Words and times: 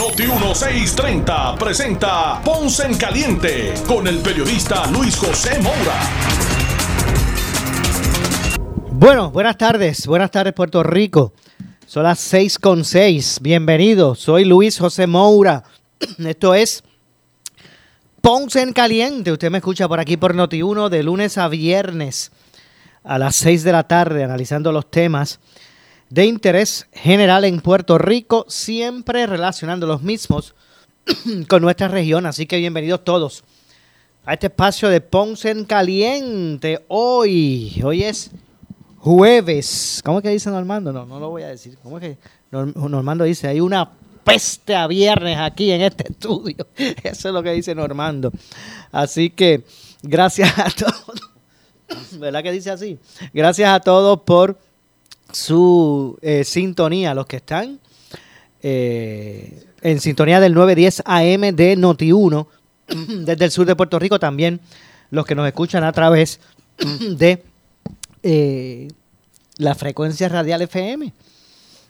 Noti 0.00 0.22
1630 0.22 1.56
presenta 1.56 2.40
Ponce 2.42 2.86
en 2.86 2.96
Caliente 2.96 3.74
con 3.86 4.06
el 4.06 4.20
periodista 4.20 4.86
Luis 4.86 5.14
José 5.14 5.60
Moura. 5.60 6.00
Bueno, 8.92 9.30
buenas 9.30 9.58
tardes, 9.58 10.06
buenas 10.06 10.30
tardes 10.30 10.54
Puerto 10.54 10.82
Rico. 10.82 11.34
Son 11.84 12.04
las 12.04 12.18
6 12.18 12.58
con 12.58 12.86
6. 12.86 13.40
Bienvenido, 13.42 14.14
soy 14.14 14.46
Luis 14.46 14.78
José 14.78 15.06
Moura. 15.06 15.64
Esto 16.18 16.54
es 16.54 16.82
Ponce 18.22 18.62
en 18.62 18.72
Caliente. 18.72 19.32
Usted 19.32 19.50
me 19.50 19.58
escucha 19.58 19.86
por 19.86 20.00
aquí 20.00 20.16
por 20.16 20.34
Noti1 20.34 20.88
de 20.88 21.02
lunes 21.02 21.36
a 21.36 21.46
viernes 21.48 22.32
a 23.04 23.18
las 23.18 23.36
6 23.36 23.64
de 23.64 23.72
la 23.72 23.86
tarde 23.86 24.24
analizando 24.24 24.72
los 24.72 24.90
temas 24.90 25.40
de 26.10 26.26
interés 26.26 26.88
general 26.92 27.44
en 27.44 27.60
Puerto 27.60 27.96
Rico, 27.96 28.44
siempre 28.48 29.26
relacionando 29.26 29.86
los 29.86 30.02
mismos 30.02 30.54
con 31.48 31.62
nuestra 31.62 31.86
región. 31.86 32.26
Así 32.26 32.46
que 32.46 32.58
bienvenidos 32.58 33.04
todos 33.04 33.44
a 34.26 34.34
este 34.34 34.48
espacio 34.48 34.88
de 34.88 35.00
Ponce 35.00 35.50
en 35.50 35.64
Caliente. 35.64 36.84
Hoy, 36.88 37.80
hoy 37.84 38.02
es 38.02 38.32
jueves. 38.98 40.02
¿Cómo 40.04 40.18
es 40.18 40.24
que 40.24 40.30
dice 40.30 40.50
Normando? 40.50 40.92
No, 40.92 41.06
no 41.06 41.20
lo 41.20 41.30
voy 41.30 41.44
a 41.44 41.48
decir. 41.48 41.78
¿Cómo 41.80 41.98
es 41.98 42.02
que 42.02 42.18
Normando 42.50 43.22
dice? 43.22 43.46
Hay 43.46 43.60
una 43.60 43.88
peste 44.24 44.74
a 44.74 44.88
viernes 44.88 45.38
aquí 45.38 45.70
en 45.70 45.82
este 45.82 46.10
estudio. 46.10 46.66
Eso 46.76 47.28
es 47.28 47.34
lo 47.34 47.40
que 47.40 47.52
dice 47.52 47.72
Normando. 47.72 48.32
Así 48.90 49.30
que 49.30 49.64
gracias 50.02 50.58
a 50.58 50.68
todos. 50.70 51.30
¿Verdad 52.18 52.42
que 52.42 52.50
dice 52.50 52.72
así? 52.72 52.98
Gracias 53.32 53.70
a 53.70 53.78
todos 53.78 54.22
por 54.22 54.58
su 55.32 56.18
eh, 56.22 56.44
sintonía, 56.44 57.14
los 57.14 57.26
que 57.26 57.36
están 57.36 57.78
eh, 58.62 59.64
en 59.82 60.00
sintonía 60.00 60.40
del 60.40 60.54
910 60.54 61.02
AM 61.06 61.56
de 61.56 61.76
Noti1 61.76 62.46
desde 63.24 63.44
el 63.44 63.50
sur 63.50 63.66
de 63.66 63.76
Puerto 63.76 63.98
Rico, 63.98 64.18
también 64.18 64.60
los 65.10 65.26
que 65.26 65.34
nos 65.34 65.46
escuchan 65.46 65.84
a 65.84 65.92
través 65.92 66.40
de 67.16 67.42
eh, 68.22 68.88
la 69.56 69.74
frecuencia 69.74 70.28
radial 70.28 70.62
FM, 70.62 71.12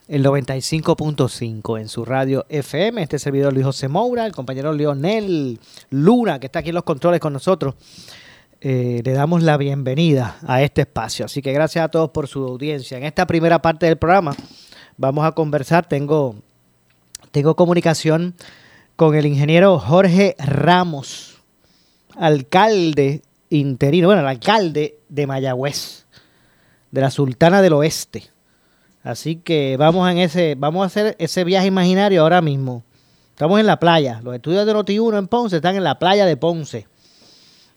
el 0.09 0.25
95.5 0.25 1.81
en 1.81 1.89
su 1.89 2.05
radio 2.05 2.45
FM. 2.49 3.03
Este 3.03 3.19
servidor 3.19 3.53
Luis 3.53 3.67
José 3.67 3.89
Moura, 3.89 4.27
el 4.27 4.33
compañero 4.33 4.73
Leonel 4.73 5.61
Luna, 5.91 6.41
que 6.41 6.47
está 6.47 6.61
aquí 6.61 6.71
en 6.71 6.75
los 6.75 6.85
controles 6.85 7.21
con 7.21 7.33
nosotros. 7.33 7.75
Eh, 8.63 9.01
le 9.05 9.13
damos 9.13 9.43
la 9.43 9.57
bienvenida 9.57 10.37
a 10.47 10.61
este 10.61 10.83
espacio. 10.83 11.25
Así 11.25 11.41
que 11.41 11.53
gracias 11.53 11.83
a 11.83 11.89
todos 11.89 12.11
por 12.11 12.29
su 12.29 12.45
audiencia. 12.45 12.99
En 12.99 13.05
esta 13.05 13.27
primera 13.27 13.63
parte 13.63 13.87
del 13.87 13.97
programa 13.97 14.37
vamos 14.99 15.25
a 15.25 15.33
conversar. 15.33 15.89
Tengo, 15.89 16.37
tengo 17.31 17.57
comunicación 17.57 18.35
con 18.97 19.15
el 19.15 19.25
ingeniero 19.25 19.79
Jorge 19.79 20.37
Ramos, 20.39 21.39
alcalde 22.17 23.23
interino, 23.49 24.09
bueno, 24.09 24.21
el 24.21 24.29
alcalde 24.29 24.99
de 25.09 25.27
Mayagüez, 25.27 26.05
de 26.91 27.01
la 27.01 27.11
Sultana 27.11 27.63
del 27.63 27.73
Oeste. 27.73 28.25
Así 29.03 29.37
que 29.37 29.79
vamos 29.79 30.11
en 30.11 30.19
ese, 30.19 30.55
vamos 30.55 30.83
a 30.83 30.87
hacer 30.87 31.17
ese 31.19 31.45
viaje 31.45 31.69
imaginario 31.69 32.21
ahora 32.21 32.43
mismo. 32.43 32.85
Estamos 33.31 33.59
en 33.59 33.65
la 33.65 33.81
playa. 33.81 34.21
Los 34.23 34.35
estudios 34.35 34.67
de 34.67 34.75
Noti1 34.75 35.19
en 35.19 35.29
Ponce 35.29 35.57
están 35.57 35.77
en 35.77 35.85
la 35.85 35.99
playa 35.99 36.27
de 36.27 36.37
Ponce. 36.37 36.90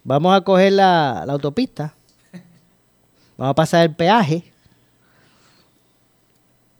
Vamos 0.04 0.36
a 0.36 0.42
coger 0.42 0.74
la, 0.74 1.24
autopista. 1.24 1.94
Vamos 3.38 3.52
a 3.52 3.56
pasar 3.56 3.84
el 3.84 3.96
peaje. 3.96 4.44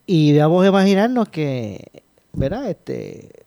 Y 0.06 0.38
vamos 0.38 0.66
a 0.66 0.68
imaginarnos 0.68 1.30
que, 1.30 2.04
¿verdad? 2.34 2.70
Este, 2.70 3.46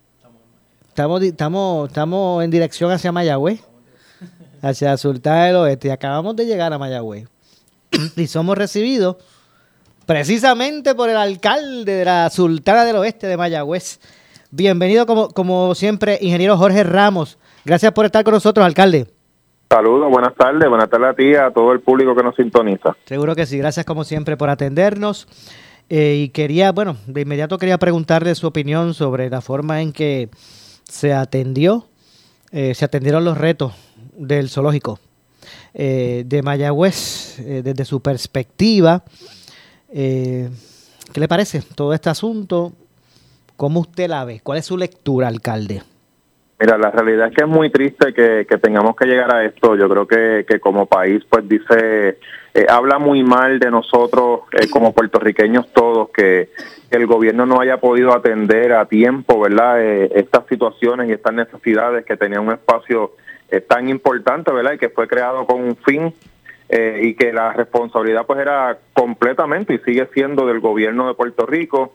estamos, 0.88 1.22
estamos, 1.22 1.88
estamos 1.88 2.42
en 2.42 2.50
dirección 2.50 2.90
hacia 2.90 3.12
Mayagüez, 3.12 3.60
hacia 4.62 4.96
Sultana 4.96 5.44
del 5.44 5.56
Oeste. 5.56 5.88
Y 5.88 5.90
acabamos 5.90 6.34
de 6.36 6.46
llegar 6.46 6.72
a 6.72 6.78
Mayagüez. 6.78 7.28
y 8.16 8.26
somos 8.26 8.56
recibidos 8.56 9.16
precisamente 10.06 10.94
por 10.94 11.10
el 11.10 11.16
alcalde 11.18 11.92
de 11.92 12.04
la 12.06 12.30
Sultana 12.30 12.86
del 12.86 12.96
Oeste 12.96 13.26
de 13.26 13.36
Mayagüez. 13.36 14.00
Bienvenido, 14.50 15.04
como, 15.04 15.28
como 15.28 15.74
siempre, 15.74 16.18
ingeniero 16.22 16.56
Jorge 16.56 16.82
Ramos. 16.82 17.36
Gracias 17.66 17.92
por 17.92 18.06
estar 18.06 18.24
con 18.24 18.32
nosotros, 18.32 18.64
alcalde. 18.64 19.15
Saludos, 19.68 20.08
buenas 20.10 20.34
tardes, 20.36 20.68
buenas 20.68 20.88
tardes 20.88 21.08
a 21.10 21.14
ti, 21.14 21.34
a 21.34 21.50
todo 21.50 21.72
el 21.72 21.80
público 21.80 22.14
que 22.14 22.22
nos 22.22 22.36
sintoniza. 22.36 22.96
Seguro 23.04 23.34
que 23.34 23.46
sí, 23.46 23.58
gracias 23.58 23.84
como 23.84 24.04
siempre 24.04 24.36
por 24.36 24.48
atendernos. 24.48 25.26
Eh, 25.88 26.22
y 26.24 26.28
quería, 26.28 26.72
bueno, 26.72 26.96
de 27.06 27.22
inmediato 27.22 27.58
quería 27.58 27.78
preguntarle 27.78 28.34
su 28.34 28.46
opinión 28.46 28.94
sobre 28.94 29.28
la 29.28 29.40
forma 29.40 29.82
en 29.82 29.92
que 29.92 30.28
se 30.84 31.12
atendió, 31.12 31.86
eh, 32.52 32.74
se 32.74 32.84
atendieron 32.84 33.24
los 33.24 33.38
retos 33.38 33.72
del 34.16 34.48
zoológico 34.48 35.00
eh, 35.74 36.22
de 36.26 36.42
Mayagüez 36.42 37.36
desde 37.38 37.84
su 37.84 38.00
perspectiva. 38.00 39.02
¿Qué 39.92 40.50
le 41.14 41.28
parece 41.28 41.62
todo 41.74 41.92
este 41.92 42.10
asunto? 42.10 42.72
¿Cómo 43.56 43.80
usted 43.80 44.08
la 44.08 44.24
ve? 44.24 44.40
¿Cuál 44.42 44.58
es 44.58 44.66
su 44.66 44.76
lectura, 44.76 45.28
alcalde? 45.28 45.82
Mira, 46.58 46.78
la 46.78 46.90
realidad 46.90 47.28
es 47.28 47.34
que 47.34 47.42
es 47.42 47.48
muy 47.48 47.68
triste 47.68 48.14
que, 48.14 48.46
tengamos 48.58 48.96
que 48.96 49.04
llegar 49.04 49.34
a 49.34 49.44
esto. 49.44 49.76
Yo 49.76 49.88
creo 49.90 50.06
que, 50.06 50.46
que 50.48 50.58
como 50.58 50.86
país, 50.86 51.22
pues 51.28 51.46
dice, 51.46 52.18
eh, 52.54 52.64
habla 52.70 52.98
muy 52.98 53.22
mal 53.22 53.58
de 53.58 53.70
nosotros 53.70 54.40
eh, 54.52 54.70
como 54.70 54.94
puertorriqueños 54.94 55.70
todos, 55.74 56.08
que, 56.08 56.48
el 56.90 57.06
gobierno 57.06 57.44
no 57.44 57.60
haya 57.60 57.78
podido 57.78 58.14
atender 58.14 58.72
a 58.72 58.86
tiempo, 58.86 59.40
¿verdad? 59.40 59.82
Eh, 59.82 60.08
estas 60.14 60.46
situaciones 60.46 61.08
y 61.08 61.12
estas 61.12 61.34
necesidades 61.34 62.06
que 62.06 62.16
tenía 62.16 62.40
un 62.40 62.52
espacio 62.52 63.12
tan 63.68 63.88
importante, 63.88 64.52
¿verdad? 64.52 64.72
Y 64.72 64.78
que 64.78 64.88
fue 64.88 65.06
creado 65.06 65.46
con 65.46 65.60
un 65.60 65.76
fin 65.76 66.14
y 66.68 67.14
que 67.14 67.32
la 67.32 67.52
responsabilidad 67.52 68.26
pues 68.26 68.40
era 68.40 68.78
completamente 68.92 69.74
y 69.74 69.78
sigue 69.78 70.08
siendo 70.14 70.46
del 70.46 70.58
gobierno 70.58 71.06
de 71.06 71.14
Puerto 71.14 71.46
Rico. 71.46 71.94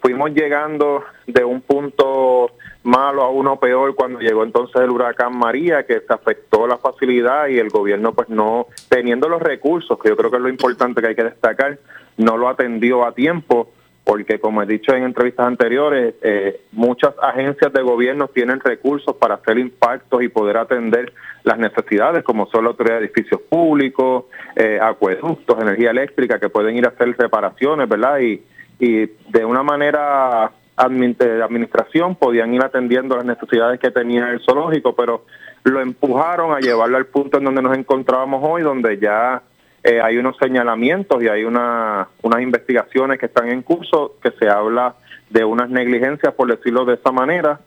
fuimos 0.00 0.30
llegando 0.30 1.04
de 1.26 1.44
un 1.44 1.60
punto 1.60 2.52
malo 2.86 3.22
a 3.22 3.30
uno 3.30 3.58
peor 3.58 3.94
cuando 3.94 4.20
llegó 4.20 4.44
entonces 4.44 4.80
el 4.80 4.90
huracán 4.90 5.36
María, 5.36 5.84
que 5.84 6.00
se 6.00 6.12
afectó 6.12 6.66
la 6.66 6.78
facilidad 6.78 7.48
y 7.48 7.58
el 7.58 7.68
gobierno 7.68 8.14
pues 8.14 8.28
no, 8.28 8.68
teniendo 8.88 9.28
los 9.28 9.42
recursos, 9.42 9.98
que 9.98 10.08
yo 10.08 10.16
creo 10.16 10.30
que 10.30 10.36
es 10.36 10.42
lo 10.42 10.48
importante 10.48 11.00
que 11.00 11.08
hay 11.08 11.14
que 11.16 11.24
destacar, 11.24 11.78
no 12.16 12.36
lo 12.36 12.48
atendió 12.48 13.04
a 13.04 13.12
tiempo, 13.12 13.70
porque 14.04 14.38
como 14.38 14.62
he 14.62 14.66
dicho 14.66 14.94
en 14.94 15.02
entrevistas 15.02 15.48
anteriores, 15.48 16.14
eh, 16.22 16.60
muchas 16.70 17.12
agencias 17.20 17.72
de 17.72 17.82
gobierno 17.82 18.28
tienen 18.28 18.60
recursos 18.60 19.16
para 19.16 19.34
hacer 19.34 19.58
impactos 19.58 20.22
y 20.22 20.28
poder 20.28 20.56
atender 20.58 21.12
las 21.42 21.58
necesidades, 21.58 22.22
como 22.22 22.46
son 22.46 22.64
la 22.64 22.70
autoridad 22.70 22.98
edificios 22.98 23.40
públicos, 23.40 24.26
eh, 24.54 24.78
acueductos, 24.80 25.60
energía 25.60 25.90
eléctrica, 25.90 26.38
que 26.38 26.48
pueden 26.48 26.76
ir 26.76 26.86
a 26.86 26.90
hacer 26.90 27.16
reparaciones, 27.18 27.88
¿verdad? 27.88 28.20
Y, 28.20 28.44
y 28.78 29.06
de 29.28 29.44
una 29.44 29.64
manera 29.64 30.52
administración 30.76 32.16
podían 32.16 32.52
ir 32.54 32.62
atendiendo 32.62 33.16
las 33.16 33.24
necesidades 33.24 33.80
que 33.80 33.90
tenía 33.90 34.30
el 34.30 34.40
zoológico, 34.40 34.94
pero 34.94 35.24
lo 35.64 35.80
empujaron 35.80 36.52
a 36.52 36.60
llevarlo 36.60 36.96
al 36.96 37.06
punto 37.06 37.38
en 37.38 37.44
donde 37.44 37.62
nos 37.62 37.76
encontrábamos 37.76 38.40
hoy, 38.44 38.62
donde 38.62 38.98
ya 38.98 39.42
eh, 39.82 40.00
hay 40.00 40.18
unos 40.18 40.36
señalamientos 40.38 41.22
y 41.22 41.28
hay 41.28 41.44
una, 41.44 42.08
unas 42.22 42.42
investigaciones 42.42 43.18
que 43.18 43.26
están 43.26 43.48
en 43.48 43.62
curso, 43.62 44.16
que 44.22 44.32
se 44.32 44.48
habla 44.48 44.96
de 45.30 45.44
unas 45.44 45.70
negligencias, 45.70 46.34
por 46.34 46.48
decirlo 46.48 46.84
de 46.84 46.94
esa 46.94 47.10
manera, 47.10 47.60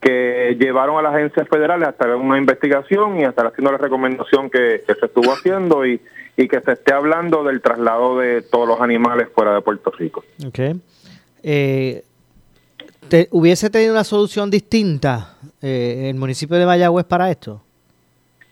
que 0.00 0.56
llevaron 0.58 0.98
a 0.98 1.02
las 1.02 1.14
agencias 1.14 1.46
federales 1.48 1.86
a 1.86 1.90
hacer 1.90 2.14
una 2.14 2.38
investigación 2.38 3.20
y 3.20 3.24
a 3.24 3.28
estar 3.28 3.46
haciendo 3.46 3.72
la 3.72 3.78
recomendación 3.78 4.48
que, 4.48 4.82
se 4.86 5.06
estuvo 5.06 5.32
haciendo 5.32 5.84
y, 5.86 6.00
y, 6.36 6.48
que 6.48 6.60
se 6.60 6.72
esté 6.72 6.94
hablando 6.94 7.44
del 7.44 7.60
traslado 7.60 8.18
de 8.18 8.42
todos 8.42 8.66
los 8.66 8.80
animales 8.80 9.28
fuera 9.34 9.54
de 9.54 9.60
Puerto 9.60 9.90
Rico. 9.90 10.24
Okay. 10.46 10.80
Eh, 11.42 12.04
¿Hubiese 13.30 13.70
tenido 13.70 13.92
una 13.92 14.04
solución 14.04 14.50
distinta 14.50 15.36
eh, 15.60 16.08
el 16.10 16.16
municipio 16.16 16.56
de 16.56 16.66
Mayagüez 16.66 17.04
para 17.04 17.30
esto? 17.30 17.62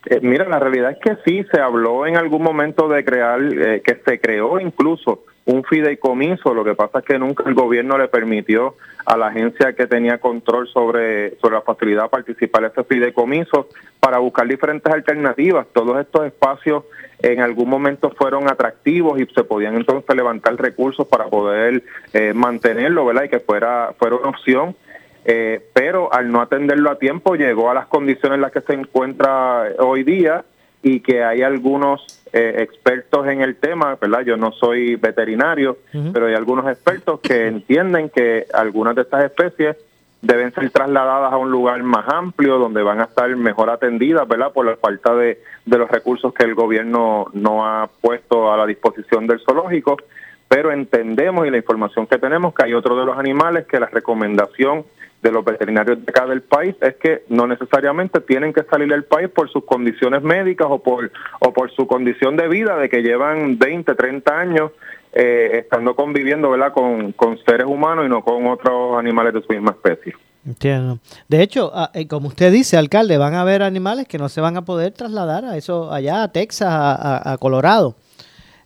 Eh, 0.07 0.21
mira, 0.23 0.49
la 0.49 0.59
realidad 0.59 0.93
es 0.93 0.99
que 0.99 1.17
sí, 1.25 1.45
se 1.53 1.61
habló 1.61 2.07
en 2.07 2.17
algún 2.17 2.43
momento 2.43 2.89
de 2.89 3.05
crear, 3.05 3.41
eh, 3.43 3.83
que 3.85 4.01
se 4.07 4.21
creó 4.21 4.59
incluso 4.59 5.25
un 5.49 5.65
fideicomiso, 5.65 6.53
lo 6.53 6.63
que 6.63 6.75
pasa 6.75 6.99
es 6.99 7.07
que 7.07 7.19
nunca 7.19 7.45
el 7.47 7.55
gobierno 7.55 7.97
le 7.97 8.09
permitió 8.09 8.77
a 9.07 9.17
la 9.17 9.29
agencia 9.29 9.73
que 9.73 9.87
tenía 9.87 10.19
control 10.19 10.69
sobre, 10.69 11.39
sobre 11.39 11.55
la 11.55 11.63
facilidad 11.63 12.11
participar 12.11 12.65
en 12.65 12.71
ese 12.71 12.85
fideicomiso 12.85 13.67
para 13.99 14.19
buscar 14.19 14.47
diferentes 14.47 14.93
alternativas. 14.93 15.67
Todos 15.73 15.99
estos 16.01 16.27
espacios 16.27 16.85
en 17.21 17.41
algún 17.41 17.71
momento 17.71 18.11
fueron 18.11 18.47
atractivos 18.51 19.19
y 19.19 19.27
se 19.35 19.43
podían 19.43 19.77
entonces 19.77 20.15
levantar 20.15 20.55
recursos 20.57 21.07
para 21.07 21.29
poder 21.29 21.83
eh, 22.13 22.35
mantenerlo, 22.35 23.07
¿verdad? 23.07 23.25
Y 23.25 23.29
que 23.31 23.41
fuera, 23.41 23.95
fuera 23.99 24.17
una 24.17 24.29
opción. 24.29 24.77
Eh, 25.25 25.63
pero 25.73 26.13
al 26.13 26.31
no 26.31 26.43
atenderlo 26.43 26.91
a 26.91 26.99
tiempo 26.99 27.37
llegó 27.37 27.71
a 27.71 27.75
las 27.75 27.87
condiciones 27.87 28.37
en 28.37 28.43
las 28.43 28.53
que 28.53 28.61
se 28.61 28.75
encuentra 28.75 29.65
hoy 29.79 30.03
día 30.05 30.45
y 30.83 31.01
que 31.01 31.25
hay 31.25 31.43
algunos 31.43 32.23
eh, 32.33 32.57
expertos 32.59 33.27
en 33.27 33.41
el 33.41 33.57
tema, 33.57 33.97
¿verdad? 34.01 34.21
Yo 34.21 34.37
no 34.37 34.53
soy 34.53 34.97
veterinario, 34.97 35.79
pero 36.13 36.27
hay 36.27 36.35
algunos 36.35 36.71
expertos 36.71 37.21
que 37.21 37.47
entienden 37.47 38.11
que 38.11 38.47
algunas 38.53 38.95
de 38.95 39.03
estas 39.03 39.25
especies 39.25 39.77
deben 40.21 40.53
ser 40.53 40.71
trasladadas 40.71 41.33
a 41.33 41.37
un 41.37 41.51
lugar 41.51 41.83
más 41.83 42.09
amplio 42.09 42.59
donde 42.59 42.83
van 42.83 43.01
a 43.01 43.05
estar 43.05 43.35
mejor 43.37 43.71
atendidas, 43.71 44.27
¿verdad? 44.27 44.53
Por 44.53 44.67
la 44.67 44.77
falta 44.77 45.15
de, 45.15 45.41
de 45.65 45.79
los 45.79 45.91
recursos 45.91 46.35
que 46.35 46.45
el 46.45 46.55
gobierno 46.55 47.27
no 47.33 47.67
ha 47.67 47.89
puesto 48.01 48.53
a 48.53 48.57
la 48.57 48.67
disposición 48.67 49.27
del 49.27 49.41
zoológico, 49.41 49.97
pero 50.49 50.73
entendemos 50.73 51.47
y 51.47 51.51
la 51.51 51.59
información 51.59 52.07
que 52.07 52.19
tenemos 52.19 52.55
que 52.55 52.65
hay 52.65 52.75
otro 52.75 52.99
de 52.99 53.05
los 53.05 53.17
animales 53.17 53.67
que 53.67 53.79
la 53.79 53.87
recomendación 53.87 54.85
de 55.23 55.33
los 55.33 55.45
veterinarios 55.45 56.05
de 56.05 56.11
acá 56.11 56.27
del 56.27 56.43
país 56.43 56.77
es 56.81 56.95
que 56.97 57.25
no 57.29 57.47
necesariamente 57.47 58.21
tienen 58.21 58.53
que 58.53 58.63
salir 58.65 58.89
del 58.89 59.05
país 59.05 59.29
por 59.29 59.51
sus 59.51 59.65
condiciones 59.65 60.23
médicas 60.23 60.69
o 60.71 60.79
por 60.81 61.11
o 61.41 61.53
por 61.53 61.71
su 61.73 61.87
condición 61.87 62.37
de 62.37 62.49
vida 62.49 62.77
de 62.77 62.89
que 62.89 63.03
llevan 63.03 63.59
20, 63.59 63.95
30 63.95 64.39
años 64.39 64.71
eh, 65.13 65.61
estando 65.65 65.97
conviviendo 65.97 66.51
¿verdad? 66.51 66.73
Con, 66.73 67.13
con 67.13 67.39
seres 67.45 67.67
humanos 67.67 68.07
y 68.07 68.09
no 68.09 68.23
con 68.23 68.47
otros 68.47 68.99
animales 68.99 69.35
de 69.35 69.43
su 69.43 69.53
misma 69.53 69.73
especie. 69.73 70.15
Entiendo. 70.47 71.01
De 71.27 71.43
hecho, 71.43 71.73
ah, 71.75 71.91
eh, 71.95 72.07
como 72.07 72.29
usted 72.29 72.53
dice, 72.53 72.77
alcalde, 72.77 73.19
van 73.19 73.35
a 73.35 73.41
haber 73.41 73.63
animales 73.63 74.07
que 74.07 74.19
no 74.19 74.29
se 74.29 74.41
van 74.41 74.57
a 74.57 74.65
poder 74.65 74.93
trasladar 74.93 75.45
a 75.45 75.57
eso 75.57 75.93
allá 75.93 76.23
a 76.23 76.33
Texas, 76.33 76.69
a, 76.71 77.37
Colorado. 77.41 77.97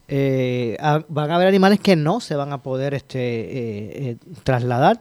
Eh, 0.06 0.76
van 1.08 1.30
a 1.30 1.36
haber 1.36 1.48
animales 1.48 1.80
que 1.80 1.96
no 1.96 2.20
se 2.20 2.36
van 2.36 2.52
a 2.52 2.62
poder 2.62 2.92
este, 2.92 4.18
trasladar 4.44 5.00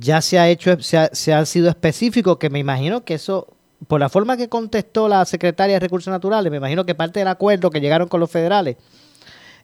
ya 0.00 0.22
se 0.22 0.38
ha 0.38 0.48
hecho, 0.48 0.78
se 0.80 0.96
ha, 1.34 1.46
sido 1.46 1.68
específico, 1.68 2.38
que 2.38 2.48
me 2.48 2.58
imagino 2.58 3.04
que 3.04 3.14
eso, 3.14 3.48
por 3.86 4.00
la 4.00 4.08
forma 4.08 4.36
que 4.36 4.48
contestó 4.48 5.08
la 5.08 5.24
secretaria 5.26 5.74
de 5.74 5.80
Recursos 5.80 6.10
Naturales, 6.10 6.50
me 6.50 6.56
imagino 6.56 6.86
que 6.86 6.94
parte 6.94 7.20
del 7.20 7.28
acuerdo 7.28 7.70
que 7.70 7.80
llegaron 7.80 8.08
con 8.08 8.18
los 8.18 8.30
federales 8.30 8.76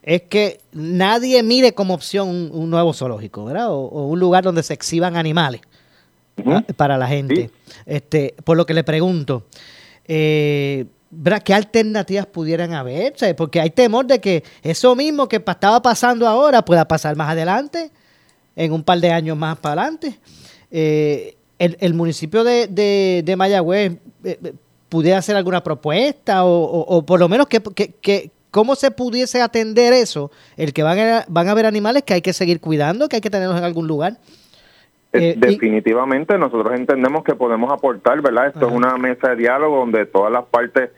es 0.02 0.22
que 0.22 0.60
nadie 0.72 1.42
mire 1.42 1.72
como 1.72 1.94
opción 1.94 2.28
un, 2.28 2.70
nuevo 2.70 2.92
zoológico, 2.92 3.46
¿verdad? 3.46 3.72
O, 3.72 4.06
un 4.06 4.20
lugar 4.20 4.44
donde 4.44 4.62
se 4.62 4.74
exhiban 4.74 5.16
animales 5.16 5.62
para 6.76 6.96
la 6.96 7.08
gente. 7.08 7.50
Este, 7.86 8.36
por 8.44 8.56
lo 8.56 8.66
que 8.66 8.74
le 8.74 8.84
pregunto, 8.84 9.46
eh, 10.04 10.84
¿qué 11.44 11.54
alternativas 11.54 12.26
pudieran 12.26 12.74
haber? 12.74 13.14
porque 13.36 13.60
hay 13.60 13.70
temor 13.70 14.06
de 14.06 14.20
que 14.20 14.44
eso 14.62 14.94
mismo 14.94 15.28
que 15.28 15.36
estaba 15.44 15.82
pasando 15.82 16.28
ahora 16.28 16.64
pueda 16.64 16.86
pasar 16.86 17.16
más 17.16 17.30
adelante 17.30 17.90
en 18.56 18.72
un 18.72 18.82
par 18.82 18.98
de 18.98 19.10
años 19.10 19.36
más 19.36 19.58
para 19.58 19.82
adelante. 19.82 20.18
Eh, 20.70 21.36
el, 21.58 21.94
municipio 21.94 22.42
de, 22.44 22.66
de, 23.24 23.36
Mayagüez 23.36 23.92
eh, 23.92 24.38
eh, 24.42 24.52
pudiera 24.88 25.18
hacer 25.18 25.36
alguna 25.36 25.62
propuesta 25.62 26.44
o, 26.44 27.04
por 27.06 27.20
lo 27.20 27.28
menos 27.28 27.46
que, 27.46 27.62
que, 28.02 28.30
cómo 28.50 28.74
se 28.74 28.90
pudiese 28.90 29.40
atender 29.40 29.92
eso, 29.92 30.30
el 30.56 30.72
que 30.72 30.82
van 30.82 30.98
a, 30.98 31.24
van 31.28 31.48
a 31.48 31.52
haber 31.52 31.66
animales 31.66 32.02
que 32.02 32.14
hay 32.14 32.22
que 32.22 32.32
seguir 32.32 32.60
cuidando, 32.60 33.08
que 33.08 33.16
hay 33.16 33.22
que 33.22 33.30
tenerlos 33.30 33.58
en 33.58 33.64
algún 33.64 33.86
lugar. 33.86 34.14
Definitivamente 35.12 36.36
nosotros 36.36 36.74
entendemos 36.74 37.24
que 37.24 37.34
podemos 37.34 37.72
aportar, 37.72 38.20
¿verdad? 38.20 38.48
Esto 38.48 38.68
es 38.68 38.72
una 38.72 38.98
mesa 38.98 39.30
de 39.30 39.36
diálogo 39.36 39.78
donde 39.78 40.04
todas 40.04 40.30
las 40.30 40.44
partes 40.44 40.90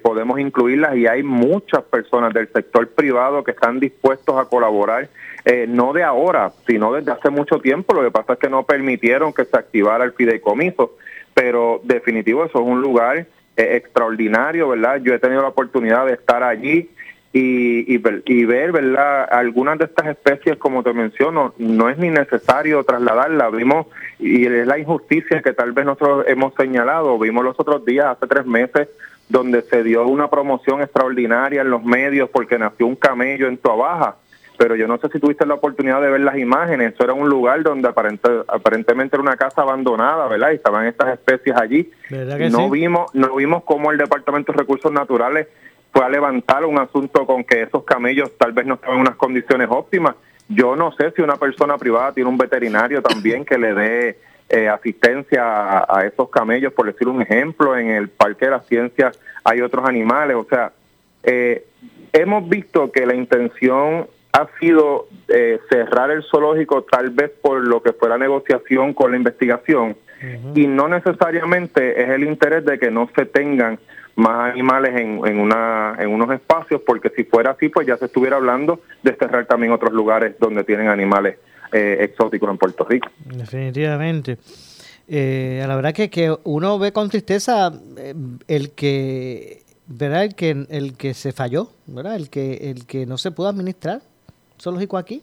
podemos 0.00 0.38
incluirlas 0.38 0.96
y 0.96 1.08
hay 1.08 1.24
muchas 1.24 1.82
personas 1.82 2.32
del 2.32 2.48
sector 2.52 2.88
privado 2.90 3.42
que 3.42 3.50
están 3.50 3.80
dispuestos 3.80 4.36
a 4.38 4.44
colaborar 4.44 5.08
eh, 5.44 5.66
no 5.68 5.92
de 5.92 6.02
ahora, 6.02 6.52
sino 6.66 6.92
desde 6.92 7.12
hace 7.12 7.30
mucho 7.30 7.58
tiempo. 7.58 7.94
Lo 7.94 8.02
que 8.02 8.10
pasa 8.10 8.34
es 8.34 8.38
que 8.38 8.48
no 8.48 8.64
permitieron 8.64 9.32
que 9.32 9.44
se 9.44 9.56
activara 9.56 10.04
el 10.04 10.12
fideicomiso, 10.12 10.96
pero 11.34 11.80
definitivo 11.84 12.44
eso 12.44 12.60
es 12.60 12.66
un 12.66 12.80
lugar 12.80 13.18
eh, 13.18 13.26
extraordinario, 13.56 14.70
¿verdad? 14.70 15.00
Yo 15.02 15.12
he 15.12 15.18
tenido 15.18 15.42
la 15.42 15.48
oportunidad 15.48 16.06
de 16.06 16.14
estar 16.14 16.42
allí 16.42 16.88
y, 17.32 17.92
y, 17.92 18.44
ver, 18.44 18.72
¿verdad? 18.72 19.28
Algunas 19.30 19.78
de 19.78 19.86
estas 19.86 20.06
especies, 20.06 20.56
como 20.56 20.84
te 20.84 20.92
menciono, 20.92 21.52
no 21.58 21.90
es 21.90 21.98
ni 21.98 22.08
necesario 22.08 22.84
trasladarlas. 22.84 23.52
Vimos, 23.52 23.88
y 24.20 24.46
es 24.46 24.66
la 24.66 24.78
injusticia 24.78 25.42
que 25.42 25.52
tal 25.52 25.72
vez 25.72 25.84
nosotros 25.84 26.24
hemos 26.28 26.54
señalado, 26.54 27.18
vimos 27.18 27.44
los 27.44 27.58
otros 27.58 27.84
días, 27.84 28.06
hace 28.06 28.28
tres 28.28 28.46
meses, 28.46 28.88
donde 29.28 29.62
se 29.62 29.82
dio 29.82 30.06
una 30.06 30.30
promoción 30.30 30.80
extraordinaria 30.80 31.62
en 31.62 31.70
los 31.70 31.82
medios 31.82 32.30
porque 32.30 32.56
nació 32.56 32.86
un 32.86 32.94
camello 32.94 33.48
en 33.48 33.58
Tuabaja 33.58 34.16
pero 34.56 34.76
yo 34.76 34.86
no 34.86 34.98
sé 34.98 35.08
si 35.08 35.18
tuviste 35.18 35.46
la 35.46 35.54
oportunidad 35.54 36.00
de 36.00 36.10
ver 36.10 36.20
las 36.20 36.36
imágenes. 36.36 36.94
Eso 36.94 37.04
era 37.04 37.12
un 37.12 37.28
lugar 37.28 37.62
donde 37.62 37.88
aparentemente 37.88 39.16
era 39.16 39.22
una 39.22 39.36
casa 39.36 39.62
abandonada, 39.62 40.28
¿verdad? 40.28 40.52
Y 40.52 40.56
estaban 40.56 40.86
estas 40.86 41.14
especies 41.14 41.56
allí. 41.56 41.90
No 42.50 42.70
vimos, 42.70 43.14
no 43.14 43.36
vimos 43.36 43.64
cómo 43.64 43.90
el 43.90 43.98
Departamento 43.98 44.52
de 44.52 44.58
Recursos 44.58 44.92
Naturales 44.92 45.48
fue 45.92 46.04
a 46.04 46.08
levantar 46.08 46.64
un 46.64 46.78
asunto 46.78 47.26
con 47.26 47.44
que 47.44 47.62
esos 47.62 47.84
camellos 47.84 48.36
tal 48.38 48.52
vez 48.52 48.66
no 48.66 48.74
estaban 48.74 48.96
en 48.96 49.02
unas 49.02 49.16
condiciones 49.16 49.68
óptimas. 49.70 50.14
Yo 50.48 50.76
no 50.76 50.92
sé 50.92 51.12
si 51.12 51.22
una 51.22 51.36
persona 51.36 51.78
privada 51.78 52.12
tiene 52.12 52.28
un 52.28 52.38
veterinario 52.38 53.00
también 53.02 53.44
que 53.44 53.58
le 53.58 53.74
dé 53.74 54.18
eh, 54.48 54.68
asistencia 54.68 55.42
a, 55.42 55.98
a, 56.00 56.04
esos 56.04 56.28
camellos, 56.28 56.72
por 56.72 56.86
decir 56.86 57.08
un 57.08 57.22
ejemplo, 57.22 57.76
en 57.78 57.90
el 57.90 58.08
Parque 58.08 58.44
de 58.44 58.50
las 58.50 58.66
Ciencias 58.66 59.18
hay 59.42 59.60
otros 59.60 59.86
animales, 59.88 60.36
o 60.36 60.44
sea, 60.44 60.72
eh, 61.22 61.64
hemos 62.12 62.48
visto 62.48 62.92
que 62.92 63.06
la 63.06 63.14
intención 63.14 64.06
ha 64.34 64.48
sido 64.58 65.06
eh, 65.28 65.60
cerrar 65.70 66.10
el 66.10 66.24
zoológico 66.24 66.82
tal 66.82 67.10
vez 67.10 67.30
por 67.40 67.66
lo 67.66 67.80
que 67.82 67.92
fue 67.92 68.08
la 68.08 68.18
negociación 68.18 68.92
con 68.92 69.12
la 69.12 69.16
investigación 69.16 69.96
y 70.54 70.66
no 70.66 70.88
necesariamente 70.88 72.02
es 72.02 72.08
el 72.08 72.24
interés 72.24 72.64
de 72.64 72.78
que 72.78 72.90
no 72.90 73.08
se 73.14 73.26
tengan 73.26 73.78
más 74.16 74.52
animales 74.52 74.98
en, 74.98 75.20
en, 75.26 75.38
una, 75.38 75.96
en 75.98 76.08
unos 76.08 76.30
espacios, 76.30 76.80
porque 76.86 77.10
si 77.14 77.24
fuera 77.24 77.50
así, 77.50 77.68
pues 77.68 77.86
ya 77.86 77.96
se 77.96 78.06
estuviera 78.06 78.36
hablando 78.36 78.80
de 79.02 79.14
cerrar 79.16 79.46
también 79.46 79.72
otros 79.72 79.92
lugares 79.92 80.36
donde 80.38 80.64
tienen 80.64 80.88
animales 80.88 81.36
eh, 81.72 81.98
exóticos 82.00 82.48
en 82.48 82.56
Puerto 82.56 82.84
Rico. 82.84 83.08
Definitivamente. 83.26 84.38
Eh, 85.06 85.62
la 85.66 85.76
verdad 85.76 85.92
que, 85.92 86.08
que 86.08 86.34
uno 86.44 86.78
ve 86.78 86.92
con 86.92 87.10
tristeza 87.10 87.70
eh, 87.98 88.14
el 88.48 88.70
que, 88.70 89.62
¿verdad? 89.86 90.24
El 90.24 90.34
que, 90.34 90.66
el 90.70 90.96
que 90.96 91.12
se 91.12 91.32
falló, 91.32 91.68
¿verdad? 91.86 92.16
El 92.16 92.30
que, 92.30 92.70
el 92.70 92.86
que 92.86 93.04
no 93.04 93.18
se 93.18 93.30
pudo 93.30 93.48
administrar 93.48 94.00
zoológico 94.64 94.96
aquí? 94.98 95.22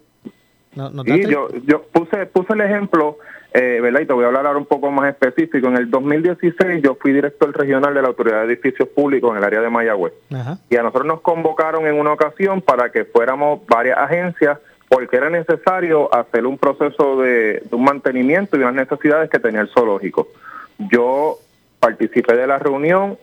¿No, 0.74 0.90
sí, 1.04 1.24
yo, 1.28 1.50
yo 1.66 1.82
puse, 1.84 2.26
puse 2.28 2.54
el 2.54 2.62
ejemplo, 2.62 3.18
eh, 3.54 3.80
¿verdad? 3.82 4.00
Y 4.02 4.06
te 4.06 4.14
voy 4.14 4.24
a 4.24 4.28
hablar 4.28 4.56
un 4.56 4.66
poco 4.66 4.90
más 4.90 5.10
específico. 5.10 5.68
En 5.68 5.76
el 5.76 5.92
2016 5.92 6.82
yo 6.82 6.96
fui 6.96 7.12
director 7.12 7.54
regional 7.58 7.94
de 7.94 8.02
la 8.02 8.08
Autoridad 8.08 8.40
de 8.40 8.54
Edificios 8.54 8.88
Públicos 8.88 9.32
en 9.32 9.40
el 9.40 9.44
área 9.44 9.60
de 9.60 9.70
Mayagüez. 9.70 10.14
Y 10.70 10.78
a 10.78 10.84
nosotros 10.84 11.06
nos 11.06 11.22
convocaron 11.22 11.88
en 11.88 11.96
una 12.00 12.14
ocasión 12.14 12.62
para 12.62 12.90
que 12.90 13.04
fuéramos 13.04 13.66
varias 13.68 13.98
agencias 13.98 14.60
porque 14.88 15.18
era 15.18 15.30
necesario 15.30 16.14
hacer 16.14 16.46
un 16.46 16.58
proceso 16.58 17.22
de, 17.22 17.62
de 17.70 17.76
un 17.76 17.84
mantenimiento 17.84 18.58
y 18.58 18.62
unas 18.62 18.76
necesidades 18.76 19.30
que 19.30 19.40
tenía 19.40 19.62
el 19.62 19.70
zoológico. 19.70 20.30
Yo 20.78 21.38
participé 21.82 22.36
de 22.36 22.48
la 22.48 22.60
reunión, 22.60 23.18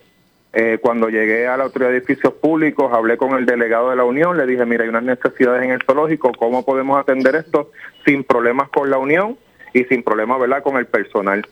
eh, 0.52 0.78
cuando 0.80 1.08
llegué 1.08 1.46
a 1.46 1.56
la 1.56 1.64
Autoridad 1.64 1.90
de 1.90 1.98
Edificios 1.98 2.32
Públicos, 2.34 2.90
hablé 2.92 3.16
con 3.18 3.32
el 3.34 3.44
delegado 3.44 3.90
de 3.90 3.96
la 3.96 4.04
Unión, 4.04 4.36
le 4.36 4.46
dije, 4.46 4.64
mira, 4.64 4.84
hay 4.84 4.88
unas 4.88 5.02
necesidades 5.02 5.62
en 5.62 5.70
el 5.72 5.82
zoológico, 5.82 6.32
¿cómo 6.32 6.64
podemos 6.64 6.98
atender 6.98 7.36
esto 7.36 7.70
sin 8.06 8.24
problemas 8.24 8.68
con 8.70 8.90
la 8.90 8.98
Unión 8.98 9.36
y 9.74 9.84
sin 9.84 10.02
problemas, 10.02 10.40
¿verdad?, 10.40 10.62
con 10.62 10.76
el 10.76 10.86
personal. 10.86 11.46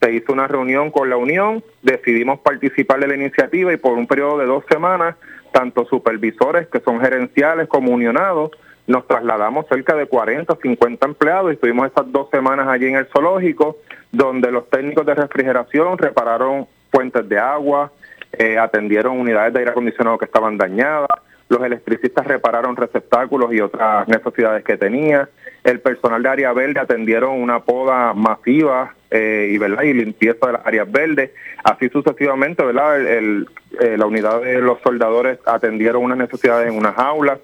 Se 0.00 0.12
hizo 0.12 0.32
una 0.32 0.46
reunión 0.46 0.90
con 0.90 1.10
la 1.10 1.16
Unión, 1.16 1.64
decidimos 1.82 2.38
participar 2.40 3.00
de 3.00 3.08
la 3.08 3.16
iniciativa 3.16 3.72
y 3.72 3.78
por 3.78 3.94
un 3.94 4.06
periodo 4.06 4.38
de 4.38 4.46
dos 4.46 4.64
semanas, 4.70 5.16
tanto 5.50 5.84
supervisores 5.86 6.68
que 6.68 6.80
son 6.80 7.00
gerenciales 7.00 7.66
como 7.66 7.90
unionados, 7.92 8.52
nos 8.86 9.06
trasladamos 9.08 9.66
cerca 9.68 9.96
de 9.96 10.06
40, 10.06 10.56
50 10.62 11.06
empleados 11.06 11.50
y 11.50 11.54
estuvimos 11.54 11.90
esas 11.90 12.10
dos 12.12 12.28
semanas 12.30 12.68
allí 12.68 12.86
en 12.86 12.96
el 12.96 13.06
zoológico, 13.06 13.78
donde 14.12 14.52
los 14.52 14.70
técnicos 14.70 15.04
de 15.04 15.14
refrigeración 15.14 15.98
repararon 15.98 16.68
fuentes 16.92 17.28
de 17.28 17.38
agua, 17.38 17.90
eh, 18.32 18.58
atendieron 18.58 19.18
unidades 19.18 19.52
de 19.52 19.60
aire 19.60 19.70
acondicionado 19.70 20.18
que 20.18 20.24
estaban 20.26 20.58
dañadas, 20.58 21.08
los 21.48 21.62
electricistas 21.62 22.26
repararon 22.26 22.76
receptáculos 22.76 23.52
y 23.52 23.60
otras 23.60 24.08
necesidades 24.08 24.64
que 24.64 24.76
tenía, 24.76 25.28
el 25.62 25.80
personal 25.80 26.22
de 26.22 26.28
área 26.28 26.52
verde 26.52 26.80
atendieron 26.80 27.40
una 27.40 27.60
poda 27.60 28.14
masiva 28.14 28.94
eh, 29.10 29.50
y 29.52 29.58
verdad 29.58 29.84
y 29.84 29.92
limpieza 29.92 30.46
de 30.46 30.52
las 30.54 30.66
áreas 30.66 30.90
verdes, 30.90 31.30
así 31.62 31.88
sucesivamente, 31.88 32.64
verdad, 32.64 33.00
el, 33.00 33.48
eh, 33.80 33.96
la 33.96 34.06
unidad 34.06 34.40
de 34.40 34.60
los 34.60 34.80
soldadores 34.80 35.38
atendieron 35.46 36.02
unas 36.02 36.18
necesidades 36.18 36.68
en 36.68 36.76
unas 36.76 36.98
aulas 36.98 37.38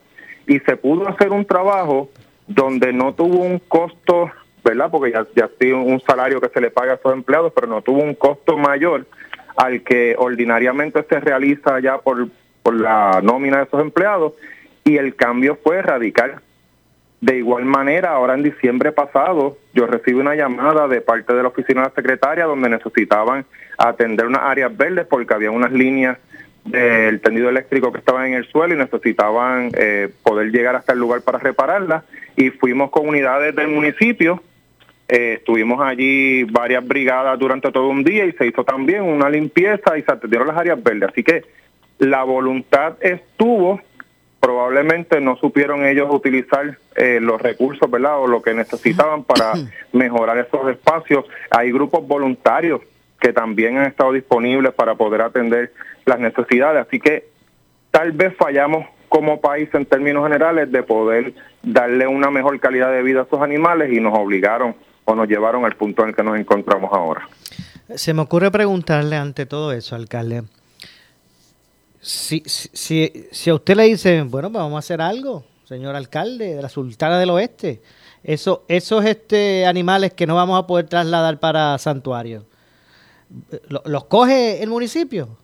y 0.47 0.59
se 0.61 0.77
pudo 0.77 1.09
hacer 1.09 1.31
un 1.31 1.45
trabajo 1.45 2.11
donde 2.49 2.93
no 2.93 3.15
tuvo 3.15 3.39
un 3.39 3.61
costo, 3.61 4.31
¿verdad? 4.65 4.91
Porque 4.91 5.13
ya, 5.13 5.27
ya 5.37 5.49
tiene 5.59 5.77
un 5.77 6.01
salario 6.01 6.41
que 6.41 6.49
se 6.49 6.61
le 6.61 6.71
paga 6.71 6.93
a 6.93 6.97
esos 6.97 7.13
empleados, 7.13 7.53
pero 7.55 7.69
no 7.69 7.83
tuvo 7.83 8.03
un 8.03 8.15
costo 8.15 8.57
mayor 8.57 9.07
al 9.57 9.83
que 9.83 10.15
ordinariamente 10.19 11.05
se 11.09 11.21
realiza 11.21 11.81
ya 11.81 11.99
por, 11.99 12.29
por 12.63 12.75
la 12.75 13.21
nómina 13.23 13.59
de 13.59 13.65
esos 13.65 13.81
empleados 13.81 14.35
y 14.85 14.97
el 14.97 15.15
cambio 15.15 15.59
fue 15.63 15.83
radical. 15.83 16.41
De 17.21 17.37
igual 17.39 17.65
manera, 17.65 18.11
ahora 18.11 18.35
en 18.35 18.43
diciembre 18.43 18.91
pasado, 18.91 19.57
yo 19.75 19.87
recibí 19.87 20.19
una 20.19 20.35
llamada 20.35 20.89
de 20.89 21.01
parte 21.01 21.33
de 21.33 21.43
la 21.43 21.49
oficina 21.49 21.83
de 21.83 21.89
la 21.89 21.95
secretaria 21.95 22.47
donde 22.47 22.69
necesitaban 22.69 23.45
atender 23.79 24.27
unas 24.27 24.43
áreas 24.43 24.77
verdes 24.77 25.07
porque 25.09 25.33
había 25.33 25.53
unas 25.53 25.71
líneas 25.71 26.19
del 26.65 27.21
tendido 27.21 27.49
eléctrico 27.49 27.93
que 27.93 27.99
estaban 27.99 28.27
en 28.27 28.35
el 28.35 28.47
suelo 28.47 28.75
y 28.75 28.77
necesitaban 28.77 29.71
eh, 29.75 30.09
poder 30.23 30.51
llegar 30.51 30.75
hasta 30.77 30.93
el 30.93 30.99
lugar 30.99 31.23
para 31.23 31.39
repararlas. 31.39 32.05
Y 32.37 32.51
fuimos 32.51 32.91
con 32.91 33.09
unidades 33.09 33.55
del 33.55 33.69
municipio, 33.69 34.43
eh, 35.09 35.35
estuvimos 35.39 35.81
allí 35.81 36.45
varias 36.45 36.87
brigadas 36.87 37.39
durante 37.39 37.71
todo 37.71 37.89
un 37.89 38.05
día 38.05 38.25
y 38.25 38.33
se 38.33 38.47
hizo 38.47 38.65
también 38.65 39.03
una 39.03 39.29
limpieza 39.29 39.99
y 39.99 40.03
se 40.03 40.13
atendieron 40.13 40.49
las 40.49 40.57
áreas 40.57 40.83
verdes. 40.83 41.11
Así 41.11 41.23
que 41.23 41.43
la 41.99 42.25
voluntad 42.25 42.95
estuvo 43.01 43.81
probablemente 44.43 45.21
no 45.21 45.37
supieron 45.37 45.87
ellos 45.87 46.09
utilizar 46.11 46.77
eh, 46.97 47.21
los 47.21 47.41
recursos, 47.41 47.89
¿verdad? 47.89 48.19
O 48.19 48.27
lo 48.27 48.43
que 48.43 48.53
necesitaban 48.53 49.23
para 49.23 49.53
mejorar 49.93 50.37
esos 50.39 50.69
espacios. 50.69 51.25
Hay 51.49 51.71
grupos 51.71 52.07
voluntarios 52.09 52.81
que 53.21 53.33
también 53.33 53.79
han 53.79 53.87
estado 53.87 54.13
disponibles 54.13 54.73
para 54.73 54.97
poder 54.97 55.23
atender 55.23 55.73
las 56.05 56.19
necesidades. 56.19 56.85
Así 56.85 56.99
que 56.99 57.29
tal 57.93 58.11
vez 58.11 58.35
fallamos 58.37 58.87
como 59.09 59.41
país 59.41 59.69
en 59.75 59.87
términos 59.87 60.25
generales 60.25 60.73
de 60.73 60.83
poder 60.83 61.35
darle 61.63 62.09
una 62.09 62.33
mejor 62.33 62.59
calidad 62.59 62.91
de 62.91 63.05
vida 63.05 63.21
a 63.21 63.25
esos 63.25 63.43
animales 63.43 63.93
y 63.93 64.01
nos 64.01 64.19
obligaron 64.19 64.75
o 65.05 65.15
nos 65.15 65.29
llevaron 65.29 65.65
al 65.65 65.77
punto 65.77 66.03
en 66.03 66.11
el 66.11 66.15
que 66.15 66.23
nos 66.23 66.39
encontramos 66.39 66.91
ahora. 66.93 67.29
Se 67.95 68.15
me 68.15 68.23
ocurre 68.23 68.51
preguntarle 68.51 69.17
ante 69.17 69.47
todo 69.47 69.73
eso, 69.73 69.95
alcalde, 69.97 70.45
si, 72.01 72.43
si, 72.47 73.29
si 73.31 73.51
a 73.51 73.55
usted 73.55 73.77
le 73.77 73.85
dice, 73.85 74.23
bueno, 74.23 74.51
pues 74.51 74.61
vamos 74.63 74.77
a 74.77 74.79
hacer 74.81 75.01
algo, 75.01 75.45
señor 75.65 75.95
alcalde 75.95 76.57
de 76.57 76.63
la 76.63 76.69
Sultana 76.69 77.19
del 77.19 77.31
Oeste, 77.31 77.81
eso, 78.25 78.65
esos 78.69 79.05
este, 79.05 79.67
animales 79.67 80.13
que 80.13 80.27
no 80.27 80.35
vamos 80.35 80.59
a 80.59 80.67
poder 80.67 80.89
trasladar 80.89 81.39
para 81.39 81.79
santuario, 81.79 82.45
¿los 83.85 84.05
coge 84.05 84.63
el 84.63 84.69
municipio? 84.69 85.39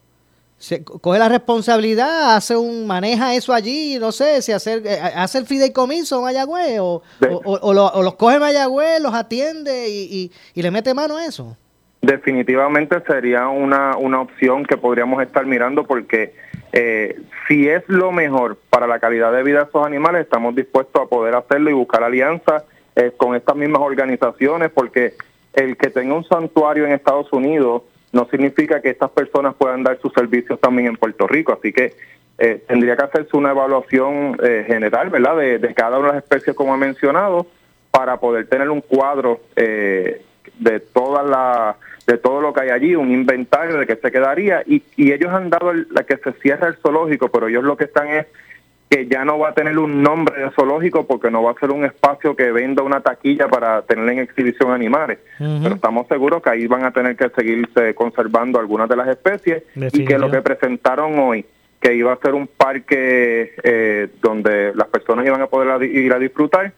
Se 0.58 0.82
coge 0.82 1.18
la 1.18 1.28
responsabilidad, 1.28 2.34
hace 2.34 2.56
un, 2.56 2.86
maneja 2.86 3.34
eso 3.34 3.52
allí, 3.52 3.96
no 3.98 4.10
sé, 4.10 4.42
si 4.42 4.50
hace, 4.50 4.82
eh, 4.84 5.00
hace 5.14 5.38
el 5.38 5.46
fideicomiso 5.46 6.18
en 6.18 6.24
Mayagüez, 6.24 6.80
o, 6.80 7.02
o, 7.44 8.02
los 8.02 8.14
coge 8.16 8.40
Mayagüez, 8.40 9.00
los 9.00 9.14
atiende 9.14 9.88
y, 9.88 10.32
y 10.54 10.62
le 10.62 10.70
mete 10.72 10.94
mano 10.94 11.16
a 11.16 11.24
eso. 11.24 11.56
Definitivamente 12.00 13.00
sería 13.06 13.48
una, 13.48 13.96
una 13.96 14.20
opción 14.20 14.64
que 14.64 14.76
podríamos 14.76 15.22
estar 15.22 15.44
mirando 15.46 15.84
porque 15.84 16.34
eh, 16.72 17.20
si 17.46 17.68
es 17.68 17.82
lo 17.88 18.12
mejor 18.12 18.58
para 18.70 18.86
la 18.86 19.00
calidad 19.00 19.32
de 19.32 19.42
vida 19.42 19.60
de 19.60 19.68
esos 19.68 19.84
animales, 19.84 20.22
estamos 20.22 20.54
dispuestos 20.54 21.02
a 21.02 21.06
poder 21.06 21.34
hacerlo 21.34 21.70
y 21.70 21.72
buscar 21.72 22.04
alianzas 22.04 22.64
eh, 22.94 23.12
con 23.16 23.34
estas 23.34 23.56
mismas 23.56 23.82
organizaciones, 23.82 24.70
porque 24.70 25.14
el 25.54 25.76
que 25.76 25.90
tenga 25.90 26.14
un 26.14 26.24
santuario 26.24 26.84
en 26.84 26.92
Estados 26.92 27.32
Unidos 27.32 27.82
no 28.12 28.26
significa 28.30 28.80
que 28.80 28.90
estas 28.90 29.10
personas 29.10 29.54
puedan 29.54 29.82
dar 29.82 29.98
sus 30.00 30.12
servicios 30.12 30.60
también 30.60 30.88
en 30.88 30.96
Puerto 30.96 31.26
Rico. 31.26 31.52
Así 31.52 31.72
que 31.72 31.94
eh, 32.38 32.62
tendría 32.66 32.96
que 32.96 33.04
hacerse 33.04 33.36
una 33.36 33.50
evaluación 33.50 34.38
general, 34.38 35.10
¿verdad?, 35.10 35.36
de, 35.36 35.58
de, 35.58 35.74
cada 35.74 35.98
una 35.98 36.08
de 36.08 36.14
las 36.14 36.24
especies, 36.24 36.54
como 36.54 36.74
he 36.74 36.78
mencionado, 36.78 37.46
para 37.90 38.18
poder 38.18 38.46
tener 38.46 38.70
un 38.70 38.80
cuadro 38.80 39.40
de 39.56 40.80
todas 40.92 41.26
las 41.26 41.76
de 42.08 42.16
todo 42.16 42.40
lo 42.40 42.54
que 42.54 42.62
hay 42.62 42.70
allí, 42.70 42.96
un 42.96 43.12
inventario 43.12 43.76
de 43.76 43.86
que 43.86 43.96
se 43.96 44.10
quedaría 44.10 44.62
y, 44.64 44.82
y 44.96 45.12
ellos 45.12 45.30
han 45.30 45.50
dado 45.50 45.74
la 45.74 46.04
que 46.04 46.16
se 46.16 46.32
cierra 46.40 46.68
el 46.68 46.76
zoológico, 46.76 47.28
pero 47.28 47.48
ellos 47.48 47.62
lo 47.62 47.76
que 47.76 47.84
están 47.84 48.08
es 48.08 48.26
que 48.88 49.06
ya 49.06 49.24
no 49.24 49.38
va 49.38 49.50
a 49.50 49.54
tener 49.54 49.78
un 49.78 50.02
nombre 50.02 50.40
de 50.42 50.50
zoológico 50.50 51.06
porque 51.06 51.30
no 51.30 51.42
va 51.42 51.50
a 51.50 51.60
ser 51.60 51.70
un 51.70 51.84
espacio 51.84 52.34
que 52.34 52.50
venda 52.50 52.82
una 52.82 53.00
taquilla 53.00 53.48
para 53.48 53.82
tener 53.82 54.08
en 54.08 54.18
exhibición 54.20 54.72
animales. 54.72 55.18
Pero 55.38 55.74
estamos 55.74 56.06
seguros 56.08 56.42
que 56.42 56.50
ahí 56.50 56.66
van 56.66 56.84
a 56.84 56.92
tener 56.92 57.16
que 57.16 57.28
seguirse 57.30 57.94
conservando 57.94 58.58
algunas 58.58 58.88
de 58.88 58.96
las 58.96 59.08
especies 59.08 59.62
y 59.92 60.04
que 60.04 60.18
lo 60.18 60.30
que 60.30 60.40
presentaron 60.40 61.18
hoy, 61.18 61.44
que 61.80 61.94
iba 61.94 62.12
a 62.12 62.16
ser 62.16 62.34
un 62.34 62.46
parque 62.46 63.54
eh, 63.62 64.08
donde 64.22 64.72
las 64.74 64.88
personas 64.88 65.26
iban 65.26 65.42
a 65.42 65.48
poder 65.48 65.82
ir 65.82 66.12
a 66.12 66.18
disfrutar, 66.18 66.72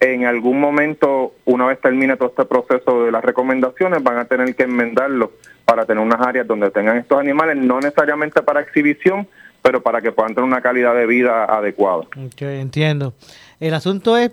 en 0.00 0.24
algún 0.24 0.58
momento, 0.58 1.34
una 1.44 1.66
vez 1.66 1.78
termine 1.78 2.16
todo 2.16 2.30
este 2.30 2.46
proceso 2.46 3.04
de 3.04 3.12
las 3.12 3.22
recomendaciones, 3.22 4.02
van 4.02 4.16
a 4.16 4.24
tener 4.24 4.54
que 4.56 4.62
enmendarlo 4.62 5.32
para 5.66 5.84
tener 5.84 6.02
unas 6.02 6.26
áreas 6.26 6.46
donde 6.46 6.70
tengan 6.70 6.96
estos 6.96 7.20
animales, 7.20 7.58
no 7.58 7.80
necesariamente 7.80 8.40
para 8.40 8.62
exhibición, 8.62 9.28
pero 9.62 9.82
para 9.82 10.00
que 10.00 10.12
puedan 10.12 10.34
tener 10.34 10.48
una 10.48 10.60
calidad 10.60 10.94
de 10.94 11.06
vida 11.06 11.44
adecuada. 11.44 12.04
entiendo. 12.38 13.14
El 13.58 13.74
asunto 13.74 14.16
es 14.16 14.30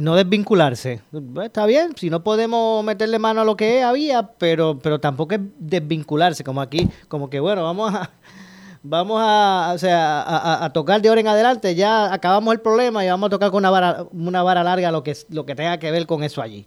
no 0.00 0.16
desvincularse. 0.16 1.00
Está 1.42 1.66
bien, 1.66 1.96
si 1.96 2.10
no 2.10 2.22
podemos 2.22 2.84
meterle 2.84 3.18
mano 3.18 3.42
a 3.42 3.44
lo 3.44 3.56
que 3.56 3.82
había, 3.82 4.30
pero, 4.38 4.78
pero 4.82 4.98
tampoco 4.98 5.34
es 5.34 5.40
desvincularse, 5.58 6.44
como 6.44 6.60
aquí, 6.60 6.88
como 7.08 7.30
que 7.30 7.40
bueno, 7.40 7.62
vamos 7.62 7.94
a 7.94 8.10
vamos 8.82 9.20
a, 9.22 9.72
o 9.74 9.78
sea, 9.78 10.64
a, 10.64 10.72
tocar 10.72 11.00
de 11.00 11.08
ahora 11.08 11.20
en 11.20 11.28
adelante, 11.28 11.74
ya 11.74 12.12
acabamos 12.12 12.54
el 12.54 12.60
problema 12.60 13.04
y 13.04 13.08
vamos 13.08 13.28
a 13.28 13.30
tocar 13.30 13.50
con 13.50 13.58
una 13.58 13.70
vara, 13.70 14.04
una 14.12 14.42
vara 14.42 14.62
larga 14.62 14.90
lo 14.90 15.02
que, 15.02 15.14
lo 15.30 15.46
que 15.46 15.54
tenga 15.54 15.78
que 15.78 15.90
ver 15.90 16.06
con 16.06 16.22
eso 16.22 16.42
allí. 16.42 16.66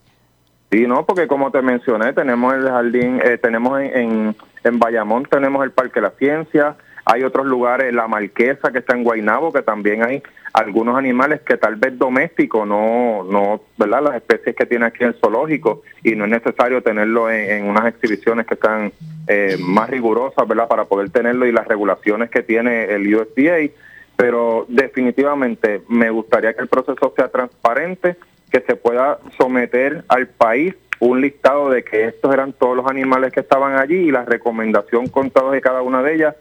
Sí, 0.72 0.86
no, 0.86 1.06
porque 1.06 1.28
como 1.28 1.50
te 1.50 1.62
mencioné, 1.62 2.14
tenemos 2.14 2.54
el 2.54 2.70
jardín, 2.70 3.20
eh, 3.24 3.40
tenemos 3.40 3.80
en, 3.80 3.96
en, 3.96 4.36
en 4.64 4.80
Bayamón, 4.80 5.26
tenemos 5.26 5.64
el 5.64 5.72
Parque 5.72 5.96
de 5.96 6.02
la 6.02 6.12
Ciencia, 6.12 6.76
hay 7.12 7.24
otros 7.24 7.48
lugares, 7.48 7.92
la 7.92 8.08
Marquesa 8.08 8.72
que 8.72 8.80
está 8.80 8.96
en 8.96 9.04
Guaynabo, 9.04 9.52
que 9.52 9.64
también 9.64 10.04
hay 10.04 10.22
algunos 10.54 10.96
animales 10.96 11.42
que 11.42 11.58
tal 11.58 11.76
vez 11.76 11.98
domésticos, 11.98 12.68
no, 12.68 13.24
no, 13.24 13.62
¿verdad? 13.78 14.04
Las 14.04 14.16
especies 14.18 14.56
que 14.56 14.68
tiene 14.68 14.86
aquí 14.86 15.04
el 15.04 15.16
zoológico 15.16 15.82
y 16.04 16.16
no 16.16 16.26
es 16.26 16.32
necesario 16.32 16.84
tenerlo 16.84 17.32
en, 17.32 17.66
unas 17.66 17.88
exhibiciones 17.88 18.46
que 18.46 18.54
están 18.54 18.94
eh, 19.28 19.58
más 19.60 19.90
rigurosas, 19.90 20.48
¿verdad? 20.48 20.68
Para 20.68 20.86
poder 20.86 21.10
tenerlo 21.10 21.48
y 21.48 21.52
las 21.52 21.68
regulaciones 21.68 22.30
que 22.30 22.44
tiene 22.44 22.86
el 22.94 23.12
USDA, 23.16 23.74
pero 24.16 24.68
definitivamente 24.68 25.82
me 25.88 26.12
gustaría 26.12 26.54
que 26.54 26.62
el 26.62 26.68
proceso 26.68 27.12
sea 27.16 27.30
transparente, 27.30 28.18
que 28.52 28.62
se 28.62 28.76
pueda 28.76 29.18
someter 29.36 30.04
al 30.10 30.28
país 30.28 30.76
un 31.00 31.22
listado 31.22 31.72
de 31.72 31.84
que 31.84 32.06
estos 32.06 32.32
eran 32.32 32.54
todos 32.54 32.78
los 32.78 32.86
animales 32.86 33.34
que 33.34 33.40
estaban 33.40 33.78
allí 33.78 33.96
y 33.96 34.12
la 34.12 34.26
recomendación 34.26 35.08
con 35.08 35.32
todos 35.32 35.54
de 35.54 35.62
cada 35.62 35.82
una 35.82 36.04
de 36.04 36.14
ellas 36.14 36.36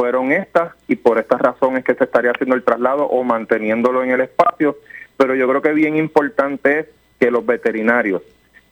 fueron 0.00 0.32
estas 0.32 0.72
y 0.88 0.96
por 0.96 1.18
estas 1.18 1.38
razones 1.42 1.84
que 1.84 1.94
se 1.94 2.04
estaría 2.04 2.30
haciendo 2.30 2.56
el 2.56 2.62
traslado 2.62 3.04
o 3.04 3.22
manteniéndolo 3.22 4.02
en 4.02 4.12
el 4.12 4.22
espacio, 4.22 4.78
pero 5.18 5.34
yo 5.34 5.46
creo 5.46 5.60
que 5.60 5.74
bien 5.74 5.98
importante 5.98 6.78
es 6.78 6.86
que 7.18 7.30
los 7.30 7.44
veterinarios 7.44 8.22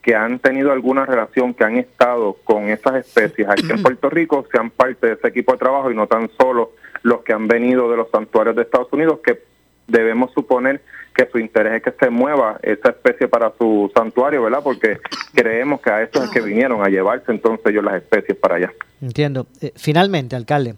que 0.00 0.14
han 0.14 0.38
tenido 0.38 0.72
alguna 0.72 1.04
relación, 1.04 1.52
que 1.52 1.64
han 1.64 1.76
estado 1.76 2.38
con 2.44 2.70
esas 2.70 2.94
especies 2.94 3.46
aquí 3.46 3.70
en 3.70 3.82
Puerto 3.82 4.08
Rico, 4.08 4.46
sean 4.50 4.70
parte 4.70 5.06
de 5.06 5.12
ese 5.12 5.28
equipo 5.28 5.52
de 5.52 5.58
trabajo 5.58 5.90
y 5.90 5.94
no 5.94 6.06
tan 6.06 6.30
solo 6.40 6.72
los 7.02 7.20
que 7.20 7.34
han 7.34 7.46
venido 7.46 7.90
de 7.90 7.98
los 7.98 8.08
santuarios 8.10 8.56
de 8.56 8.62
Estados 8.62 8.90
Unidos, 8.90 9.20
que 9.22 9.38
debemos 9.86 10.32
suponer 10.32 10.80
que 11.14 11.28
su 11.30 11.38
interés 11.38 11.74
es 11.74 11.82
que 11.82 11.92
se 11.98 12.08
mueva 12.08 12.58
esa 12.62 12.88
especie 12.88 13.28
para 13.28 13.52
su 13.58 13.90
santuario, 13.94 14.44
¿verdad? 14.44 14.60
Porque 14.64 14.98
creemos 15.34 15.82
que 15.82 15.90
a 15.90 16.02
estos 16.02 16.24
es 16.24 16.30
que 16.30 16.40
vinieron 16.40 16.82
a 16.82 16.88
llevarse 16.88 17.32
entonces 17.32 17.66
ellos 17.66 17.84
las 17.84 17.96
especies 17.96 18.38
para 18.38 18.54
allá. 18.54 18.72
Entiendo. 19.02 19.46
Eh, 19.60 19.72
finalmente, 19.76 20.36
alcalde, 20.36 20.76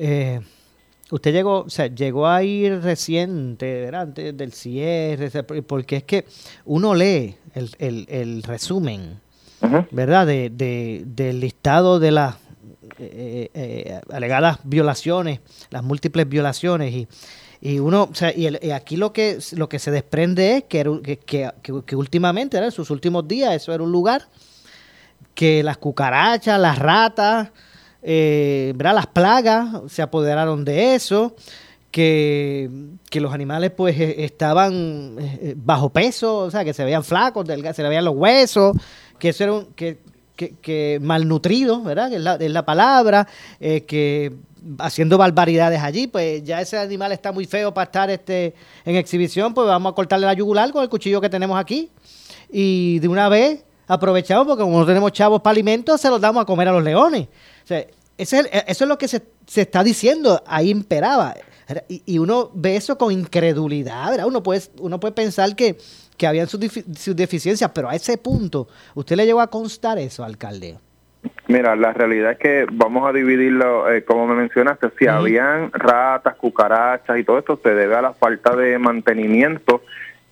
eh, 0.00 0.40
usted 1.10 1.32
llegó, 1.32 1.62
o 1.62 1.70
sea, 1.70 1.88
llegó 1.88 2.28
a 2.28 2.42
ir 2.44 2.80
reciente, 2.80 3.82
¿verdad? 3.82 4.02
Antes 4.02 4.36
del 4.36 4.52
cierre, 4.52 5.30
porque 5.64 5.96
es 5.96 6.04
que 6.04 6.24
uno 6.64 6.94
lee 6.94 7.34
el, 7.54 8.42
resumen, 8.44 9.20
¿verdad? 9.90 10.26
De, 10.26 11.02
del 11.04 11.40
listado 11.40 11.98
de 11.98 12.12
las 12.12 12.36
eh, 12.98 13.50
eh, 13.54 14.00
alegadas 14.12 14.58
violaciones, 14.62 15.40
las 15.70 15.82
múltiples 15.82 16.28
violaciones 16.28 16.94
y, 16.94 17.08
y 17.60 17.80
uno, 17.80 18.08
o 18.10 18.14
sea, 18.14 18.32
y, 18.32 18.70
aquí 18.70 18.96
lo 18.96 19.12
que 19.12 19.38
lo 19.52 19.68
que 19.68 19.80
se 19.80 19.90
desprende 19.90 20.58
es 20.58 20.64
que, 20.64 21.18
que, 21.26 21.50
que, 21.84 21.96
últimamente, 21.96 22.56
en 22.58 22.70
sus 22.70 22.90
últimos 22.90 23.26
días, 23.26 23.52
eso 23.54 23.72
era 23.72 23.82
un 23.82 23.90
lugar 23.90 24.28
que 25.34 25.62
las 25.62 25.78
cucarachas, 25.78 26.60
las 26.60 26.78
ratas, 26.78 27.50
eh, 28.02 28.74
las 28.76 29.06
plagas 29.06 29.82
se 29.88 30.02
apoderaron 30.02 30.64
de 30.64 30.94
eso, 30.94 31.34
que, 31.90 32.70
los 33.12 33.32
animales 33.32 33.72
pues 33.72 33.98
e, 33.98 34.24
estaban 34.24 35.16
eh, 35.18 35.54
bajo 35.56 35.90
peso, 35.90 36.38
o 36.38 36.50
sea, 36.50 36.64
que 36.64 36.74
se 36.74 36.84
veían 36.84 37.04
flacos, 37.04 37.46
se 37.46 37.82
le 37.82 37.88
veían 37.88 38.04
los 38.04 38.14
huesos, 38.14 38.76
que 39.18 39.30
eso 39.30 39.68
que, 39.74 39.98
que, 40.36 40.98
malnutridos, 41.02 41.82
¿verdad? 41.82 42.12
Es 42.12 42.20
la, 42.20 42.34
es 42.34 42.50
la 42.50 42.64
palabra, 42.64 43.26
eh, 43.58 43.84
que 43.84 44.32
haciendo 44.78 45.18
barbaridades 45.18 45.80
allí, 45.80 46.06
pues 46.06 46.42
ya 46.44 46.60
ese 46.60 46.78
animal 46.78 47.12
está 47.12 47.32
muy 47.32 47.46
feo 47.46 47.72
para 47.72 47.84
estar 47.84 48.10
este, 48.10 48.54
en 48.84 48.96
exhibición, 48.96 49.54
pues 49.54 49.66
vamos 49.66 49.92
a 49.92 49.94
cortarle 49.94 50.26
la 50.26 50.34
yugular 50.34 50.70
con 50.72 50.82
el 50.82 50.88
cuchillo 50.88 51.20
que 51.20 51.28
tenemos 51.28 51.58
aquí. 51.58 51.90
Y 52.50 52.98
de 53.00 53.08
una 53.08 53.28
vez 53.28 53.64
aprovechamos, 53.86 54.46
porque 54.46 54.62
como 54.62 54.78
no 54.78 54.86
tenemos 54.86 55.12
chavos 55.12 55.40
para 55.40 55.52
alimentos, 55.52 56.00
se 56.00 56.10
los 56.10 56.20
damos 56.20 56.42
a 56.42 56.44
comer 56.44 56.68
a 56.68 56.72
los 56.72 56.84
leones. 56.84 57.28
Sea, 57.68 57.84
ese 58.16 58.40
es 58.40 58.48
eso 58.66 58.84
es 58.84 58.88
lo 58.88 58.96
que 58.96 59.08
se, 59.08 59.22
se, 59.46 59.60
está 59.60 59.84
diciendo, 59.84 60.42
ahí 60.46 60.70
imperaba. 60.70 61.34
Y, 61.86 62.18
uno 62.18 62.50
ve 62.54 62.76
eso 62.76 62.96
con 62.96 63.12
incredulidad, 63.12 64.10
¿verdad? 64.10 64.26
Uno 64.26 64.42
puede, 64.42 64.62
uno 64.80 64.98
puede 64.98 65.12
pensar 65.12 65.54
que, 65.54 65.76
que 66.16 66.26
habían 66.26 66.46
sus, 66.46 66.60
sus 66.96 67.14
deficiencias, 67.14 67.70
pero 67.74 67.90
a 67.90 67.94
ese 67.94 68.16
punto, 68.16 68.68
¿usted 68.94 69.16
le 69.16 69.26
llegó 69.26 69.42
a 69.42 69.50
constar 69.50 69.98
eso, 69.98 70.24
alcalde? 70.24 70.78
Mira, 71.46 71.76
la 71.76 71.92
realidad 71.92 72.32
es 72.32 72.38
que 72.38 72.66
vamos 72.72 73.06
a 73.06 73.12
dividirlo, 73.12 73.92
eh, 73.92 74.02
como 74.02 74.26
me 74.26 74.34
mencionaste, 74.34 74.88
si 74.98 75.06
habían 75.06 75.70
ratas, 75.72 76.36
cucarachas 76.36 77.18
y 77.18 77.24
todo 77.24 77.38
esto, 77.38 77.60
se 77.62 77.74
debe 77.74 77.96
a 77.96 78.02
la 78.02 78.14
falta 78.14 78.56
de 78.56 78.78
mantenimiento 78.78 79.82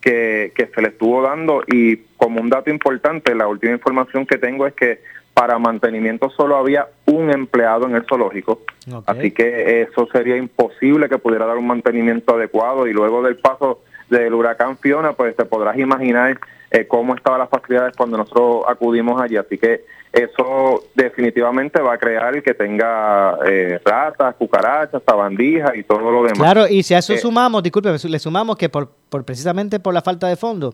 que, 0.01 0.53
que 0.55 0.71
se 0.73 0.81
le 0.81 0.87
estuvo 0.87 1.21
dando 1.21 1.61
y 1.67 1.97
como 2.17 2.41
un 2.41 2.49
dato 2.49 2.71
importante, 2.71 3.35
la 3.35 3.47
última 3.47 3.73
información 3.73 4.25
que 4.25 4.39
tengo 4.39 4.65
es 4.65 4.73
que 4.73 5.01
para 5.37 5.59
mantenimiento 5.59 6.31
solo 6.31 6.57
había 6.57 6.87
un 7.05 7.29
empleado 7.29 7.85
en 7.85 7.95
el 7.95 8.03
zoológico, 8.07 8.61
así 9.05 9.29
que 9.29 9.83
eso 9.83 10.07
sería 10.11 10.35
imposible 10.35 11.07
que 11.07 11.19
pudiera 11.19 11.45
dar 11.45 11.57
un 11.57 11.67
mantenimiento 11.67 12.33
adecuado 12.33 12.87
y 12.87 12.91
luego 12.91 13.21
del 13.21 13.37
paso 13.37 13.81
del 14.09 14.33
huracán 14.33 14.79
Fiona, 14.79 15.13
pues 15.13 15.35
te 15.35 15.45
podrás 15.45 15.77
imaginar 15.77 16.39
eh, 16.71 16.87
cómo 16.87 17.13
estaban 17.13 17.37
las 17.37 17.49
facilidades 17.49 17.95
cuando 17.95 18.17
nosotros 18.17 18.63
acudimos 18.67 19.21
allí. 19.21 19.37
Así 19.37 19.59
que 19.59 19.85
eso 20.11 20.85
definitivamente 20.95 21.81
va 21.81 21.93
a 21.93 21.97
crear 21.99 22.41
que 22.41 22.55
tenga 22.55 23.37
eh, 23.45 23.79
ratas, 23.85 24.33
cucarachas, 24.37 25.03
sabandijas 25.05 25.75
y 25.75 25.83
todo 25.83 26.09
lo 26.09 26.23
demás. 26.23 26.39
Claro, 26.39 26.67
y 26.67 26.81
si 26.81 26.95
a 26.95 26.97
eso 26.97 27.13
eh, 27.13 27.19
sumamos, 27.19 27.61
disculpe, 27.61 27.91
le 27.91 28.19
sumamos 28.19 28.57
que 28.57 28.69
por, 28.69 28.89
por 29.07 29.23
precisamente 29.23 29.79
por 29.79 29.93
la 29.93 30.01
falta 30.01 30.27
de 30.27 30.35
fondos, 30.35 30.73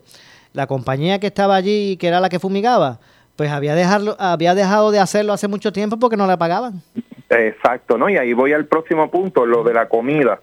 la 0.53 0.67
compañía 0.67 1.19
que 1.19 1.27
estaba 1.27 1.57
allí, 1.57 1.97
que 1.97 2.07
era 2.07 2.21
la 2.21 2.29
que 2.29 2.39
fumigaba, 2.39 3.01
pues 3.35 3.51
había, 3.51 3.75
dejarlo, 3.75 4.15
había 4.19 4.55
dejado 4.55 4.91
de 4.91 4.99
hacerlo 4.99 5.33
hace 5.33 5.47
mucho 5.47 5.71
tiempo 5.71 5.97
porque 5.97 6.17
no 6.17 6.27
la 6.27 6.37
pagaban. 6.37 6.81
Exacto, 7.29 7.97
¿no? 7.97 8.09
Y 8.09 8.17
ahí 8.17 8.33
voy 8.33 8.53
al 8.53 8.65
próximo 8.65 9.09
punto, 9.09 9.45
lo 9.45 9.63
de 9.63 9.73
la 9.73 9.87
comida 9.87 10.39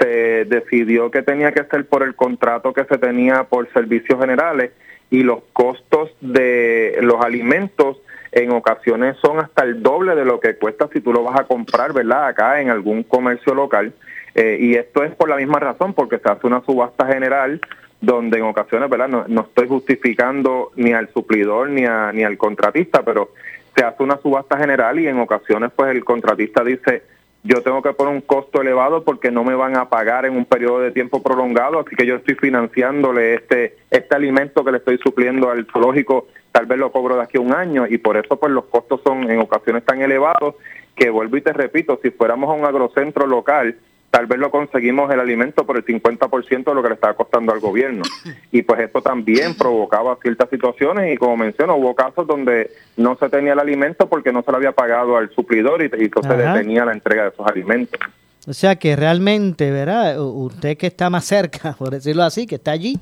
se 0.00 0.44
decidió 0.46 1.10
que 1.10 1.22
tenía 1.22 1.52
que 1.52 1.64
ser 1.64 1.86
por 1.86 2.02
el 2.02 2.14
contrato 2.14 2.72
que 2.72 2.84
se 2.84 2.98
tenía 2.98 3.44
por 3.44 3.70
servicios 3.72 4.18
generales 4.18 4.72
y 5.10 5.22
los 5.22 5.40
costos 5.52 6.10
de 6.20 6.98
los 7.02 7.22
alimentos 7.22 7.98
en 8.32 8.50
ocasiones 8.50 9.16
son 9.22 9.40
hasta 9.40 9.62
el 9.62 9.82
doble 9.82 10.14
de 10.14 10.24
lo 10.24 10.40
que 10.40 10.56
cuesta 10.56 10.88
si 10.92 11.00
tú 11.00 11.12
lo 11.12 11.22
vas 11.22 11.38
a 11.38 11.44
comprar, 11.44 11.92
¿verdad? 11.92 12.28
Acá 12.28 12.60
en 12.60 12.70
algún 12.70 13.02
comercio 13.02 13.54
local. 13.54 13.92
Eh, 14.34 14.56
y 14.58 14.74
esto 14.74 15.04
es 15.04 15.14
por 15.14 15.28
la 15.28 15.36
misma 15.36 15.58
razón, 15.58 15.92
porque 15.92 16.18
se 16.18 16.30
hace 16.30 16.46
una 16.46 16.64
subasta 16.64 17.06
general 17.06 17.60
donde 18.02 18.38
en 18.38 18.44
ocasiones, 18.44 18.90
¿verdad? 18.90 19.08
No, 19.08 19.24
no 19.28 19.42
estoy 19.42 19.68
justificando 19.68 20.72
ni 20.76 20.92
al 20.92 21.08
suplidor 21.14 21.70
ni, 21.70 21.86
a, 21.86 22.12
ni 22.12 22.24
al 22.24 22.36
contratista, 22.36 23.02
pero 23.04 23.30
se 23.74 23.84
hace 23.84 24.02
una 24.02 24.18
subasta 24.18 24.58
general 24.58 24.98
y 24.98 25.06
en 25.06 25.18
ocasiones 25.20 25.70
pues 25.74 25.92
el 25.92 26.04
contratista 26.04 26.64
dice, 26.64 27.04
yo 27.44 27.62
tengo 27.62 27.80
que 27.80 27.92
poner 27.92 28.12
un 28.12 28.20
costo 28.20 28.60
elevado 28.60 29.04
porque 29.04 29.30
no 29.30 29.44
me 29.44 29.54
van 29.54 29.76
a 29.76 29.88
pagar 29.88 30.26
en 30.26 30.36
un 30.36 30.44
periodo 30.44 30.80
de 30.80 30.90
tiempo 30.90 31.22
prolongado, 31.22 31.78
así 31.78 31.94
que 31.94 32.04
yo 32.04 32.16
estoy 32.16 32.34
financiándole 32.34 33.34
este 33.34 33.76
este 33.90 34.14
alimento 34.16 34.64
que 34.64 34.72
le 34.72 34.78
estoy 34.78 34.98
supliendo 34.98 35.48
al 35.48 35.66
zoológico, 35.72 36.26
tal 36.50 36.66
vez 36.66 36.78
lo 36.78 36.90
cobro 36.90 37.16
de 37.16 37.22
aquí 37.22 37.38
a 37.38 37.40
un 37.40 37.54
año 37.54 37.86
y 37.86 37.98
por 37.98 38.16
eso 38.16 38.36
pues 38.36 38.52
los 38.52 38.64
costos 38.64 39.00
son 39.04 39.30
en 39.30 39.38
ocasiones 39.38 39.84
tan 39.84 40.02
elevados 40.02 40.56
que 40.96 41.08
vuelvo 41.08 41.36
y 41.36 41.40
te 41.40 41.52
repito, 41.52 42.00
si 42.02 42.10
fuéramos 42.10 42.50
a 42.50 42.54
un 42.54 42.64
agrocentro 42.64 43.26
local, 43.28 43.76
tal 44.12 44.26
vez 44.26 44.38
lo 44.38 44.50
conseguimos 44.50 45.10
el 45.10 45.18
alimento 45.18 45.64
por 45.64 45.78
el 45.78 45.86
50% 45.86 46.64
de 46.64 46.74
lo 46.74 46.82
que 46.82 46.90
le 46.90 46.94
estaba 46.96 47.14
costando 47.14 47.50
al 47.52 47.60
gobierno. 47.60 48.02
Y 48.52 48.60
pues 48.62 48.80
esto 48.80 49.00
también 49.00 49.56
provocaba 49.56 50.18
ciertas 50.20 50.50
situaciones 50.50 51.14
y 51.14 51.16
como 51.16 51.38
menciono, 51.38 51.74
hubo 51.76 51.94
casos 51.94 52.26
donde 52.26 52.70
no 52.98 53.16
se 53.16 53.30
tenía 53.30 53.54
el 53.54 53.58
alimento 53.58 54.06
porque 54.10 54.30
no 54.30 54.42
se 54.42 54.50
lo 54.50 54.58
había 54.58 54.72
pagado 54.72 55.16
al 55.16 55.30
suplidor 55.30 55.80
y, 55.82 55.86
entonces 55.90 56.36
detenía 56.36 56.84
la 56.84 56.92
entrega 56.92 57.22
de 57.22 57.28
esos 57.30 57.46
alimentos. 57.46 57.98
O 58.46 58.52
sea 58.52 58.76
que 58.76 58.94
realmente, 58.94 59.70
¿verdad? 59.70 60.20
Usted 60.20 60.76
que 60.76 60.88
está 60.88 61.08
más 61.08 61.24
cerca, 61.24 61.72
por 61.78 61.90
decirlo 61.90 62.22
así, 62.22 62.46
que 62.46 62.56
está 62.56 62.72
allí, 62.72 63.00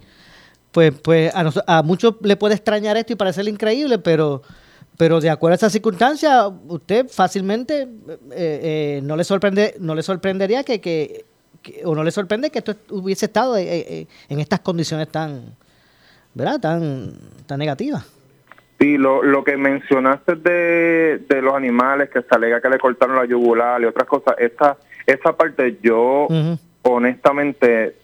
pues, 0.71 0.93
pues 1.03 1.35
a, 1.35 1.51
a 1.67 1.83
muchos 1.83 2.15
le 2.23 2.37
puede 2.37 2.55
extrañar 2.55 2.97
esto 2.97 3.15
y 3.15 3.17
parecerle 3.17 3.51
increíble, 3.51 3.99
pero 3.99 4.43
pero 5.01 5.19
de 5.19 5.31
acuerdo 5.31 5.55
a 5.55 5.57
esa 5.57 5.71
circunstancia, 5.71 6.47
usted 6.47 7.09
fácilmente 7.09 7.85
eh, 7.85 7.89
eh, 8.33 9.01
no 9.03 9.17
le 9.17 9.25
sorprende, 9.25 9.75
no 9.81 9.95
le 9.95 10.03
sorprendería 10.03 10.63
que, 10.63 10.79
que, 10.79 11.25
o 11.87 11.95
no 11.95 12.05
le 12.05 12.11
sorprende 12.11 12.51
que 12.51 12.59
esto 12.59 12.75
hubiese 12.91 13.25
estado 13.25 13.57
eh, 13.57 14.07
en 14.29 14.41
estas 14.41 14.61
condiciones 14.61 15.09
tan, 15.09 15.57
¿verdad? 16.35 16.61
Tan, 16.61 17.15
tan 17.47 17.59
negativas. 17.59 18.05
Sí, 18.79 18.99
lo, 18.99 19.23
lo 19.23 19.43
que 19.43 19.57
mencionaste 19.57 20.35
de, 20.35 21.25
de 21.27 21.41
los 21.41 21.55
animales 21.55 22.11
que 22.11 22.21
se 22.21 22.35
alega 22.35 22.61
que 22.61 22.69
le 22.69 22.79
cortaron 22.79 23.17
la 23.17 23.25
yugular 23.25 23.81
y 23.81 23.87
otras 23.87 24.07
cosas, 24.07 24.35
esa, 24.37 24.77
esa 25.07 25.35
parte 25.35 25.79
yo 25.83 26.29
honestamente 26.83 27.97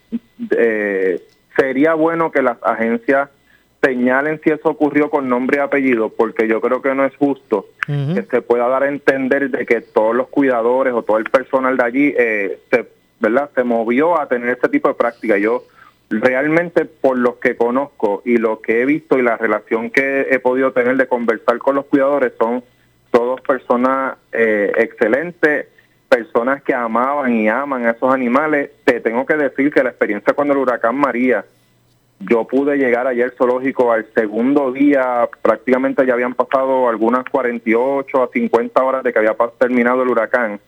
sería 1.59 1.93
bueno 1.93 2.33
que 2.33 2.41
las 2.41 2.57
agencias 2.63 3.29
señalen 3.87 4.40
si 4.42 4.51
eso 4.51 4.68
ocurrió 4.68 5.11
con 5.11 5.29
nombre 5.29 5.59
y 5.59 5.61
apellido, 5.61 6.09
porque 6.09 6.49
yo 6.49 6.61
creo 6.61 6.83
que 6.83 6.94
no 6.94 7.05
es 7.05 7.14
justo 7.16 7.66
que 7.87 8.22
se 8.29 8.42
pueda 8.42 8.66
dar 8.66 8.83
a 8.83 8.88
entender 8.88 9.49
de 9.51 9.64
que 9.64 9.81
todos 9.81 10.14
los 10.14 10.27
cuidadores 10.27 10.92
o 10.92 11.05
todo 11.05 11.18
el 11.18 11.25
personal 11.25 11.77
de 11.77 11.85
allí 11.85 12.14
eh, 12.18 12.59
se, 12.68 12.88
¿verdad? 13.20 13.51
se 13.55 13.62
movió 13.62 14.20
a 14.20 14.27
tener 14.27 14.49
este 14.49 14.68
tipo 14.68 14.88
de 14.88 14.94
práctica. 14.94 15.38
Yo 15.38 15.62
realmente 16.11 16.85
por 16.85 17.16
los 17.16 17.37
que 17.37 17.57
conozco 17.57 18.22
y 18.25 18.38
lo 18.38 18.61
que 18.61 18.83
he 18.83 18.87
visto 18.87 19.18
y 19.18 19.22
la 19.22 19.37
relación 19.37 19.90
que 19.90 20.27
he 20.31 20.40
podido 20.40 20.72
tener 20.72 20.96
de 20.96 21.07
conversar 21.07 21.59
con 21.59 21.77
los 21.77 21.85
cuidadores 21.87 22.33
son 22.38 22.64
todos 23.12 23.40
personas 23.40 24.16
eh, 24.33 24.72
excelentes, 24.79 25.66
personas 26.09 26.61
que 26.64 26.75
amaban 26.75 27.33
y 27.35 27.49
aman 27.49 27.87
a 27.87 27.92
esos 27.92 28.12
animales. 28.12 28.70
Te 28.85 29.01
tengo 29.01 29.25
que 29.27 29.37
decir 29.37 29.72
que 29.72 29.85
la 29.85 29.90
experiencia 29.90 30.33
cuando 30.33 30.55
el 30.55 30.61
huracán 30.61 30.96
María 30.96 31.44
yo 32.21 32.45
pude 32.45 32.77
llegar 32.77 33.07
ayer 33.07 33.35
zoológico 33.37 33.93
al 33.93 34.07
segundo 34.15 34.73
día, 34.73 35.29
prácticamente 35.43 36.07
ya 36.07 36.15
habían 36.15 36.35
pasado 36.35 36.89
algunas 36.89 37.25
48 37.25 38.23
a 38.23 38.29
50 38.29 38.83
horas 38.83 39.05
de 39.05 39.13
que 39.13 39.19
había 39.19 39.37
terminado 39.59 40.03
el 40.03 40.09
huracán. 40.09 40.59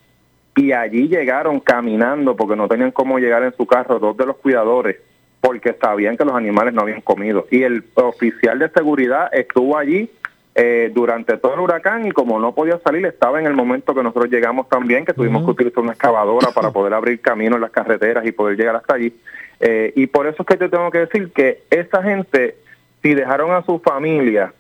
Y 0.57 0.73
allí 0.73 1.09
llegaron 1.09 1.61
caminando 1.61 2.37
porque 2.37 2.57
no 2.57 2.69
tenían 2.69 2.91
cómo 2.91 3.19
llegar 3.19 3.45
en 3.45 3.55
su 3.57 3.67
carro 3.67 3.99
dos 3.99 4.17
de 4.17 4.27
los 4.27 4.37
cuidadores 4.37 4.97
porque 5.41 5.73
sabían 5.81 6.17
que 6.17 6.25
los 6.25 6.35
animales 6.35 6.75
no 6.75 6.83
habían 6.83 7.01
comido. 7.01 7.47
Y 7.51 7.63
el 7.63 7.85
oficial 7.95 8.59
de 8.59 8.69
seguridad 8.71 9.29
estuvo 9.33 9.79
allí 9.79 10.11
eh, 10.61 10.91
durante 10.93 11.37
todo 11.37 11.55
el 11.55 11.61
huracán 11.61 12.05
y 12.05 12.11
como 12.11 12.41
no 12.41 12.53
podía 12.53 12.81
salir, 12.81 13.07
estaba 13.07 13.39
en 13.39 13.47
el 13.47 13.55
momento 13.55 13.95
que 13.95 14.03
nosotros 14.03 14.29
llegamos 14.29 14.69
también, 14.69 15.05
que 15.05 15.13
tuvimos 15.13 15.45
que 15.45 15.53
utilizar 15.53 15.85
una 15.85 15.93
excavadora 15.93 16.51
para 16.51 16.73
poder 16.73 16.95
abrir 16.95 17.21
camino 17.21 17.55
en 17.55 17.61
las 17.61 17.71
carreteras 17.71 18.27
y 18.27 18.33
poder 18.33 18.57
llegar 18.57 18.75
hasta 18.75 18.95
allí. 18.95 19.15
Eh, 19.61 19.93
y 19.95 20.09
por 20.09 20.27
eso 20.27 20.43
es 20.43 20.47
que 20.49 20.57
te 20.57 20.69
tengo 20.69 20.91
que 20.91 20.99
decir 20.99 21.31
que 21.31 21.63
esa 21.71 22.03
gente, 22.03 22.57
si 23.03 23.15
dejaron 23.15 23.53
a 23.53 23.63
su 23.63 23.79
familia 23.79 24.53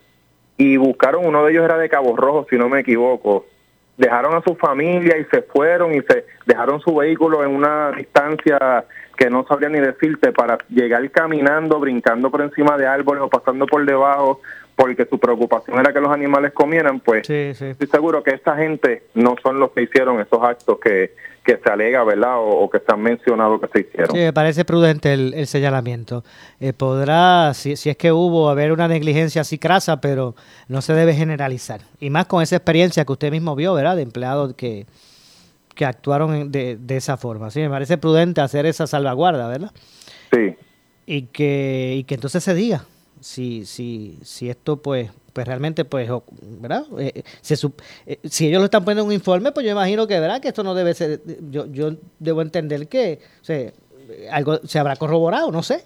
y 0.57 0.77
buscaron, 0.77 1.27
uno 1.27 1.45
de 1.45 1.51
ellos 1.51 1.65
era 1.65 1.77
de 1.77 1.89
Cabo 1.89 2.17
Rojo, 2.17 2.47
si 2.49 2.57
no 2.57 2.69
me 2.69 2.79
equivoco, 2.79 3.47
dejaron 3.97 4.37
a 4.37 4.43
su 4.43 4.55
familia 4.55 5.19
y 5.19 5.25
se 5.25 5.43
fueron 5.43 5.97
y 5.97 6.03
se 6.03 6.27
dejaron 6.47 6.79
su 6.79 6.95
vehículo 6.95 7.43
en 7.43 7.51
una 7.51 7.91
distancia 7.91 8.85
que 9.17 9.31
no 9.31 9.45
sabría 9.49 9.69
ni 9.69 9.81
decirte 9.81 10.31
para 10.31 10.59
llegar 10.69 11.11
caminando, 11.11 11.81
brincando 11.81 12.31
por 12.31 12.43
encima 12.43 12.77
de 12.77 12.87
árboles 12.87 13.25
o 13.25 13.29
pasando 13.29 13.67
por 13.67 13.85
debajo 13.85 14.41
porque 14.79 15.07
su 15.07 15.19
preocupación 15.19 15.77
era 15.81 15.93
que 15.93 16.01
los 16.01 16.13
animales 16.13 16.53
comieran, 16.53 17.01
pues 17.01 17.29
estoy 17.29 17.89
seguro 17.89 18.23
que 18.23 18.31
esta 18.31 18.57
gente 18.57 19.09
no 19.13 19.35
son 19.43 19.59
los 19.59 19.73
que 19.73 19.83
hicieron 19.83 20.21
esos 20.21 20.41
actos 20.41 20.79
que, 20.79 21.17
que 21.43 21.57
se 21.57 21.69
alega, 21.69 22.05
¿verdad? 22.05 22.37
O, 22.39 22.71
que 22.71 22.79
se 22.79 22.85
han 22.87 23.03
mencionado 23.03 23.61
que 23.61 23.67
se 23.67 23.81
hicieron. 23.81 24.13
Sí, 24.13 24.19
me 24.19 24.33
parece 24.33 24.65
prudente 24.65 25.13
el, 25.13 25.47
señalamiento. 25.49 26.23
Eh, 26.61 26.73
podrá, 26.73 27.55
si, 27.55 27.75
si 27.75 27.91
es 27.91 27.97
que 27.97 28.13
hubo, 28.13 28.51
haber 28.51 28.71
una 28.71 28.87
negligencia 28.87 29.41
así 29.41 29.59
crasa, 29.59 30.01
pero 30.01 30.37
no 30.69 30.81
se 30.81 30.93
debe 30.93 31.13
generalizar. 31.13 31.81
Y 31.99 32.11
más 32.11 32.27
con 32.27 32.41
esa 32.41 32.55
experiencia 32.55 33.05
que 33.05 33.13
usted 33.13 33.33
mismo 33.33 33.57
vio, 33.57 33.75
¿verdad? 33.75 33.97
De 33.97 34.03
empleados 34.03 34.55
que, 34.55 34.87
que 35.75 35.87
actuaron 35.87 36.53
de, 36.53 36.77
de 36.77 36.97
esa 36.97 37.17
forma. 37.17 37.51
Sí, 37.51 37.59
me 37.59 37.71
parece 37.71 37.99
prudente 37.99 38.43
hacer 38.43 38.65
esa 38.65 38.87
salvaguarda, 38.87 39.49
¿verdad? 39.49 39.73
Sí. 40.33 40.55
Y 41.05 41.23
que, 41.23 41.97
y 41.97 42.05
que 42.05 42.15
entonces 42.15 42.45
se 42.45 42.55
diga, 42.55 42.85
si, 43.21 43.65
si, 43.65 44.19
si 44.23 44.51
esto 44.51 44.81
pues 44.83 45.11
pues 45.33 45.47
realmente 45.47 45.85
pues 45.85 46.11
verdad 46.41 46.85
eh, 46.99 47.23
se, 47.41 47.55
eh, 48.07 48.19
si 48.25 48.49
ellos 48.49 48.61
lo 48.61 48.65
están 48.65 48.85
poniendo 48.85 49.03
en 49.03 49.09
un 49.09 49.15
informe 49.15 49.53
pues 49.53 49.65
yo 49.65 49.73
imagino 49.73 50.07
que 50.07 50.19
verdad 50.19 50.41
que 50.41 50.49
esto 50.49 50.63
no 50.63 50.75
debe 50.75 50.95
ser 50.95 51.21
yo 51.51 51.67
yo 51.67 51.93
debo 52.19 52.43
entender 52.43 52.89
que 52.89 53.21
algo 54.31 54.57
se 54.65 54.79
habrá 54.79 54.97
corroborado 54.97 55.51
no 55.53 55.63
sé. 55.63 55.85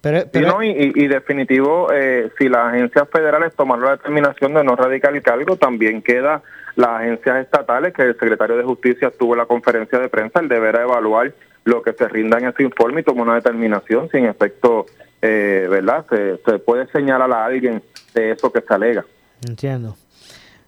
Pero, 0.00 0.24
pero 0.32 0.60
y, 0.64 0.92
y, 0.96 1.06
definitivo 1.06 1.92
eh, 1.92 2.28
si 2.36 2.48
las 2.48 2.74
agencias 2.74 3.08
federales 3.08 3.54
tomaron 3.54 3.84
la 3.84 3.90
determinación 3.92 4.52
de 4.52 4.64
no 4.64 4.74
radicar 4.74 5.14
el 5.14 5.22
cargo 5.22 5.56
también 5.56 6.02
queda 6.02 6.42
las 6.76 7.02
agencias 7.02 7.44
estatales, 7.44 7.92
que 7.92 8.02
el 8.02 8.18
secretario 8.18 8.56
de 8.56 8.64
Justicia 8.64 9.08
estuvo 9.08 9.34
en 9.34 9.38
la 9.38 9.46
conferencia 9.46 9.98
de 9.98 10.08
prensa, 10.08 10.40
el 10.40 10.48
deberá 10.48 10.82
evaluar 10.82 11.32
lo 11.64 11.82
que 11.82 11.92
se 11.92 12.08
rinda 12.08 12.38
en 12.38 12.48
ese 12.48 12.62
informe 12.62 13.00
y 13.00 13.04
tomar 13.04 13.28
una 13.28 13.34
determinación 13.36 14.08
si 14.10 14.18
en 14.18 14.26
efecto, 14.26 14.86
eh, 15.22 15.66
¿verdad? 15.70 16.04
Se, 16.10 16.38
se 16.44 16.58
puede 16.58 16.86
señalar 16.88 17.32
a 17.32 17.44
alguien 17.44 17.82
de 18.12 18.32
eso 18.32 18.52
que 18.52 18.60
se 18.60 18.74
alega. 18.74 19.06
Entiendo. 19.46 19.96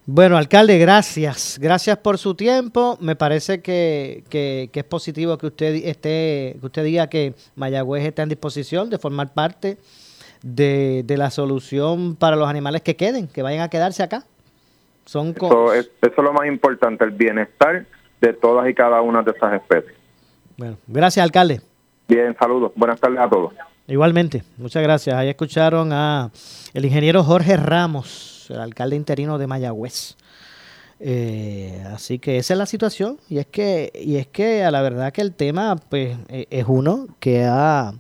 Bueno, 0.07 0.37
alcalde, 0.37 0.79
gracias. 0.79 1.59
Gracias 1.59 1.97
por 1.97 2.19
su 2.19 2.35
tiempo. 2.35 2.99
Me 3.01 3.17
parece 3.17 3.63
que, 3.63 4.23
que, 4.29 4.69
es 4.71 4.85
positivo 4.85 5.39
que 5.39 5.47
usted 5.47 5.75
esté, 5.87 6.57
que 6.61 6.67
usted 6.67 6.85
diga 6.85 7.09
que 7.09 7.35
Mayagüez 7.57 8.05
está 8.05 8.23
en 8.23 8.29
disposición 8.29 8.91
de 8.91 8.99
formar 8.99 9.33
parte 9.33 9.79
de, 10.43 11.05
la 11.09 11.31
solución 11.31 12.17
para 12.17 12.37
los 12.37 12.47
animales 12.49 12.83
que 12.83 12.97
queden, 12.97 13.29
que 13.29 13.43
vayan 13.43 13.63
a 13.63 13.71
quedarse 13.71 14.03
acá. 14.03 14.25
Son 15.07 15.29
eso, 15.29 15.73
es, 15.73 15.91
eso 16.03 16.15
es 16.17 16.25
lo 16.25 16.33
más 16.35 16.47
importante, 16.47 17.05
el 17.05 17.11
bienestar 17.11 17.87
de 18.21 18.33
todas 18.35 18.69
y 18.69 18.75
cada 18.75 19.01
una 19.01 19.23
de 19.23 19.31
esas 19.31 19.55
especies. 19.55 19.95
Bueno, 20.59 20.77
gracias, 20.87 21.25
alcalde. 21.25 21.63
Bien, 22.09 22.37
saludos. 22.39 22.73
Buenas 22.77 23.01
tardes 23.01 23.21
a 23.21 23.29
todos. 23.29 23.55
Igualmente, 23.87 24.43
muchas 24.57 24.83
gracias. 24.83 25.15
Ahí 25.15 25.29
escucharon 25.29 25.93
a 25.93 26.31
el 26.73 26.85
ingeniero 26.87 27.23
Jorge 27.23 27.57
Ramos, 27.57 28.47
el 28.49 28.61
alcalde 28.61 28.97
interino 28.97 29.37
de 29.37 29.47
Mayagüez. 29.47 30.17
Eh, 31.01 31.85
así 31.93 32.19
que 32.19 32.39
esa 32.39 32.55
es 32.55 32.59
la 32.59 32.67
situación 32.67 33.19
y 33.29 33.39
es 33.39 33.47
que 33.47 33.93
y 33.95 34.17
es 34.17 34.27
que 34.29 34.63
a 34.63 34.71
la 34.71 34.81
verdad 34.81 35.13
que 35.13 35.21
el 35.21 35.33
tema 35.33 35.77
pues 35.77 36.17
e, 36.29 36.47
es 36.51 36.65
uno 36.69 37.09
que 37.19 37.45
ha 37.45 37.93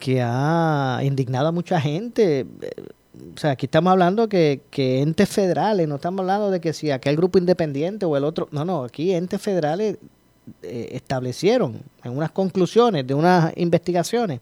que 0.00 0.20
ha 0.22 1.00
indignado 1.04 1.48
a 1.48 1.52
mucha 1.52 1.80
gente. 1.80 2.46
O 3.34 3.38
sea, 3.38 3.52
aquí 3.52 3.66
estamos 3.66 3.92
hablando 3.92 4.28
que, 4.28 4.62
que 4.70 5.00
entes 5.00 5.28
federales, 5.28 5.86
no 5.88 5.96
estamos 5.96 6.20
hablando 6.20 6.50
de 6.50 6.60
que 6.60 6.72
si 6.72 6.90
aquel 6.90 7.16
grupo 7.16 7.38
independiente 7.38 8.04
o 8.04 8.16
el 8.16 8.24
otro, 8.24 8.48
no, 8.50 8.64
no, 8.64 8.84
aquí 8.84 9.14
entes 9.14 9.40
federales 9.40 9.98
eh, 10.62 10.90
establecieron 10.92 11.82
en 12.04 12.16
unas 12.16 12.30
conclusiones 12.30 13.04
de 13.04 13.14
unas 13.14 13.52
investigaciones 13.56 14.38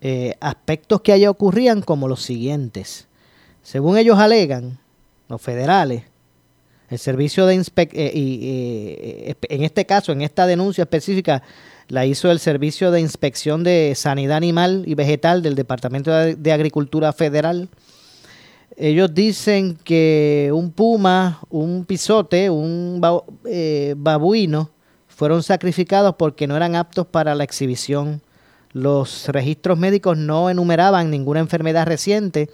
eh, 0.00 0.36
aspectos 0.40 1.00
que 1.00 1.12
allá 1.12 1.28
ocurrían 1.28 1.82
como 1.82 2.06
los 2.06 2.22
siguientes. 2.22 3.08
Según 3.60 3.98
ellos 3.98 4.20
alegan, 4.20 4.78
los 5.28 5.42
federales, 5.42 6.04
el 6.88 6.98
servicio 7.00 7.44
de 7.46 7.56
inspección, 7.56 8.06
eh, 8.06 8.12
y 8.14 9.34
en 9.52 9.64
este 9.64 9.84
caso, 9.84 10.12
en 10.12 10.22
esta 10.22 10.46
denuncia 10.46 10.82
específica, 10.82 11.42
la 11.88 12.06
hizo 12.06 12.30
el 12.30 12.38
Servicio 12.38 12.92
de 12.92 13.00
Inspección 13.00 13.64
de 13.64 13.94
Sanidad 13.96 14.36
Animal 14.36 14.84
y 14.86 14.94
Vegetal 14.94 15.42
del 15.42 15.56
Departamento 15.56 16.12
de 16.12 16.52
Agricultura 16.52 17.12
Federal. 17.12 17.68
Ellos 18.76 19.12
dicen 19.12 19.76
que 19.82 20.50
un 20.54 20.70
puma, 20.70 21.40
un 21.50 21.84
pisote, 21.84 22.48
un 22.48 23.00
babuino, 23.96 24.70
fueron 25.20 25.42
sacrificados 25.42 26.14
porque 26.16 26.46
no 26.46 26.56
eran 26.56 26.76
aptos 26.76 27.06
para 27.06 27.34
la 27.34 27.44
exhibición. 27.44 28.22
Los 28.72 29.28
registros 29.28 29.76
médicos 29.76 30.16
no 30.16 30.48
enumeraban 30.48 31.10
ninguna 31.10 31.40
enfermedad 31.40 31.86
reciente 31.86 32.48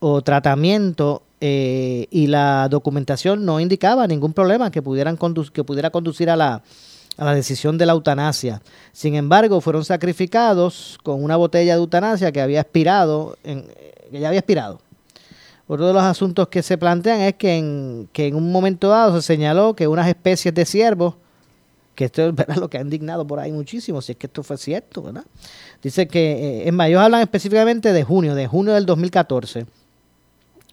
o 0.00 0.20
tratamiento 0.20 1.22
eh, 1.40 2.08
y 2.10 2.26
la 2.26 2.66
documentación 2.68 3.44
no 3.44 3.60
indicaba 3.60 4.08
ningún 4.08 4.32
problema 4.32 4.72
que, 4.72 4.82
pudiera 4.82 5.90
conducir 5.90 6.28
a 6.28 6.34
la, 6.34 6.64
a 7.16 7.24
la 7.24 7.34
decisión 7.36 7.78
de 7.78 7.86
la 7.86 7.92
eutanasia. 7.92 8.60
Sin 8.90 9.14
embargo, 9.14 9.60
fueron 9.60 9.84
sacrificados 9.84 10.98
con 11.04 11.22
una 11.22 11.36
botella 11.36 11.74
de 11.74 11.82
eutanasia 11.82 12.32
que 12.32 12.40
había 12.40 12.62
expirado, 12.62 13.36
en, 13.44 13.64
que 14.10 14.18
ya 14.18 14.26
había 14.26 14.40
expirado. 14.40 14.80
Otro 15.68 15.86
de 15.86 15.92
los 15.92 16.02
asuntos 16.02 16.48
que 16.48 16.64
se 16.64 16.76
plantean 16.76 17.20
es 17.20 17.34
que 17.34 17.58
en, 17.58 18.08
que 18.12 18.26
en 18.26 18.34
un 18.34 18.50
momento 18.50 18.88
dado 18.88 19.20
se 19.20 19.24
señaló 19.24 19.76
que 19.76 19.86
unas 19.86 20.08
especies 20.08 20.52
de 20.52 20.64
ciervos 20.64 21.21
que 21.94 22.06
esto 22.06 22.28
es 22.28 22.56
lo 22.56 22.68
que 22.68 22.78
ha 22.78 22.80
indignado 22.80 23.26
por 23.26 23.38
ahí 23.38 23.52
muchísimo, 23.52 24.00
si 24.00 24.12
es 24.12 24.18
que 24.18 24.26
esto 24.26 24.42
fue 24.42 24.56
cierto, 24.56 25.02
¿verdad? 25.02 25.24
Dice 25.82 26.08
que, 26.08 26.62
en 26.66 26.80
eh, 26.80 26.92
es 26.92 26.96
hablan 26.96 27.20
específicamente 27.20 27.92
de 27.92 28.04
junio, 28.04 28.34
de 28.34 28.46
junio 28.46 28.74
del 28.74 28.86
2014, 28.86 29.66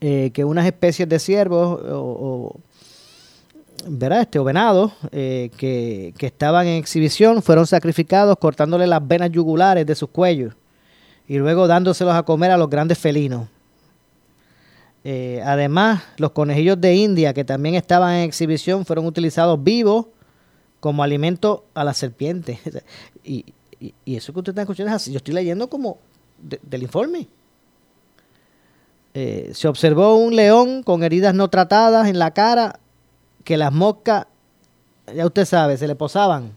eh, 0.01 0.31
que 0.33 0.45
unas 0.45 0.65
especies 0.65 1.09
de 1.09 1.19
ciervos 1.19 1.81
o, 1.91 2.55
¿verdad? 3.87 4.21
Este, 4.21 4.39
o 4.39 4.43
venados 4.43 4.93
eh, 5.11 5.51
que, 5.57 6.13
que, 6.17 6.27
estaban 6.27 6.67
en 6.67 6.75
exhibición 6.75 7.41
fueron 7.41 7.67
sacrificados 7.67 8.37
cortándole 8.37 8.87
las 8.87 9.05
venas 9.05 9.31
yugulares 9.31 9.85
de 9.85 9.95
sus 9.95 10.09
cuellos 10.09 10.53
y 11.27 11.37
luego 11.37 11.67
dándoselos 11.67 12.15
a 12.15 12.23
comer 12.23 12.51
a 12.51 12.57
los 12.57 12.69
grandes 12.69 12.97
felinos. 12.97 13.47
además, 15.43 16.01
los 16.17 16.31
conejillos 16.31 16.79
de 16.79 16.95
India 16.95 17.33
que 17.33 17.43
también 17.43 17.75
estaban 17.75 18.15
en 18.15 18.23
exhibición 18.23 18.85
fueron 18.85 19.05
utilizados 19.05 19.61
vivos 19.61 20.07
como 20.79 21.03
alimento 21.03 21.65
a 21.73 21.83
la 21.83 21.93
serpiente. 21.93 22.59
Y, 23.23 23.45
eso 24.05 24.33
que 24.33 24.39
usted 24.39 24.51
está 24.51 24.63
escuchando 24.63 24.89
es 24.89 24.95
así. 24.97 25.11
Yo 25.13 25.17
estoy 25.19 25.33
leyendo 25.33 25.69
como 25.69 25.99
del 26.37 26.83
informe. 26.83 27.29
Eh, 29.13 29.51
se 29.53 29.69
observó 29.69 30.15
un 30.15 30.35
león 30.35 30.83
con 30.83 31.01
heridas 31.01 31.33
no 31.33 31.49
tratadas 31.49 32.09
en 32.09 32.19
la 32.19 32.31
cara 32.31 32.81
que 33.45 33.55
las 33.55 33.71
moscas, 33.71 34.27
ya 35.15 35.25
usted 35.25 35.45
sabe, 35.45 35.77
se 35.77 35.87
le 35.87 35.95
posaban. 35.95 36.51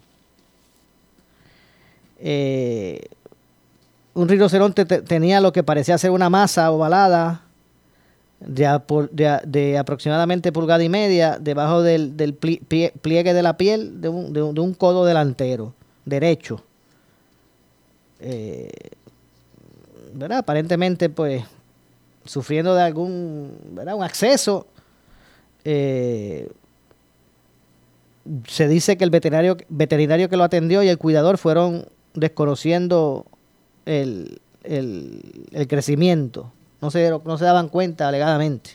Eh, 2.19 3.03
un 4.15 4.29
rinoceronte 4.29 4.85
tenía 4.85 5.41
lo 5.41 5.53
que 5.53 5.63
parecía 5.63 5.97
ser 5.99 6.11
una 6.11 6.29
masa 6.29 6.73
ovalada 6.73 7.42
de, 8.47 9.41
de, 9.45 9.79
aproximadamente 9.79 10.53
pulgada 10.53 10.83
y 10.83 10.89
media 10.89 11.39
debajo 11.39 11.83
del, 11.83 12.17
del 12.17 12.35
pliegue 12.35 13.35
de 13.35 13.43
la 13.43 13.57
piel 13.57 14.01
de 14.01 14.09
un, 14.09 14.33
de 14.33 14.43
un, 14.43 14.75
codo 14.75 15.05
delantero, 15.05 15.75
derecho. 16.05 16.63
Eh, 18.21 18.71
¿verdad? 20.15 20.39
Aparentemente, 20.39 21.09
pues, 21.09 21.45
sufriendo 22.25 22.75
de 22.75 22.83
algún, 22.83 23.57
¿verdad? 23.71 23.95
Un 23.95 24.05
acceso. 24.05 24.67
Eh, 25.65 26.51
se 28.47 28.69
dice 28.69 28.97
que 28.97 29.05
el 29.05 29.11
veterinario, 29.11 29.57
veterinario 29.69 30.29
que 30.29 30.37
lo 30.37 30.45
atendió 30.45 30.83
y 30.83 30.89
el 30.89 30.99
cuidador 30.99 31.39
fueron 31.39 31.87
desconociendo 32.15 33.25
el, 33.85 34.41
el, 34.65 35.47
el 35.53 35.67
crecimiento 35.67 36.53
no 36.83 36.91
se, 36.91 37.11
no 37.25 37.39
se 37.39 37.45
daban 37.45 37.69
cuenta 37.69 38.09
alegadamente. 38.09 38.71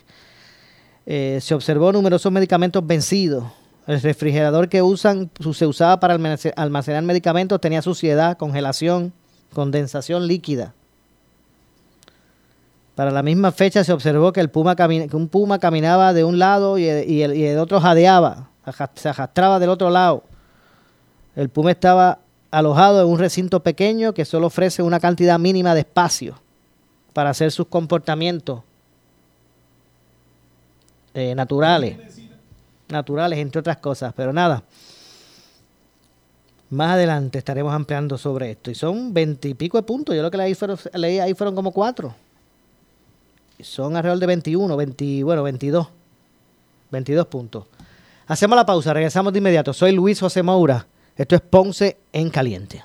Eh, 1.06 1.38
se 1.42 1.54
observó 1.54 1.92
numerosos 1.92 2.32
medicamentos 2.32 2.84
vencidos. 2.84 3.44
El 3.86 4.00
refrigerador 4.00 4.68
que 4.68 4.82
usan 4.82 5.30
se 5.52 5.66
usaba 5.66 6.00
para 6.00 6.18
almacenar 6.56 7.02
medicamentos 7.02 7.60
tenía 7.60 7.82
suciedad, 7.82 8.36
congelación, 8.36 9.12
condensación 9.52 10.26
líquida. 10.26 10.74
Para 12.94 13.10
la 13.10 13.22
misma 13.22 13.52
fecha 13.52 13.84
se 13.84 13.92
observó 13.92 14.32
que, 14.32 14.40
el 14.40 14.50
puma 14.50 14.74
que 14.74 15.08
un 15.12 15.28
puma 15.28 15.58
caminaba 15.58 16.12
de 16.12 16.24
un 16.24 16.38
lado 16.38 16.78
y 16.78 16.88
el, 16.88 17.36
y 17.36 17.44
el 17.44 17.58
otro 17.58 17.80
jadeaba, 17.80 18.50
se 18.94 19.08
arrastraba 19.08 19.58
del 19.58 19.70
otro 19.70 19.88
lado. 19.90 20.24
El 21.36 21.48
puma 21.48 21.70
estaba 21.70 22.18
alojado 22.50 23.02
en 23.02 23.08
un 23.08 23.18
recinto 23.18 23.62
pequeño 23.62 24.12
que 24.12 24.24
solo 24.24 24.48
ofrece 24.48 24.82
una 24.82 24.98
cantidad 24.98 25.38
mínima 25.38 25.74
de 25.74 25.80
espacio 25.80 26.47
para 27.18 27.30
hacer 27.30 27.50
sus 27.50 27.66
comportamientos 27.66 28.60
eh, 31.12 31.34
naturales. 31.34 31.98
Naturales, 32.88 33.40
entre 33.40 33.58
otras 33.58 33.78
cosas. 33.78 34.14
Pero 34.14 34.32
nada. 34.32 34.62
Más 36.70 36.92
adelante 36.92 37.38
estaremos 37.38 37.74
ampliando 37.74 38.16
sobre 38.16 38.52
esto. 38.52 38.70
Y 38.70 38.76
son 38.76 39.12
veintipico 39.12 39.76
de 39.78 39.82
puntos. 39.82 40.14
Yo 40.14 40.22
lo 40.22 40.30
que 40.30 40.36
leí, 40.94 41.18
ahí 41.18 41.34
fueron 41.34 41.56
como 41.56 41.72
cuatro. 41.72 42.14
Son 43.58 43.96
alrededor 43.96 44.20
de 44.20 44.26
21, 44.26 44.76
20, 44.76 45.24
bueno, 45.24 45.42
22. 45.42 45.88
22 46.92 47.26
puntos. 47.26 47.64
Hacemos 48.28 48.54
la 48.54 48.64
pausa, 48.64 48.94
regresamos 48.94 49.32
de 49.32 49.40
inmediato. 49.40 49.72
Soy 49.72 49.90
Luis 49.90 50.20
José 50.20 50.44
Moura. 50.44 50.86
Esto 51.16 51.34
es 51.34 51.40
Ponce 51.40 51.96
en 52.12 52.30
Caliente. 52.30 52.84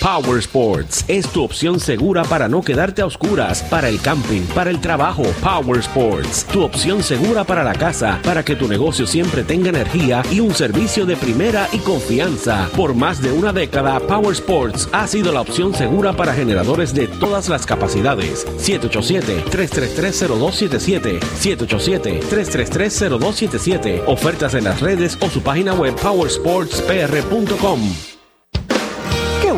Power 0.00 0.38
Sports 0.38 1.04
es 1.08 1.26
tu 1.26 1.42
opción 1.42 1.80
segura 1.80 2.22
para 2.22 2.48
no 2.48 2.62
quedarte 2.62 3.02
a 3.02 3.06
oscuras, 3.06 3.64
para 3.64 3.88
el 3.88 4.00
camping, 4.00 4.42
para 4.54 4.70
el 4.70 4.80
trabajo. 4.80 5.24
Power 5.42 5.80
Sports, 5.80 6.46
tu 6.52 6.62
opción 6.62 7.02
segura 7.02 7.42
para 7.42 7.64
la 7.64 7.74
casa, 7.74 8.20
para 8.22 8.44
que 8.44 8.54
tu 8.54 8.68
negocio 8.68 9.08
siempre 9.08 9.42
tenga 9.42 9.70
energía 9.70 10.22
y 10.30 10.38
un 10.38 10.54
servicio 10.54 11.04
de 11.04 11.16
primera 11.16 11.68
y 11.72 11.78
confianza. 11.78 12.68
Por 12.76 12.94
más 12.94 13.20
de 13.20 13.32
una 13.32 13.52
década, 13.52 13.98
Power 13.98 14.34
Sports 14.34 14.88
ha 14.92 15.08
sido 15.08 15.32
la 15.32 15.40
opción 15.40 15.74
segura 15.74 16.12
para 16.12 16.32
generadores 16.32 16.94
de 16.94 17.08
todas 17.08 17.48
las 17.48 17.66
capacidades. 17.66 18.46
787-333-0277. 18.58 21.18
787-333-0277. 21.18 24.04
Ofertas 24.06 24.54
en 24.54 24.62
las 24.64 24.80
redes 24.80 25.18
o 25.20 25.28
su 25.28 25.42
página 25.42 25.74
web 25.74 25.96
powersportspr.com. 25.96 28.07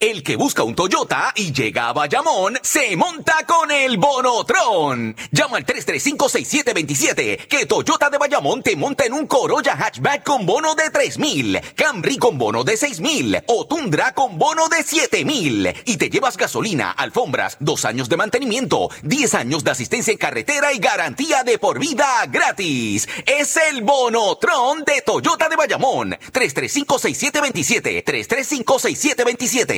El 0.00 0.22
que 0.22 0.36
busca 0.36 0.62
un 0.62 0.74
Toyota 0.74 1.32
y 1.34 1.52
llega 1.52 1.88
a 1.88 1.92
Bayamón 1.92 2.58
se 2.62 2.96
monta 2.96 3.44
con 3.46 3.70
el 3.70 3.96
Bonotron. 3.96 5.16
Llama 5.30 5.56
al 5.56 5.66
335-6727 5.66 7.46
que 7.46 7.66
Toyota 7.66 8.10
de 8.10 8.18
Bayamón 8.18 8.62
te 8.62 8.76
monta 8.76 9.04
en 9.04 9.12
un 9.12 9.26
Corolla 9.26 9.76
hatchback 9.76 10.22
con 10.22 10.46
bono 10.46 10.74
de 10.74 10.90
3000, 10.90 11.60
Camry 11.74 12.18
con 12.18 12.38
bono 12.38 12.64
de 12.64 12.76
6000 12.76 13.42
o 13.46 13.66
Tundra 13.66 14.14
con 14.14 14.38
bono 14.38 14.68
de 14.68 14.82
7000 14.82 15.74
y 15.84 15.96
te 15.96 16.10
llevas 16.10 16.36
gasolina, 16.36 16.90
alfombras, 16.92 17.56
dos 17.60 17.84
años 17.84 18.08
de 18.08 18.16
mantenimiento, 18.16 18.90
10 19.02 19.34
años 19.34 19.64
de 19.64 19.70
asistencia 19.70 20.12
en 20.12 20.18
carretera 20.18 20.72
y 20.72 20.78
garantía 20.78 21.44
de 21.44 21.58
por 21.58 21.78
vida 21.78 22.06
gratis. 22.30 23.08
Es 23.26 23.56
el 23.56 23.82
Bonotron 23.82 24.84
de 24.84 25.02
Toyota 25.02 25.48
de 25.48 25.56
Bayamón. 25.56 26.16
335-6727. 26.32 28.04
335-6727. 28.04 29.77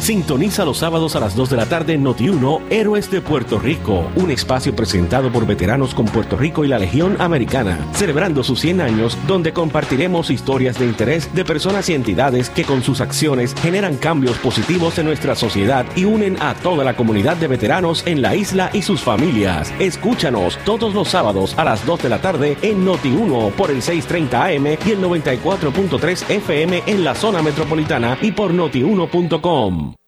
Sintoniza 0.00 0.64
los 0.64 0.78
sábados 0.78 1.14
a 1.14 1.20
las 1.20 1.36
2 1.36 1.50
de 1.50 1.56
la 1.56 1.66
tarde 1.66 1.92
en 1.92 2.04
Noti1 2.04 2.62
Héroes 2.68 3.08
de 3.12 3.20
Puerto 3.20 3.60
Rico, 3.60 4.10
un 4.16 4.32
espacio 4.32 4.74
presentado 4.74 5.30
por 5.30 5.46
veteranos 5.46 5.94
con 5.94 6.06
Puerto 6.06 6.36
Rico 6.36 6.64
y 6.64 6.68
la 6.68 6.80
Legión 6.80 7.16
Americana, 7.20 7.78
celebrando 7.92 8.42
sus 8.42 8.58
100 8.60 8.80
años, 8.80 9.16
donde 9.28 9.52
compartiremos 9.52 10.30
historias 10.30 10.80
de 10.80 10.86
interés 10.86 11.32
de 11.32 11.44
personas 11.44 11.88
y 11.88 11.94
entidades 11.94 12.50
que 12.50 12.64
con 12.64 12.82
sus 12.82 13.00
acciones 13.00 13.54
generan 13.62 13.96
cambios 13.98 14.36
positivos 14.38 14.98
en 14.98 15.06
nuestra 15.06 15.36
sociedad 15.36 15.86
y 15.94 16.06
unen 16.06 16.36
a 16.40 16.54
toda 16.54 16.82
la 16.82 16.96
comunidad 16.96 17.36
de 17.36 17.46
veteranos 17.46 18.04
en 18.04 18.20
la 18.20 18.34
isla 18.34 18.70
y 18.72 18.82
sus 18.82 19.00
familias. 19.02 19.72
Escúchanos 19.78 20.58
todos 20.64 20.92
los 20.92 21.06
sábados 21.06 21.56
a 21.56 21.62
las 21.62 21.86
2 21.86 22.02
de 22.02 22.08
la 22.08 22.20
tarde 22.20 22.56
en 22.62 22.84
Noti1 22.84 23.52
por 23.52 23.70
el 23.70 23.80
630 23.80 24.44
AM 24.44 24.66
y 24.66 24.90
el 24.90 25.00
94.3 25.00 26.28
FM 26.28 26.82
en 26.86 27.04
la 27.04 27.14
zona 27.14 27.42
metropolitana 27.42 28.18
y 28.20 28.32
por 28.32 28.52
noti1.com. 28.52 29.51
com. 29.52 30.01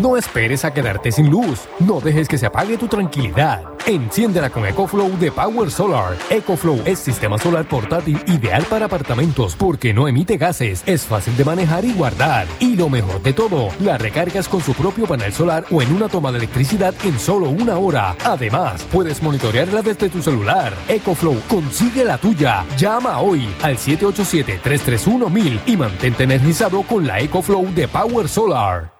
No 0.00 0.16
esperes 0.16 0.64
a 0.64 0.72
quedarte 0.72 1.12
sin 1.12 1.28
luz. 1.28 1.68
No 1.78 2.00
dejes 2.00 2.26
que 2.26 2.38
se 2.38 2.46
apague 2.46 2.78
tu 2.78 2.88
tranquilidad. 2.88 3.64
Enciéndela 3.86 4.48
con 4.48 4.64
EcoFlow 4.64 5.18
de 5.18 5.30
Power 5.30 5.70
Solar. 5.70 6.16
EcoFlow 6.30 6.80
es 6.86 6.98
sistema 6.98 7.36
solar 7.36 7.66
portátil 7.68 8.18
ideal 8.26 8.64
para 8.70 8.86
apartamentos 8.86 9.54
porque 9.56 9.92
no 9.92 10.08
emite 10.08 10.38
gases, 10.38 10.82
es 10.86 11.04
fácil 11.04 11.36
de 11.36 11.44
manejar 11.44 11.84
y 11.84 11.92
guardar. 11.92 12.46
Y 12.60 12.76
lo 12.76 12.88
mejor 12.88 13.22
de 13.22 13.34
todo, 13.34 13.68
la 13.80 13.98
recargas 13.98 14.48
con 14.48 14.62
su 14.62 14.72
propio 14.72 15.06
panel 15.06 15.34
solar 15.34 15.66
o 15.70 15.82
en 15.82 15.92
una 15.92 16.08
toma 16.08 16.32
de 16.32 16.38
electricidad 16.38 16.94
en 17.04 17.18
solo 17.18 17.50
una 17.50 17.76
hora. 17.76 18.16
Además, 18.24 18.86
puedes 18.90 19.22
monitorearla 19.22 19.82
desde 19.82 20.08
tu 20.08 20.22
celular. 20.22 20.72
EcoFlow, 20.88 21.42
consigue 21.46 22.06
la 22.06 22.16
tuya. 22.16 22.64
Llama 22.78 23.20
hoy 23.20 23.46
al 23.60 23.76
787-331-1000 23.76 25.60
y 25.66 25.76
mantente 25.76 26.24
energizado 26.24 26.84
con 26.84 27.06
la 27.06 27.20
EcoFlow 27.20 27.66
de 27.74 27.86
Power 27.86 28.28
Solar. 28.30 28.99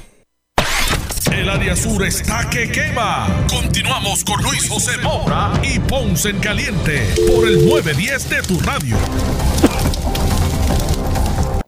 El 1.31 1.49
área 1.49 1.75
sur 1.75 2.03
está 2.05 2.49
que 2.49 2.69
quema. 2.69 3.45
Continuamos 3.49 4.23
con 4.23 4.41
Luis 4.43 4.69
José 4.69 4.97
Moura 5.01 5.53
y 5.63 5.79
Ponce 5.79 6.29
en 6.29 6.39
Caliente 6.39 7.07
por 7.27 7.47
el 7.47 7.65
910 7.65 8.29
de 8.29 8.41
tu 8.41 8.59
radio. 8.59 8.97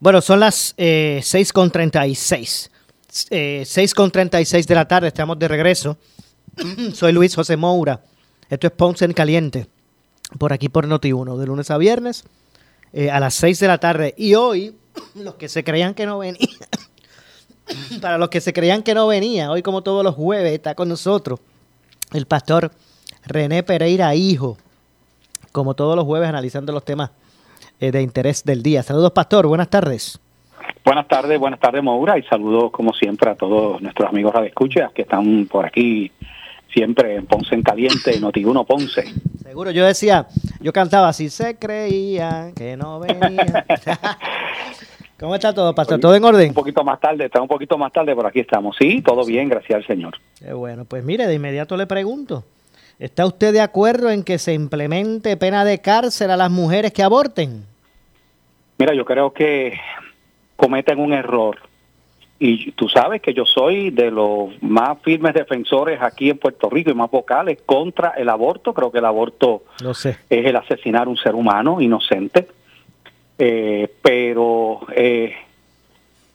Bueno, 0.00 0.20
son 0.20 0.40
las 0.40 0.74
eh, 0.76 1.20
6.36. 1.22 2.70
Eh, 3.30 3.62
6.36 3.64 4.66
de 4.66 4.74
la 4.74 4.86
tarde, 4.86 5.08
estamos 5.08 5.38
de 5.38 5.48
regreso. 5.48 5.96
Soy 6.92 7.12
Luis 7.12 7.34
José 7.34 7.56
Moura. 7.56 8.04
Esto 8.50 8.66
es 8.66 8.72
Ponce 8.74 9.06
en 9.06 9.14
Caliente. 9.14 9.66
Por 10.38 10.52
aquí 10.52 10.68
por 10.68 10.86
Noti1, 10.86 11.38
de 11.38 11.46
lunes 11.46 11.70
a 11.70 11.78
viernes, 11.78 12.24
eh, 12.92 13.10
a 13.10 13.18
las 13.18 13.34
6 13.34 13.60
de 13.60 13.66
la 13.66 13.78
tarde. 13.78 14.14
Y 14.18 14.34
hoy, 14.34 14.76
los 15.14 15.36
que 15.36 15.48
se 15.48 15.64
creían 15.64 15.94
que 15.94 16.04
no 16.04 16.18
venía, 16.18 16.48
para 18.00 18.18
los 18.18 18.28
que 18.28 18.40
se 18.40 18.52
creían 18.52 18.82
que 18.82 18.94
no 18.94 19.06
venía, 19.06 19.50
hoy 19.50 19.62
como 19.62 19.82
todos 19.82 20.04
los 20.04 20.14
jueves 20.14 20.52
está 20.52 20.74
con 20.74 20.88
nosotros 20.88 21.40
el 22.12 22.26
pastor 22.26 22.70
René 23.26 23.62
Pereira 23.62 24.14
Hijo, 24.14 24.56
como 25.52 25.74
todos 25.74 25.96
los 25.96 26.04
jueves 26.04 26.28
analizando 26.28 26.72
los 26.72 26.84
temas 26.84 27.10
eh, 27.80 27.90
de 27.90 28.02
interés 28.02 28.44
del 28.44 28.62
día. 28.62 28.82
Saludos 28.82 29.12
pastor, 29.12 29.46
buenas 29.46 29.68
tardes. 29.68 30.20
Buenas 30.84 31.08
tardes, 31.08 31.38
buenas 31.38 31.60
tardes, 31.60 31.82
Moura, 31.82 32.18
y 32.18 32.22
saludos 32.24 32.70
como 32.70 32.92
siempre 32.92 33.30
a 33.30 33.34
todos 33.34 33.80
nuestros 33.80 34.08
amigos 34.08 34.34
radioescuchas 34.34 34.92
que 34.92 35.02
están 35.02 35.46
por 35.46 35.66
aquí 35.66 36.12
siempre 36.72 37.16
en 37.16 37.26
Ponce 37.26 37.54
en 37.54 37.62
Caliente, 37.62 38.20
Noti1 38.20 38.66
Ponce. 38.66 39.04
Seguro, 39.42 39.70
yo 39.70 39.86
decía, 39.86 40.26
yo 40.60 40.72
cantaba, 40.72 41.12
si 41.12 41.30
se 41.30 41.56
creía 41.56 42.52
que 42.54 42.76
no 42.76 43.00
venía. 43.00 43.64
¿Cómo 45.18 45.34
está 45.34 45.54
todo, 45.54 45.74
pastor? 45.74 46.00
¿Todo 46.00 46.14
en 46.16 46.24
orden? 46.24 46.48
Un 46.48 46.54
poquito 46.54 46.82
más 46.82 46.98
tarde, 47.00 47.26
está 47.26 47.40
un 47.40 47.48
poquito 47.48 47.78
más 47.78 47.92
tarde, 47.92 48.14
por 48.14 48.26
aquí 48.26 48.40
estamos. 48.40 48.76
Sí, 48.78 49.00
todo 49.00 49.24
bien, 49.24 49.48
gracias 49.48 49.76
al 49.78 49.86
Señor. 49.86 50.14
Qué 50.38 50.52
bueno, 50.52 50.84
pues 50.84 51.04
mire, 51.04 51.26
de 51.26 51.34
inmediato 51.34 51.76
le 51.76 51.86
pregunto, 51.86 52.44
¿está 52.98 53.24
usted 53.24 53.52
de 53.52 53.60
acuerdo 53.60 54.10
en 54.10 54.24
que 54.24 54.38
se 54.38 54.54
implemente 54.54 55.36
pena 55.36 55.64
de 55.64 55.80
cárcel 55.80 56.30
a 56.30 56.36
las 56.36 56.50
mujeres 56.50 56.92
que 56.92 57.02
aborten? 57.02 57.64
Mira, 58.78 58.92
yo 58.94 59.04
creo 59.04 59.32
que 59.32 59.78
cometen 60.56 60.98
un 60.98 61.12
error. 61.12 61.58
Y 62.40 62.72
tú 62.72 62.88
sabes 62.88 63.22
que 63.22 63.32
yo 63.32 63.46
soy 63.46 63.90
de 63.90 64.10
los 64.10 64.50
más 64.60 64.98
firmes 65.02 65.32
defensores 65.32 66.02
aquí 66.02 66.30
en 66.30 66.38
Puerto 66.38 66.68
Rico 66.68 66.90
y 66.90 66.94
más 66.94 67.08
vocales 67.08 67.58
contra 67.64 68.10
el 68.16 68.28
aborto. 68.28 68.74
Creo 68.74 68.90
que 68.90 68.98
el 68.98 69.04
aborto 69.04 69.62
No 69.80 69.94
sé. 69.94 70.18
es 70.28 70.44
el 70.44 70.56
asesinar 70.56 71.06
a 71.06 71.10
un 71.10 71.16
ser 71.16 71.36
humano 71.36 71.80
inocente. 71.80 72.48
Eh, 73.38 73.92
pero 74.00 74.80
eh, 74.94 75.34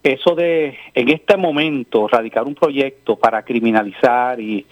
eso 0.04 0.36
de 0.36 0.78
en 0.94 1.10
este 1.10 1.38
momento 1.38 2.08
radicar 2.08 2.46
un 2.46 2.56
proyecto 2.56 3.16
para 3.16 3.44
criminalizar 3.44 4.40
y, 4.40 4.66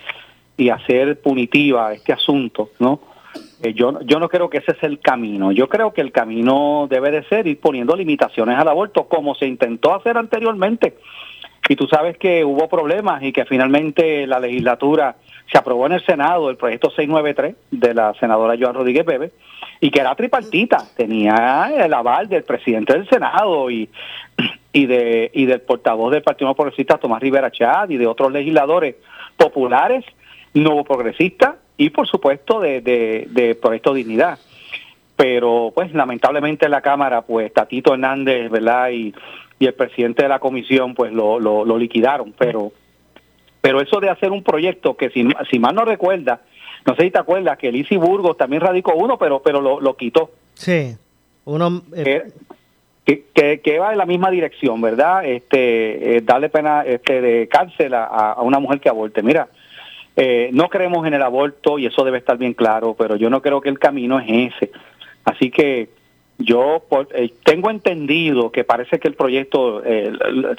y 0.58 0.70
hacer 0.70 1.22
punitiva 1.22 1.94
este 1.94 2.13
asunto, 2.13 2.72
¿no? 2.80 3.00
Eh, 3.62 3.74
yo, 3.74 4.00
yo 4.02 4.20
no 4.20 4.30
creo 4.30 4.50
que 4.50 4.60
ese 4.60 4.72
es 4.72 4.84
el 4.84 5.00
camino. 5.00 5.52
Yo 5.52 5.68
creo 5.68 5.94
que 5.94 6.02
el 6.02 6.12
camino 6.12 6.88
debe 6.90 7.12
de 7.12 7.24
ser 7.24 7.48
ir 7.48 7.60
poniendo 7.60 7.96
limitaciones 7.96 8.58
al 8.58 8.68
aborto, 8.68 9.08
como 9.08 9.36
se 9.36 9.48
intentó 9.48 9.96
hacer 9.96 10.18
anteriormente. 10.18 10.96
Y 11.70 11.76
tú 11.76 11.88
sabes 11.88 12.18
que 12.18 12.46
hubo 12.46 12.70
problemas 12.70 13.22
y 13.24 13.32
que 13.34 13.46
finalmente 13.46 14.26
la 14.26 14.40
legislatura 14.40 15.16
se 15.52 15.58
aprobó 15.58 15.86
en 15.86 15.94
el 15.94 16.06
Senado 16.06 16.50
el 16.50 16.58
proyecto 16.58 16.90
693 16.90 17.56
de 17.72 17.94
la 17.94 18.13
senadora 18.16 18.56
Joan 18.60 18.76
Rodríguez 18.76 19.06
Bebe 19.06 19.32
y 19.80 19.92
que 19.92 20.00
era 20.00 20.16
tripartita, 20.16 20.84
tenía 20.96 21.70
el 21.78 21.94
aval 21.94 22.28
del 22.28 22.44
presidente 22.44 22.94
del 22.94 23.08
Senado 23.08 23.70
y, 23.70 23.90
y 24.74 24.86
de 24.86 25.30
y 25.34 25.46
del 25.46 25.62
portavoz 25.62 26.12
del 26.12 26.24
Partido 26.24 26.54
Progresista 26.56 26.98
Tomás 26.98 27.22
Rivera 27.22 27.52
Chad 27.52 27.90
y 27.90 27.98
de 27.98 28.08
otros 28.08 28.32
legisladores 28.32 28.96
populares, 29.36 30.04
nuevo 30.54 30.84
progresistas 30.84 31.56
y 31.78 31.92
por 31.92 32.08
supuesto 32.08 32.60
de, 32.60 32.82
de, 32.82 33.28
de 33.30 33.56
Proyecto 33.56 33.94
Dignidad. 33.94 34.40
Pero 35.16 35.72
pues 35.74 35.94
lamentablemente 35.94 36.66
en 36.66 36.72
la 36.72 36.82
Cámara 36.82 37.22
pues 37.22 37.54
Tatito 37.54 37.94
Hernández, 37.94 38.50
¿verdad? 38.50 38.90
Y, 38.90 39.13
y 39.60 39.66
el 39.66 39.74
presidente 39.74 40.24
de 40.24 40.30
la 40.30 40.40
comisión 40.40 40.96
pues 40.96 41.12
lo, 41.12 41.40
lo, 41.40 41.66
lo 41.66 41.78
liquidaron, 41.78 42.34
pero 42.38 42.72
pero 43.62 43.82
eso 43.82 44.00
de 44.00 44.10
hacer 44.10 44.32
un 44.32 44.44
proyecto 44.44 44.96
que 44.96 45.10
si, 45.10 45.28
si 45.50 45.60
mal 45.60 45.76
no 45.76 45.84
recuerda, 45.84 46.42
no 46.88 46.95
sé 46.95 47.04
si 47.04 47.12
te 47.12 47.19
acuerdas 47.19 47.58
que 47.60 47.71
Lisi 47.71 47.97
Burgos 47.97 48.38
también 48.38 48.62
radicó 48.62 48.95
uno, 48.95 49.17
pero 49.19 49.41
pero 49.43 49.62
lo, 49.62 49.80
lo 49.80 49.95
quitó. 49.95 50.32
Sí. 50.56 50.95
Uno, 51.45 51.84
eh, 51.95 52.32
Que, 53.06 53.23
que, 53.34 53.62
que 53.62 53.80
va 53.80 53.93
en 53.93 53.97
la 54.00 54.06
misma 54.06 54.30
dirección, 54.32 54.82
¿verdad? 54.82 55.23
Este, 55.23 56.17
eh, 56.17 56.21
darle 56.21 56.50
pena 56.50 56.82
este, 56.82 57.21
de 57.21 57.47
cárcel 57.47 57.93
a, 57.93 58.04
a 58.06 58.41
una 58.41 58.60
mujer 58.60 58.82
que 58.82 58.89
aborte. 58.89 59.21
Mira, 59.21 59.47
eh, 60.17 60.50
no 60.52 60.67
creemos 60.67 61.08
en 61.08 61.13
el 61.13 61.21
aborto 61.21 61.80
y 61.80 61.86
eso 61.86 62.04
debe 62.04 62.17
estar 62.17 62.38
bien 62.38 62.54
claro, 62.54 62.95
pero 62.97 63.15
yo 63.15 63.30
no 63.30 63.41
creo 63.41 63.62
que 63.62 63.69
el 63.69 63.80
camino 63.80 64.19
es 64.19 64.52
ese. 64.54 64.71
Así 65.23 65.50
que 65.52 65.88
yo 66.39 66.84
por- 66.88 67.08
eh, 67.15 67.34
tengo 67.43 67.69
entendido 67.71 68.52
que 68.52 68.63
parece 68.63 69.00
que 69.00 69.08
el 69.08 69.15
proyecto 69.15 69.82
eh, 69.84 70.12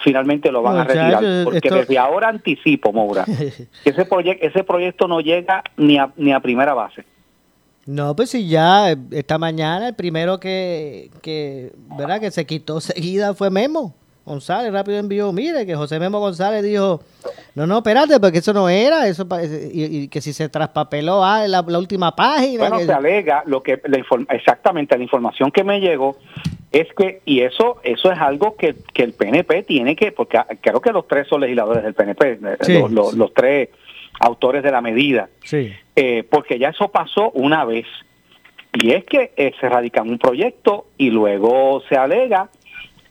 finalmente 0.02 0.50
lo 0.50 0.62
van 0.62 0.78
a 0.78 0.84
retirar, 0.84 1.44
porque 1.44 1.58
esto- 1.68 1.74
desde 1.76 1.98
ahora 1.98 2.28
anticipo, 2.28 2.92
Moura, 2.92 3.24
que 3.84 3.90
ese, 3.90 4.04
proyecto 4.04 4.46
ese 4.46 4.64
proyecto 4.64 5.06
no 5.08 5.20
llega 5.20 5.62
ni 5.76 5.98
a, 5.98 6.10
ni 6.16 6.32
a 6.32 6.40
primera 6.40 6.74
base. 6.74 7.04
No, 7.86 8.14
pues 8.14 8.30
si 8.30 8.48
ya 8.48 8.90
eh, 8.92 8.96
esta 9.12 9.38
mañana 9.38 9.88
el 9.88 9.94
primero 9.94 10.38
que, 10.40 11.10
que, 11.22 11.72
¿verdad? 11.96 12.20
que 12.20 12.30
se 12.30 12.44
quitó 12.44 12.80
seguida 12.82 13.34
fue 13.34 13.48
Memo 13.50 13.94
González. 14.28 14.72
Rápido 14.72 14.98
envió, 14.98 15.32
mire, 15.32 15.66
que 15.66 15.74
José 15.74 15.98
Memo 15.98 16.20
González 16.20 16.62
dijo, 16.62 17.00
no, 17.56 17.66
no, 17.66 17.78
espérate, 17.78 18.20
porque 18.20 18.38
eso 18.38 18.52
no 18.52 18.68
era, 18.68 19.08
eso 19.08 19.26
y, 19.72 20.02
y 20.02 20.08
que 20.08 20.20
si 20.20 20.32
se 20.32 20.48
traspapeló 20.48 21.24
ah, 21.24 21.48
la, 21.48 21.64
la 21.66 21.78
última 21.78 22.14
página. 22.14 22.60
Bueno, 22.68 22.78
que- 22.78 22.84
se 22.86 22.92
alega 22.92 23.42
lo 23.46 23.62
que 23.62 23.80
la 23.86 23.98
inform- 23.98 24.26
exactamente 24.30 24.96
la 24.96 25.02
información 25.02 25.50
que 25.50 25.64
me 25.64 25.80
llegó 25.80 26.16
es 26.70 26.86
que 26.96 27.22
y 27.24 27.40
eso 27.40 27.78
eso 27.82 28.12
es 28.12 28.18
algo 28.20 28.54
que, 28.56 28.76
que 28.92 29.02
el 29.02 29.14
PNP 29.14 29.62
tiene 29.64 29.96
que 29.96 30.12
porque 30.12 30.36
a- 30.38 30.46
creo 30.60 30.80
que 30.80 30.92
los 30.92 31.08
tres 31.08 31.26
son 31.26 31.40
legisladores 31.40 31.82
del 31.82 31.94
PNP, 31.94 32.32
eh, 32.32 32.56
Sí, 32.60 32.74
los, 32.74 32.92
los- 32.92 33.14
los 33.14 33.34
tres 33.34 33.70
autores 34.20 34.62
de 34.62 34.70
la 34.70 34.80
medida, 34.80 35.28
Sí. 35.44 35.72
eh, 35.96 36.24
porque 36.30 36.58
ya 36.58 36.68
eso 36.68 36.88
pasó 36.88 37.30
una 37.30 37.64
vez 37.64 37.86
y 38.74 38.90
es 38.92 39.04
que 39.04 39.32
eh, 39.36 39.52
se 39.60 39.68
radica 39.68 40.02
un 40.02 40.18
proyecto 40.18 40.86
y 40.98 41.10
luego 41.10 41.82
se 41.88 41.96
alega 41.96 42.50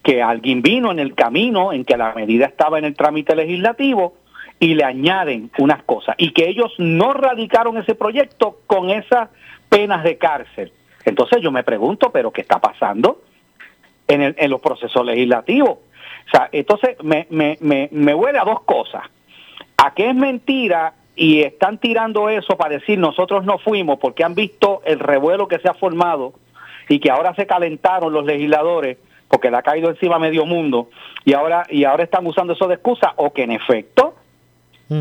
que 0.07 0.21
alguien 0.23 0.61
vino 0.61 0.89
en 0.89 0.99
el 0.99 1.13
camino 1.15 1.73
en 1.73 1.83
que 1.83 1.97
la 1.97 2.13
medida 2.13 2.45
estaba 2.45 2.79
en 2.79 2.85
el 2.85 2.95
trámite 2.95 3.35
legislativo 3.35 4.15
y 4.57 4.73
le 4.73 4.85
añaden 4.85 5.51
unas 5.57 5.83
cosas 5.83 6.15
y 6.17 6.31
que 6.31 6.47
ellos 6.47 6.71
no 6.77 7.11
radicaron 7.11 7.77
ese 7.77 7.93
proyecto 7.93 8.59
con 8.67 8.89
esas 8.89 9.27
penas 9.67 10.05
de 10.05 10.17
cárcel. 10.17 10.71
Entonces 11.03 11.41
yo 11.41 11.51
me 11.51 11.63
pregunto, 11.63 12.09
pero 12.13 12.31
¿qué 12.31 12.39
está 12.39 12.57
pasando 12.61 13.21
en, 14.07 14.21
el- 14.21 14.35
en 14.37 14.49
los 14.49 14.61
procesos 14.61 15.05
legislativos? 15.05 15.71
O 15.71 16.29
sea, 16.31 16.47
entonces 16.53 16.95
me, 17.03 17.27
me, 17.29 17.57
me, 17.59 17.89
me 17.91 18.13
huele 18.13 18.39
a 18.39 18.45
dos 18.45 18.61
cosas. 18.61 19.03
A 19.75 19.93
que 19.93 20.07
es 20.09 20.15
mentira 20.15 20.93
y 21.17 21.41
están 21.41 21.79
tirando 21.79 22.29
eso 22.29 22.55
para 22.55 22.75
decir 22.75 22.97
nosotros 22.97 23.43
no 23.43 23.57
fuimos 23.57 23.99
porque 23.99 24.23
han 24.23 24.35
visto 24.35 24.81
el 24.85 24.99
revuelo 24.99 25.49
que 25.49 25.59
se 25.59 25.67
ha 25.67 25.73
formado 25.73 26.31
y 26.87 26.99
que 26.99 27.11
ahora 27.11 27.35
se 27.35 27.45
calentaron 27.45 28.13
los 28.13 28.23
legisladores 28.25 28.99
porque 29.27 29.51
le 29.51 29.57
ha 29.57 29.61
caído 29.61 29.89
encima 29.89 30.19
medio 30.19 30.45
mundo 30.45 30.89
y 31.25 31.33
ahora 31.33 31.65
y 31.69 31.83
ahora 31.83 32.03
están 32.03 32.25
usando 32.25 32.53
eso 32.53 32.67
de 32.67 32.75
excusa 32.75 33.13
o 33.17 33.31
que 33.33 33.43
en 33.43 33.51
efecto 33.51 34.15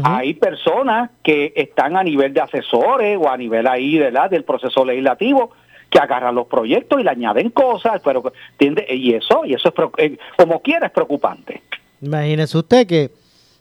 hay 0.03 0.35
personas 0.35 1.11
que 1.23 1.53
están 1.55 1.97
a 1.97 2.03
nivel 2.03 2.35
de 2.35 2.41
asesores 2.41 3.17
o 3.21 3.31
a 3.31 3.37
nivel 3.37 3.69
ahí 3.69 3.99
¿verdad? 3.99 4.29
del 4.29 4.43
proceso 4.43 4.85
legislativo 4.85 5.53
que 5.89 6.01
agarran 6.01 6.35
los 6.35 6.49
proyectos 6.49 7.01
y 7.01 7.05
le 7.05 7.11
añaden 7.11 7.51
cosas 7.51 8.01
pero 8.05 8.33
¿entiende? 8.53 8.85
y 8.91 9.15
eso 9.15 9.45
y 9.45 9.55
eso 9.55 9.69
es 9.69 9.75
eh, 9.99 10.19
como 10.37 10.61
quiera 10.61 10.87
es 10.87 10.93
preocupante 10.93 11.63
Imagínese 12.03 12.59
usted 12.59 12.87
que, 12.87 13.11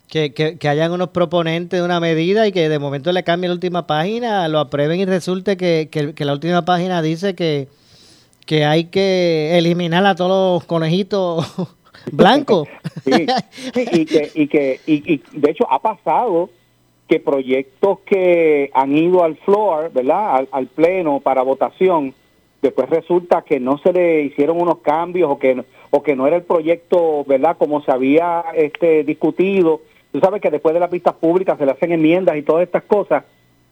que, 0.10 0.34
que, 0.34 0.58
que 0.58 0.68
hayan 0.68 0.92
unos 0.92 1.10
proponentes 1.10 1.80
de 1.80 1.86
una 1.86 2.00
medida 2.00 2.48
y 2.48 2.52
que 2.52 2.68
de 2.70 2.80
momento 2.80 3.12
le 3.12 3.24
cambien 3.24 3.52
la 3.52 3.56
última 3.56 3.88
página, 3.88 4.48
lo 4.50 4.60
aprueben 4.60 5.00
y 5.00 5.06
resulte 5.06 5.56
que, 5.56 5.90
que 5.90 6.26
la 6.26 6.34
última 6.34 6.66
página 6.66 7.02
dice 7.02 7.34
que, 7.34 7.70
que 8.46 8.66
hay 8.66 8.86
que 8.86 9.58
eliminar 9.58 10.06
a 10.06 10.16
todos 10.16 10.60
los 10.60 10.68
conejitos 10.68 11.46
blancos. 12.12 12.68
Sí, 13.04 13.28
y 13.92 14.06
que, 14.06 14.32
y 14.34 14.48
que 14.48 14.80
y, 14.88 15.14
y 15.14 15.24
de 15.34 15.52
hecho 15.52 15.72
ha 15.72 15.80
pasado 15.80 16.50
que 17.08 17.20
proyectos 17.20 18.00
que 18.00 18.72
han 18.74 18.98
ido 18.98 19.24
al 19.24 19.36
floor, 19.38 19.92
¿verdad? 19.94 20.38
Al, 20.38 20.50
al 20.52 20.68
pleno 20.68 21.20
para 21.20 21.44
votación, 21.44 22.16
después 22.64 22.90
resulta 22.90 23.44
que 23.44 23.60
no 23.60 23.78
se 23.78 23.94
le 23.94 24.24
hicieron 24.24 24.60
unos 24.60 24.80
cambios 24.80 25.30
o 25.30 25.38
que 25.38 25.64
o 25.92 26.02
que 26.02 26.16
no 26.16 26.26
era 26.26 26.38
el 26.38 26.44
proyecto, 26.44 27.24
¿verdad? 27.26 27.58
Como 27.58 27.82
se 27.82 27.92
había 27.92 28.46
este 28.56 29.04
discutido. 29.04 29.82
Tú 30.12 30.20
sabes 30.20 30.42
que 30.42 30.50
después 30.50 30.74
de 30.74 30.80
las 30.80 30.90
vistas 30.90 31.14
públicas 31.14 31.58
se 31.58 31.66
le 31.66 31.74
hacen 31.74 31.92
enmiendas 31.92 32.38
y 32.38 32.42
todas 32.42 32.64
estas 32.64 32.84
cosas 32.84 33.24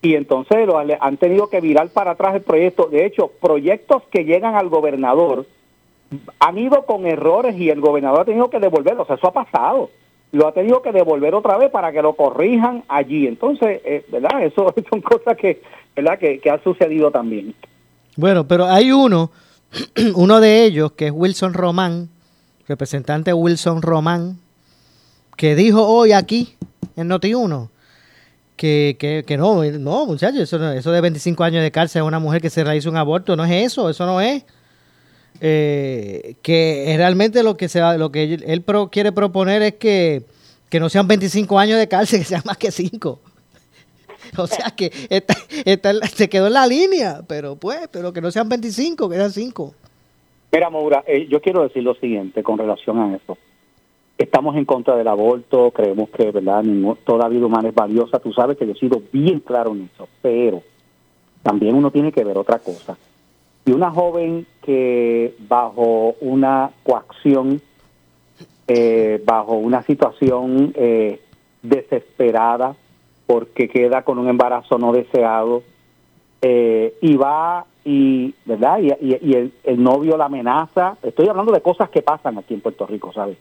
y 0.03 0.15
entonces 0.15 0.67
lo, 0.67 0.77
han 0.77 1.17
tenido 1.17 1.49
que 1.49 1.61
virar 1.61 1.87
para 1.87 2.11
atrás 2.11 2.35
el 2.35 2.41
proyecto. 2.41 2.89
De 2.91 3.05
hecho, 3.05 3.31
proyectos 3.41 4.03
que 4.11 4.25
llegan 4.25 4.53
al 4.53 4.67
gobernador 4.67 5.45
han 6.39 6.57
ido 6.57 6.85
con 6.85 7.07
errores 7.07 7.55
y 7.55 7.69
el 7.69 7.79
gobernador 7.79 8.19
ha 8.19 8.25
tenido 8.25 8.49
que 8.49 8.59
devolverlo. 8.59 9.03
O 9.03 9.05
sea, 9.05 9.15
eso 9.15 9.27
ha 9.27 9.33
pasado. 9.33 9.89
Lo 10.33 10.45
ha 10.45 10.51
tenido 10.51 10.81
que 10.81 10.91
devolver 10.91 11.33
otra 11.33 11.57
vez 11.57 11.71
para 11.71 11.93
que 11.93 12.01
lo 12.01 12.17
corrijan 12.17 12.83
allí. 12.89 13.27
Entonces, 13.27 13.79
eh, 13.85 14.05
¿verdad? 14.11 14.43
Eso 14.43 14.73
son 14.89 15.01
cosas 15.01 15.37
que, 15.37 15.61
¿verdad? 15.95 16.19
Que, 16.19 16.39
que 16.39 16.49
ha 16.49 16.61
sucedido 16.61 17.09
también. 17.09 17.55
Bueno, 18.17 18.45
pero 18.45 18.65
hay 18.65 18.91
uno, 18.91 19.31
uno 20.15 20.41
de 20.41 20.65
ellos, 20.65 20.91
que 20.91 21.07
es 21.07 21.13
Wilson 21.15 21.53
Román, 21.53 22.09
representante 22.67 23.33
Wilson 23.33 23.81
Román, 23.81 24.37
que 25.37 25.55
dijo 25.55 25.87
hoy 25.87 26.11
aquí, 26.11 26.57
en 26.97 27.09
Noti1, 27.09 27.69
que, 28.55 28.95
que, 28.99 29.23
que 29.25 29.37
no, 29.37 29.63
no, 29.63 30.05
muchachos, 30.05 30.39
eso, 30.41 30.71
eso 30.71 30.91
de 30.91 31.01
25 31.01 31.43
años 31.43 31.63
de 31.63 31.71
cárcel 31.71 32.01
a 32.01 32.05
una 32.05 32.19
mujer 32.19 32.41
que 32.41 32.49
se 32.49 32.63
realiza 32.63 32.89
un 32.89 32.97
aborto, 32.97 33.35
no 33.35 33.43
es 33.45 33.51
eso, 33.51 33.89
eso 33.89 34.05
no 34.05 34.21
es. 34.21 34.43
Eh, 35.41 36.35
que 36.41 36.93
realmente 36.95 37.41
lo 37.43 37.57
que 37.57 37.67
se 37.67 37.81
lo 37.97 38.11
que 38.11 38.35
él, 38.45 38.61
pro- 38.61 38.89
quiere 38.89 39.11
proponer 39.11 39.61
es 39.63 39.73
que, 39.75 40.23
que 40.69 40.79
no 40.79 40.89
sean 40.89 41.07
25 41.07 41.57
años 41.59 41.79
de 41.79 41.87
cárcel, 41.87 42.19
que 42.21 42.25
sean 42.25 42.43
más 42.45 42.57
que 42.57 42.71
5. 42.71 43.19
O 44.37 44.47
sea 44.47 44.71
que 44.71 44.91
en 45.11 45.79
la- 45.99 46.07
se 46.07 46.29
quedó 46.29 46.47
en 46.47 46.53
la 46.53 46.65
línea, 46.65 47.21
pero 47.27 47.55
pues, 47.57 47.87
pero 47.91 48.13
que 48.13 48.21
no 48.21 48.31
sean 48.31 48.47
25, 48.49 49.09
que 49.09 49.15
sean 49.17 49.31
5. 49.31 49.75
Mira, 50.51 50.69
Maura, 50.69 51.03
eh, 51.05 51.27
yo 51.29 51.41
quiero 51.41 51.63
decir 51.63 51.83
lo 51.83 51.93
siguiente 51.95 52.41
con 52.41 52.57
relación 52.57 52.97
a 52.99 53.15
eso. 53.15 53.37
Estamos 54.17 54.55
en 54.55 54.65
contra 54.65 54.95
del 54.95 55.07
aborto, 55.07 55.71
creemos 55.71 56.09
que 56.09 56.31
verdad 56.31 56.63
toda 57.03 57.27
vida 57.27 57.45
humana 57.45 57.69
es 57.69 57.75
valiosa, 57.75 58.19
tú 58.19 58.31
sabes 58.33 58.57
que 58.57 58.65
yo 58.65 58.73
he 58.73 58.79
sido 58.79 59.01
bien 59.11 59.39
claro 59.39 59.71
en 59.71 59.89
eso, 59.93 60.07
pero 60.21 60.61
también 61.41 61.75
uno 61.75 61.91
tiene 61.91 62.11
que 62.11 62.23
ver 62.23 62.37
otra 62.37 62.59
cosa. 62.59 62.97
Y 63.65 63.71
una 63.71 63.91
joven 63.91 64.45
que 64.61 65.35
bajo 65.47 66.15
una 66.21 66.71
coacción, 66.83 67.61
eh, 68.67 69.21
bajo 69.25 69.53
una 69.53 69.83
situación 69.83 70.73
eh, 70.75 71.21
desesperada, 71.61 72.75
porque 73.25 73.69
queda 73.69 74.03
con 74.03 74.19
un 74.19 74.27
embarazo 74.27 74.77
no 74.77 74.91
deseado, 74.91 75.63
eh, 76.41 76.95
y 77.01 77.15
va 77.15 77.65
y, 77.85 78.33
¿verdad? 78.45 78.79
Y, 78.79 79.13
el, 79.13 79.53
el, 79.63 79.83
novio 79.83 80.17
la 80.17 80.25
amenaza, 80.25 80.97
estoy 81.01 81.27
hablando 81.27 81.51
de 81.51 81.61
cosas 81.61 81.89
que 81.89 82.01
pasan 82.01 82.37
aquí 82.37 82.53
en 82.53 82.61
Puerto 82.61 82.85
Rico, 82.85 83.11
¿sabes? 83.13 83.37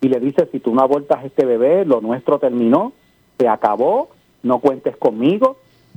Y 0.00 0.08
le 0.08 0.20
dice, 0.20 0.48
si 0.50 0.60
tú 0.60 0.74
no 0.74 0.82
abortas 0.82 1.24
este 1.24 1.44
bebé, 1.44 1.84
lo 1.84 2.00
nuestro 2.00 2.38
terminó, 2.38 2.92
se 3.38 3.48
acabó, 3.48 4.10
no 4.42 4.58
cuentes 4.60 4.96
conmigo. 4.96 5.56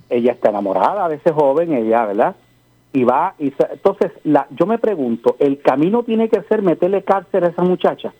Ella 0.09 0.33
está 0.33 0.49
enamorada 0.49 1.07
de 1.09 1.15
ese 1.15 1.31
joven, 1.31 1.73
ella, 1.73 2.05
¿verdad? 2.05 2.35
Y 2.91 3.03
va, 3.05 3.33
y 3.39 3.53
entonces 3.71 4.11
la, 4.23 4.47
yo 4.51 4.65
me 4.65 4.77
pregunto, 4.77 5.35
¿el 5.39 5.61
camino 5.61 6.03
tiene 6.03 6.29
que 6.29 6.41
ser 6.43 6.61
meterle 6.61 7.03
cárcel 7.03 7.45
a 7.45 7.47
esa 7.47 7.63
muchacha? 7.63 8.13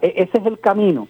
E, 0.00 0.14
ese 0.16 0.38
es 0.38 0.46
el 0.46 0.60
camino. 0.60 1.08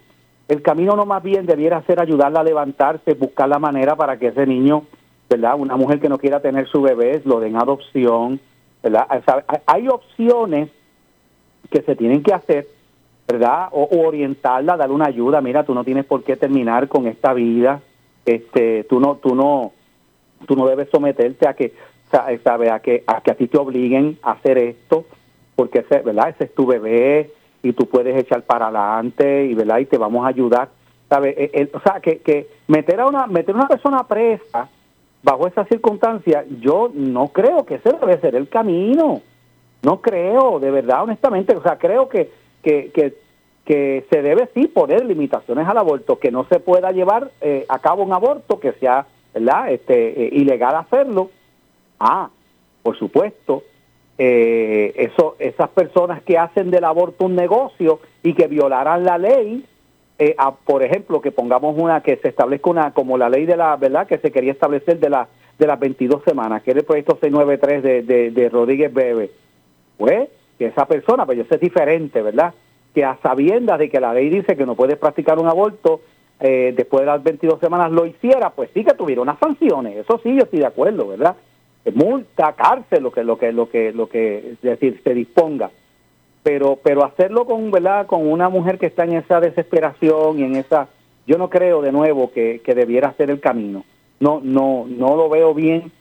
El 0.49 0.62
camino 0.62 0.97
no 0.97 1.05
más 1.05 1.22
bien 1.22 1.47
debiera 1.47 1.83
ser 1.83 2.01
ayudarla 2.01 2.41
a 2.41 2.45
levantarse, 2.45 3.14
buscar 3.14 3.49
la 3.49 3.59
manera 3.59 3.97
para 3.97 4.18
que 4.18 4.28
ese 4.28 4.47
niño 4.47 4.85
¿verdad? 5.33 5.55
Una 5.59 5.76
mujer 5.76 5.99
que 5.99 6.11
no 6.11 6.18
quiera 6.18 6.41
tener 6.41 6.68
su 6.68 6.83
bebé, 6.83 7.22
lo 7.24 7.41
den 7.41 7.57
adopción, 7.57 8.39
¿verdad? 8.83 9.07
Hay 9.64 9.89
opciones 9.89 10.70
que 11.70 11.80
se 11.80 11.97
tienen 11.97 12.22
que 12.22 12.35
hacer, 12.35 12.68
¿verdad? 13.33 13.68
O, 13.72 13.89
orientarla, 14.07 14.76
darle 14.76 14.95
una 14.95 15.07
ayuda, 15.07 15.41
mira, 15.41 15.64
tú 15.64 15.74
no 15.74 15.85
tienes 15.85 16.05
por 16.05 16.22
qué 16.22 16.37
terminar 16.37 16.89
con 16.89 17.07
esta 17.07 17.33
vida, 17.33 17.80
este, 18.26 18.85
tú 18.85 19.01
no, 19.01 19.16
tú 19.16 19.35
no, 19.35 19.72
tú 20.47 20.55
no 20.55 20.66
debes 20.66 20.89
someterte 20.91 21.49
a 21.49 21.55
que, 21.55 21.72
sabe, 22.11 22.70
a 22.70 22.80
que, 22.80 23.05
a 23.07 23.20
que 23.20 23.30
a 23.30 23.35
ti 23.35 23.49
te 23.49 23.59
obliguen 23.59 24.18
a 24.22 24.33
hacer 24.33 24.59
esto, 24.59 25.07
porque 25.57 25.80
ese, 25.80 26.01
¿verdad? 26.01 26.28
Ese 26.30 26.45
es 26.45 26.55
tu 26.55 26.66
bebé 26.66 27.30
y 27.62 27.72
tú 27.72 27.87
puedes 27.87 28.16
echar 28.16 28.43
para 28.43 28.66
adelante 28.66 29.47
y, 29.47 29.55
¿verdad? 29.55 29.78
Y 29.78 29.87
te 29.87 29.99
vamos 29.99 30.24
a 30.24 30.28
ayudar, 30.28 30.68
¿sabes? 31.09 31.35
E, 31.39 31.70
o 31.72 31.80
sea, 31.80 32.01
que, 32.01 32.18
que 32.18 32.49
meter 32.68 33.01
a 33.01 33.07
una, 33.07 33.26
meter 33.26 33.55
a 33.55 33.59
una 33.59 33.68
persona 33.68 34.07
presa, 34.07 34.68
bajo 35.22 35.47
esa 35.47 35.64
circunstancia, 35.64 36.45
yo 36.61 36.91
no 36.93 37.28
creo 37.28 37.64
que 37.64 37.76
ese 37.76 37.93
debe 37.93 38.20
ser 38.20 38.35
el 38.35 38.49
camino. 38.49 39.22
No 39.83 40.01
creo, 40.01 40.61
de 40.61 40.70
verdad, 40.70 41.03
honestamente. 41.03 41.57
O 41.57 41.62
sea, 41.62 41.78
creo 41.78 42.09
que, 42.09 42.30
que, 42.62 42.91
que, 42.93 43.14
que 43.65 44.05
se 44.11 44.23
debe 44.23 44.49
sí 44.55 44.67
poner 44.67 45.05
limitaciones 45.05 45.69
al 45.69 45.79
aborto, 45.79 46.19
que 46.19 46.31
no 46.31 46.45
se 46.45 46.59
pueda 46.61 46.91
llevar 46.91 47.31
eh, 47.41 47.65
a 47.69 47.79
cabo 47.79 48.03
un 48.03 48.13
aborto 48.13 48.59
que 48.59 48.73
sea 48.73 49.07
¿verdad? 49.35 49.71
Este, 49.71 50.25
eh, 50.25 50.31
ilegal 50.33 50.77
hacerlo. 50.77 51.31
Ah, 51.99 52.31
por 52.83 52.99
supuesto, 52.99 53.63
eh, 54.19 54.93
eso, 54.97 55.37
esas 55.39 55.69
personas 55.71 56.23
que 56.23 56.39
hacen 56.39 56.71
del 56.71 56.85
aborto 56.85 57.27
un 57.27 57.37
negocio 57.37 58.01
y 58.23 58.35
que 58.35 58.49
violarán 58.49 59.05
la 59.05 59.19
ley, 59.19 59.65
eh, 60.19 60.37
por 60.65 60.83
ejemplo, 60.83 61.21
que 61.21 61.31
pongamos 61.31 61.77
una, 61.79 62.03
que 62.03 62.17
se 62.17 62.29
establezca 62.29 62.71
una, 62.71 62.93
como 62.93 63.17
la 63.17 63.29
ley 63.29 63.47
de 63.47 63.57
la, 63.57 63.77
¿verdad? 63.77 64.07
Que 64.07 64.19
se 64.19 64.31
quería 64.31 64.53
establecer 64.53 64.99
de, 64.99 65.11
la, 65.11 65.29
de 65.59 65.67
las 65.67 65.79
22 65.79 66.23
semanas, 66.25 66.63
que 66.63 66.73
era 66.73 66.81
el 66.81 66.87
proyecto 66.87 67.19
693 67.21 67.83
de, 67.83 68.03
de, 68.03 68.31
de 68.31 68.49
Rodríguez 68.49 68.93
Bebe. 68.93 69.31
Pues, 69.97 70.29
que 70.59 70.67
esa 70.67 70.87
persona, 70.87 71.25
pues 71.25 71.39
yo 71.39 71.45
sé 71.45 71.59
diferente, 71.59 72.21
¿verdad? 72.21 72.53
Que 72.95 73.05
a 73.05 73.18
sabiendas 73.22 73.78
de 73.78 73.88
que 73.88 74.01
la 74.01 74.12
ley 74.12 74.28
dice 74.28 74.57
que 74.57 74.66
no 74.66 74.74
puedes 74.74 74.99
practicar 74.99 75.38
un 75.38 75.49
aborto 75.49 76.01
eh, 76.40 76.74
después 76.76 77.03
de 77.03 77.07
las 77.07 77.22
22 77.22 77.61
semanas 77.61 77.90
lo 77.90 78.05
hiciera, 78.05 78.51
pues 78.51 78.70
sí 78.74 78.84
que 78.84 78.95
tuviera 78.95 79.22
unas 79.22 79.38
sanciones. 79.38 79.97
Eso 79.97 80.20
sí, 80.22 80.34
yo 80.34 80.43
estoy 80.43 80.61
de 80.61 80.66
acuerdo, 80.66 81.09
¿verdad? 81.09 81.36
Multa, 81.95 82.53
cárcel, 82.53 83.03
lo 83.03 83.11
que, 83.11 83.24
lo 83.24 83.38
que, 83.38 83.53
lo 83.53 83.68
que, 83.68 83.93
lo 83.93 84.09
que, 84.09 84.53
es 84.53 84.61
decir, 84.61 85.01
se 85.03 85.14
disponga 85.14 85.70
pero 86.43 86.78
pero 86.82 87.05
hacerlo 87.05 87.47
con 87.47 87.70
verdad 87.70 88.07
con 88.07 88.26
una 88.26 88.49
mujer 88.49 88.78
que 88.78 88.86
está 88.86 89.05
en 89.05 89.14
esa 89.14 89.40
desesperación 89.40 90.38
y 90.38 90.45
en 90.45 90.57
esa 90.57 90.88
yo 91.26 91.38
no 91.38 91.49
creo 91.49 91.82
de 91.82 91.93
nuevo 91.93 92.32
que, 92.32 92.61
que 92.64 92.74
debiera 92.74 93.12
ser 93.14 93.30
el 93.30 93.40
camino 93.40 93.84
no 94.20 94.40
no 94.43 94.86
no 94.88 95.16
lo 95.16 95.28
veo 95.28 95.55
bien 95.55 95.93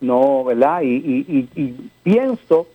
no 0.00 0.44
verdad 0.44 0.82
y, 0.82 0.96
y, 0.96 1.48
y, 1.54 1.90
pienso 2.02 2.66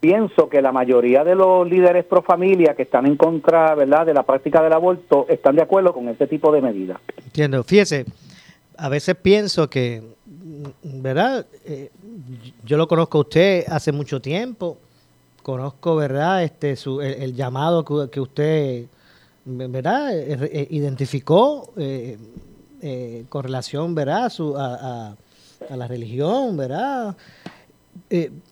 pienso 0.00 0.48
que 0.48 0.62
la 0.62 0.72
mayoría 0.72 1.22
de 1.24 1.34
los 1.34 1.68
líderes 1.68 2.04
pro 2.04 2.22
familia 2.22 2.74
que 2.74 2.82
están 2.82 3.06
en 3.06 3.16
contra 3.16 3.74
verdad 3.74 4.06
de 4.06 4.14
la 4.14 4.22
práctica 4.22 4.62
del 4.62 4.72
aborto 4.72 5.26
están 5.28 5.56
de 5.56 5.62
acuerdo 5.62 5.92
con 5.92 6.08
ese 6.08 6.26
tipo 6.26 6.50
de 6.52 6.62
medidas 6.62 6.98
entiendo 7.24 7.62
fíjese 7.62 8.06
a 8.76 8.88
veces 8.88 9.14
pienso 9.16 9.68
que 9.68 10.02
verdad 10.82 11.46
eh, 11.64 11.90
yo 12.64 12.76
lo 12.76 12.88
conozco 12.88 13.18
a 13.18 13.20
usted 13.20 13.64
hace 13.68 13.92
mucho 13.92 14.20
tiempo 14.20 14.78
conozco, 15.42 15.96
¿verdad? 15.96 16.44
Este, 16.44 16.76
su, 16.76 17.00
el, 17.00 17.34
llamado 17.34 17.84
que, 18.10 18.20
usted, 18.20 18.86
¿verdad? 19.44 20.16
Eh, 20.16 20.38
eh, 20.52 20.66
identificó 20.70 21.72
con 23.28 23.42
relación, 23.42 23.94
¿verdad? 23.94 24.32
A, 24.56 25.14
la 25.76 25.86
religión, 25.86 26.56
¿verdad? 26.56 27.16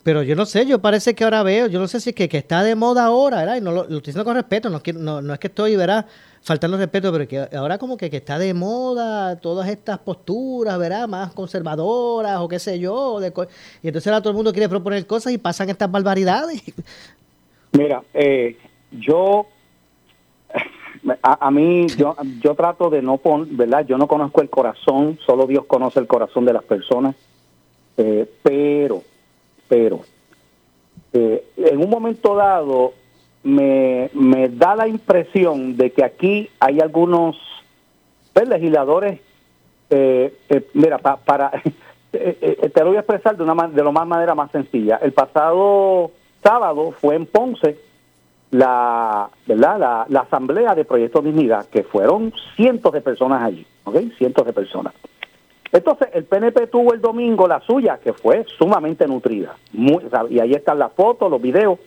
Pero 0.02 0.22
yo 0.22 0.36
no 0.36 0.46
sé, 0.46 0.66
yo 0.66 0.80
parece 0.80 1.14
que 1.14 1.24
ahora 1.24 1.42
veo, 1.42 1.66
yo 1.66 1.80
no 1.80 1.88
sé 1.88 2.00
si 2.00 2.10
es 2.10 2.16
que, 2.16 2.28
que 2.28 2.38
está 2.38 2.62
de 2.62 2.74
moda 2.74 3.04
ahora. 3.04 3.56
Y 3.56 3.60
no 3.60 3.70
lo, 3.70 3.76
lo 3.76 3.82
estoy 3.82 4.12
diciendo 4.12 4.24
con 4.24 4.36
respeto, 4.36 4.70
no, 4.70 4.80
no, 4.94 5.22
no 5.22 5.32
es 5.32 5.38
que 5.38 5.48
estoy, 5.48 5.76
¿verdad? 5.76 6.06
faltando 6.42 6.76
respeto, 6.76 7.12
pero 7.12 7.28
que 7.28 7.56
ahora 7.56 7.78
como 7.78 7.96
que, 7.96 8.10
que, 8.10 8.18
está 8.18 8.38
de 8.38 8.54
moda 8.54 9.36
todas 9.36 9.68
estas 9.68 9.98
posturas, 9.98 10.78
¿verdad? 10.78 11.08
Más 11.08 11.32
conservadoras 11.32 12.40
o 12.40 12.48
qué 12.48 12.58
sé 12.58 12.78
yo. 12.78 13.20
y 13.82 13.86
entonces 13.86 14.06
ahora 14.06 14.20
todo 14.20 14.30
el 14.30 14.36
mundo 14.36 14.52
quiere 14.52 14.68
proponer 14.68 15.06
cosas 15.06 15.32
y 15.32 15.38
pasan 15.38 15.68
estas 15.68 15.90
barbaridades. 15.90 16.62
Mira, 17.72 18.02
eh, 18.14 18.56
yo, 18.92 19.46
a, 21.22 21.50
mí, 21.50 21.86
yo, 21.88 22.16
yo 22.42 22.54
trato 22.54 22.88
de 22.88 23.02
no 23.02 23.18
poner, 23.18 23.48
¿verdad? 23.48 23.84
Yo 23.86 23.98
no 23.98 24.08
conozco 24.08 24.40
el 24.40 24.48
corazón, 24.48 25.18
solo 25.26 25.46
Dios 25.46 25.66
conoce 25.66 26.00
el 26.00 26.06
corazón 26.06 26.46
de 26.46 26.54
las 26.54 26.64
personas, 26.64 27.14
eh, 27.98 28.26
pero, 28.42 29.02
pero, 29.68 30.00
eh, 31.12 31.44
en 31.56 31.78
un 31.78 31.90
momento 31.90 32.34
dado, 32.34 32.94
me, 33.42 34.10
me 34.14 34.48
da 34.48 34.74
la 34.76 34.88
impresión 34.88 35.76
de 35.76 35.90
que 35.90 36.04
aquí 36.04 36.50
hay 36.60 36.80
algunos 36.80 37.36
pues, 38.32 38.48
legisladores, 38.48 39.20
eh, 39.90 40.34
eh, 40.48 40.68
mira, 40.74 40.98
para, 40.98 41.50
eh, 42.12 42.70
te 42.72 42.80
lo 42.80 42.88
voy 42.88 42.96
a 42.96 43.00
expresar 43.00 43.36
de, 43.36 43.42
una, 43.42 43.68
de 43.68 43.82
lo 43.82 43.92
más 43.92 44.06
manera 44.06 44.34
más 44.34 44.50
sencilla. 44.50 44.98
El 45.02 45.12
pasado 45.12 46.10
sábado 46.42 46.92
fue 46.92 47.16
en 47.16 47.26
Ponce 47.26 47.78
la, 48.50 49.28
¿verdad? 49.46 50.06
La, 50.08 50.20
asamblea 50.20 50.74
de 50.74 50.84
Proyecto 50.84 51.20
Dignidad, 51.20 51.66
que 51.66 51.82
fueron 51.82 52.32
cientos 52.56 52.92
de 52.92 53.00
personas 53.00 53.42
allí, 53.42 53.66
¿ok? 53.84 53.96
Cientos 54.16 54.46
de 54.46 54.52
personas. 54.52 54.94
Entonces, 55.72 56.08
el 56.14 56.24
PNP 56.24 56.68
tuvo 56.68 56.94
el 56.94 57.00
domingo 57.00 57.46
la 57.46 57.60
suya, 57.60 57.98
que 58.02 58.12
fue 58.12 58.44
sumamente 58.58 59.06
nutrida. 59.06 59.56
Muy, 59.72 60.04
y 60.30 60.40
ahí 60.40 60.52
están 60.54 60.78
las 60.78 60.92
fotos, 60.92 61.30
los 61.30 61.40
videos 61.40 61.78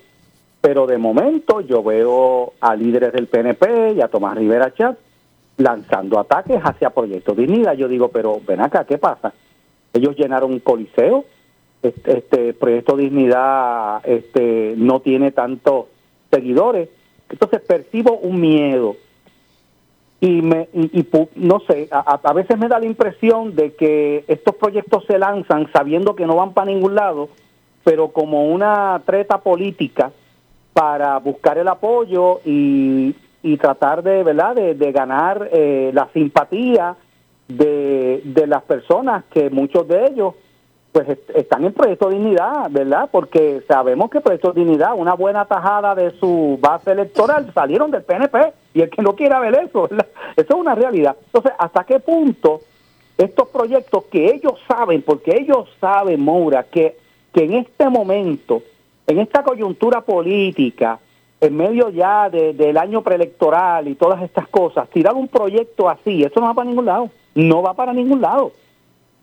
pero 0.61 0.85
de 0.85 0.99
momento 0.99 1.61
yo 1.61 1.83
veo 1.83 2.53
a 2.61 2.75
líderes 2.75 3.11
del 3.11 3.27
PNP 3.27 3.93
y 3.93 4.01
a 4.01 4.07
Tomás 4.07 4.37
Rivera 4.37 4.71
Chat 4.73 4.95
lanzando 5.57 6.19
ataques 6.19 6.61
hacia 6.63 6.91
Proyecto 6.91 7.33
Dignidad. 7.33 7.73
Yo 7.73 7.87
digo, 7.87 8.09
pero 8.09 8.39
ven 8.47 8.61
acá, 8.61 8.85
¿qué 8.85 8.99
pasa? 8.99 9.33
Ellos 9.91 10.15
llenaron 10.15 10.51
un 10.51 10.59
coliseo, 10.59 11.25
este, 11.81 12.19
este 12.19 12.53
Proyecto 12.53 12.95
Dignidad 12.95 14.01
este, 14.07 14.75
no 14.77 14.99
tiene 15.01 15.31
tantos 15.31 15.87
seguidores, 16.29 16.89
entonces 17.27 17.59
percibo 17.61 18.17
un 18.17 18.39
miedo 18.39 18.95
y 20.21 20.41
me 20.43 20.69
y, 20.73 21.05
no 21.35 21.59
sé 21.61 21.89
a, 21.91 22.19
a, 22.23 22.33
veces 22.33 22.57
me 22.57 22.67
da 22.67 22.79
la 22.79 22.85
impresión 22.85 23.55
de 23.55 23.73
que 23.73 24.23
estos 24.27 24.55
proyectos 24.55 25.03
se 25.07 25.17
lanzan 25.17 25.67
sabiendo 25.73 26.15
que 26.15 26.27
no 26.27 26.35
van 26.35 26.53
para 26.53 26.71
ningún 26.71 26.95
lado 26.95 27.29
pero 27.83 28.09
como 28.09 28.45
una 28.45 29.01
treta 29.05 29.39
política 29.39 30.11
para 30.73 31.17
buscar 31.19 31.57
el 31.57 31.67
apoyo 31.67 32.39
y, 32.45 33.15
y 33.43 33.57
tratar 33.57 34.03
de, 34.03 34.23
¿verdad? 34.23 34.55
de, 34.55 34.91
ganar 34.91 35.49
eh, 35.51 35.91
la 35.93 36.07
simpatía 36.13 36.95
de, 37.47 38.21
de 38.23 38.47
las 38.47 38.63
personas 38.63 39.25
que 39.31 39.49
muchos 39.49 39.87
de 39.87 40.07
ellos 40.07 40.35
pues 40.91 41.07
están 41.35 41.63
en 41.63 41.71
Proyecto 41.71 42.09
Dignidad, 42.09 42.69
¿verdad? 42.69 43.07
Porque 43.09 43.63
sabemos 43.65 44.09
que 44.09 44.19
Proyecto 44.19 44.51
Dignidad, 44.51 44.93
una 44.93 45.13
buena 45.13 45.45
tajada 45.45 45.95
de 45.95 46.11
su 46.19 46.59
base 46.61 46.91
electoral, 46.91 47.49
salieron 47.53 47.91
del 47.91 48.03
PNP 48.03 48.53
y 48.73 48.81
el 48.81 48.89
que 48.89 49.01
no 49.01 49.15
quiera 49.15 49.39
ver 49.39 49.55
eso, 49.55 49.85
eso 49.89 50.05
es 50.35 50.51
una 50.51 50.75
realidad. 50.75 51.15
Entonces, 51.25 51.51
¿hasta 51.57 51.83
qué 51.83 51.99
punto 51.99 52.61
estos 53.17 53.49
proyectos 53.49 54.05
que 54.05 54.31
ellos 54.31 54.53
saben, 54.67 55.01
porque 55.03 55.35
ellos 55.37 55.69
saben, 55.79 56.21
Moura, 56.21 56.63
que, 56.63 56.97
que 57.33 57.43
en 57.43 57.53
este 57.53 57.89
momento 57.89 58.63
en 59.07 59.19
esta 59.19 59.43
coyuntura 59.43 60.01
política 60.01 60.99
en 61.39 61.57
medio 61.57 61.89
ya 61.89 62.29
de- 62.29 62.53
del 62.53 62.77
año 62.77 63.01
preelectoral 63.01 63.87
y 63.87 63.95
todas 63.95 64.21
estas 64.21 64.47
cosas, 64.47 64.87
tirar 64.89 65.15
un 65.15 65.27
proyecto 65.27 65.89
así, 65.89 66.23
eso 66.23 66.39
no 66.39 66.45
va 66.47 66.53
para 66.53 66.69
ningún 66.69 66.85
lado, 66.85 67.09
no 67.35 67.61
va 67.63 67.73
para 67.73 67.93
ningún 67.93 68.21
lado. 68.21 68.51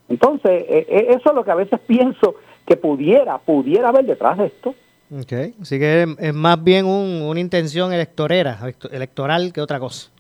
Entonces, 0.09 0.65
eh, 0.69 0.87
eh, 0.89 1.07
eso 1.11 1.31
es 1.31 1.35
lo 1.35 1.45
que 1.45 1.51
a 1.51 1.55
veces 1.57 1.79
pienso 1.87 2.35
que 2.67 2.77
pudiera, 2.77 3.39
pudiera 3.39 3.89
haber 3.89 4.05
detrás 4.05 4.37
de 4.39 4.47
esto. 4.47 4.75
Ok, 5.11 5.33
Así 5.63 5.79
que 5.79 6.07
es, 6.19 6.35
más 6.35 6.63
bien 6.63 6.85
un- 6.85 7.23
una 7.23 7.41
intención 7.41 7.93
electorera, 7.93 8.59
electo- 8.63 8.91
electoral 8.93 9.53
que 9.53 9.61
otra 9.61 9.79
cosa. 9.81 10.11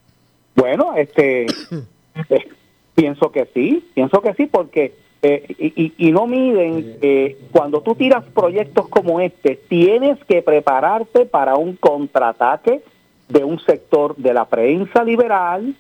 Bueno, 0.55 0.95
este, 0.97 1.45
eh, 2.31 2.49
pienso 2.95 3.31
que 3.31 3.47
sí, 3.53 3.87
pienso 3.95 4.21
que 4.23 4.33
sí, 4.35 4.47
porque 4.47 4.95
eh, 5.21 5.45
y, 5.59 5.85
y- 5.85 5.95
y 6.09 6.13
no 6.13 6.27
miden, 6.27 6.97
eh, 7.03 7.37
cuando 7.51 7.81
tú 7.83 7.95
tiras 7.97 8.25
proyectos 8.33 8.89
como 8.89 9.21
este, 9.21 9.57
tienes 9.69 10.17
que 10.27 10.43
prepararte 10.43 11.27
para 11.27 11.57
un 11.57 11.75
contraataque 11.77 12.83
de 13.29 13.45
un 13.45 13.59
sector 13.61 14.17
de 14.17 14.33
la 14.33 14.45
prensa 14.47 15.03
liberal 15.05 15.75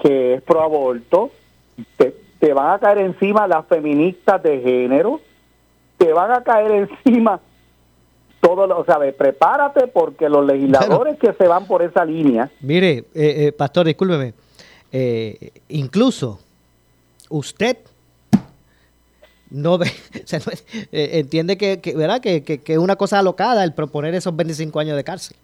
que 0.00 0.34
es 0.34 0.42
pro 0.42 0.62
aborto, 0.62 1.30
te, 1.96 2.14
te 2.40 2.52
van 2.54 2.72
a 2.74 2.78
caer 2.80 2.98
encima 2.98 3.46
las 3.46 3.66
feministas 3.66 4.42
de 4.42 4.60
género, 4.60 5.20
te 5.98 6.12
van 6.12 6.32
a 6.32 6.42
caer 6.42 6.88
encima 7.04 7.40
todos 8.42 8.68
los, 8.68 8.84
¿sabes? 8.84 9.14
Prepárate 9.14 9.86
porque 9.86 10.28
los 10.28 10.44
legisladores 10.44 11.16
que 11.18 11.32
se 11.32 11.46
van 11.46 11.64
por 11.66 11.80
esa 11.82 12.04
línea, 12.04 12.50
Mire, 12.60 12.98
eh, 12.98 13.04
eh, 13.14 13.52
pastor, 13.52 13.86
discúlpeme. 13.86 14.34
eh, 14.90 15.50
incluso 15.68 16.38
usted 17.30 17.78
no 19.50 19.78
ve, 19.78 19.86
o 20.24 20.26
sea, 20.26 20.40
no- 20.40 20.52
eh, 20.92 21.10
entiende 21.20 21.56
que, 21.56 21.80
que, 21.80 21.94
¿verdad? 21.94 22.20
Que, 22.20 22.42
que- 22.42 22.58
que 22.58 22.72
es 22.72 22.78
una 22.78 22.96
cosa 22.96 23.20
alocada 23.20 23.62
el 23.64 23.72
proponer 23.74 24.14
esos 24.14 24.34
25 24.34 24.80
años 24.80 24.96
de 24.96 25.04
cárcel. 25.04 25.36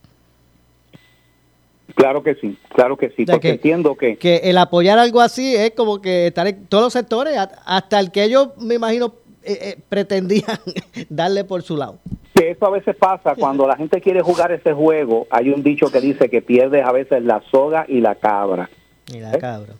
Claro 1.95 2.23
que 2.23 2.35
sí, 2.35 2.59
claro 2.75 2.97
que 2.97 3.09
sí, 3.11 3.25
sea, 3.25 3.35
porque 3.37 3.49
que- 3.49 3.55
entiendo 3.55 3.95
que 3.97 4.17
Que 4.17 4.37
el 4.45 4.59
apoyar 4.59 4.99
algo 4.99 5.21
así 5.21 5.55
es 5.57 5.71
como 5.73 6.01
que 6.03 6.27
estar 6.27 6.47
en 6.47 6.67
todos 6.67 6.85
los 6.85 6.93
sectores, 6.93 7.37
hasta 7.65 8.01
el 8.01 8.11
que 8.11 8.25
ellos, 8.25 8.49
me 8.59 8.75
imagino, 8.75 9.15
eh, 9.49 9.59
eh, 9.63 9.79
pretendían 9.89 10.59
darle 11.09 11.45
por 11.45 11.63
su 11.63 11.77
lado. 11.77 11.99
que 12.35 12.51
eso 12.51 12.67
a 12.67 12.71
veces 12.71 12.95
pasa 12.97 13.35
cuando 13.35 13.67
la 13.67 13.77
gente 13.77 14.01
quiere 14.01 14.21
jugar 14.21 14.53
ese 14.53 14.73
juego. 14.73 15.27
Hay 15.31 15.49
un 15.51 15.63
dicho 15.63 15.91
que 15.91 16.01
dice 16.01 16.29
que 16.29 16.43
pierdes 16.43 16.85
a 16.85 16.93
veces 16.93 17.23
la 17.23 17.43
soga 17.51 17.87
y 17.89 18.01
la 18.01 18.15
cabra. 18.15 18.69
Y 19.13 19.21
la 19.21 19.33
¿Eh? 19.33 19.39
cabra. 19.39 19.73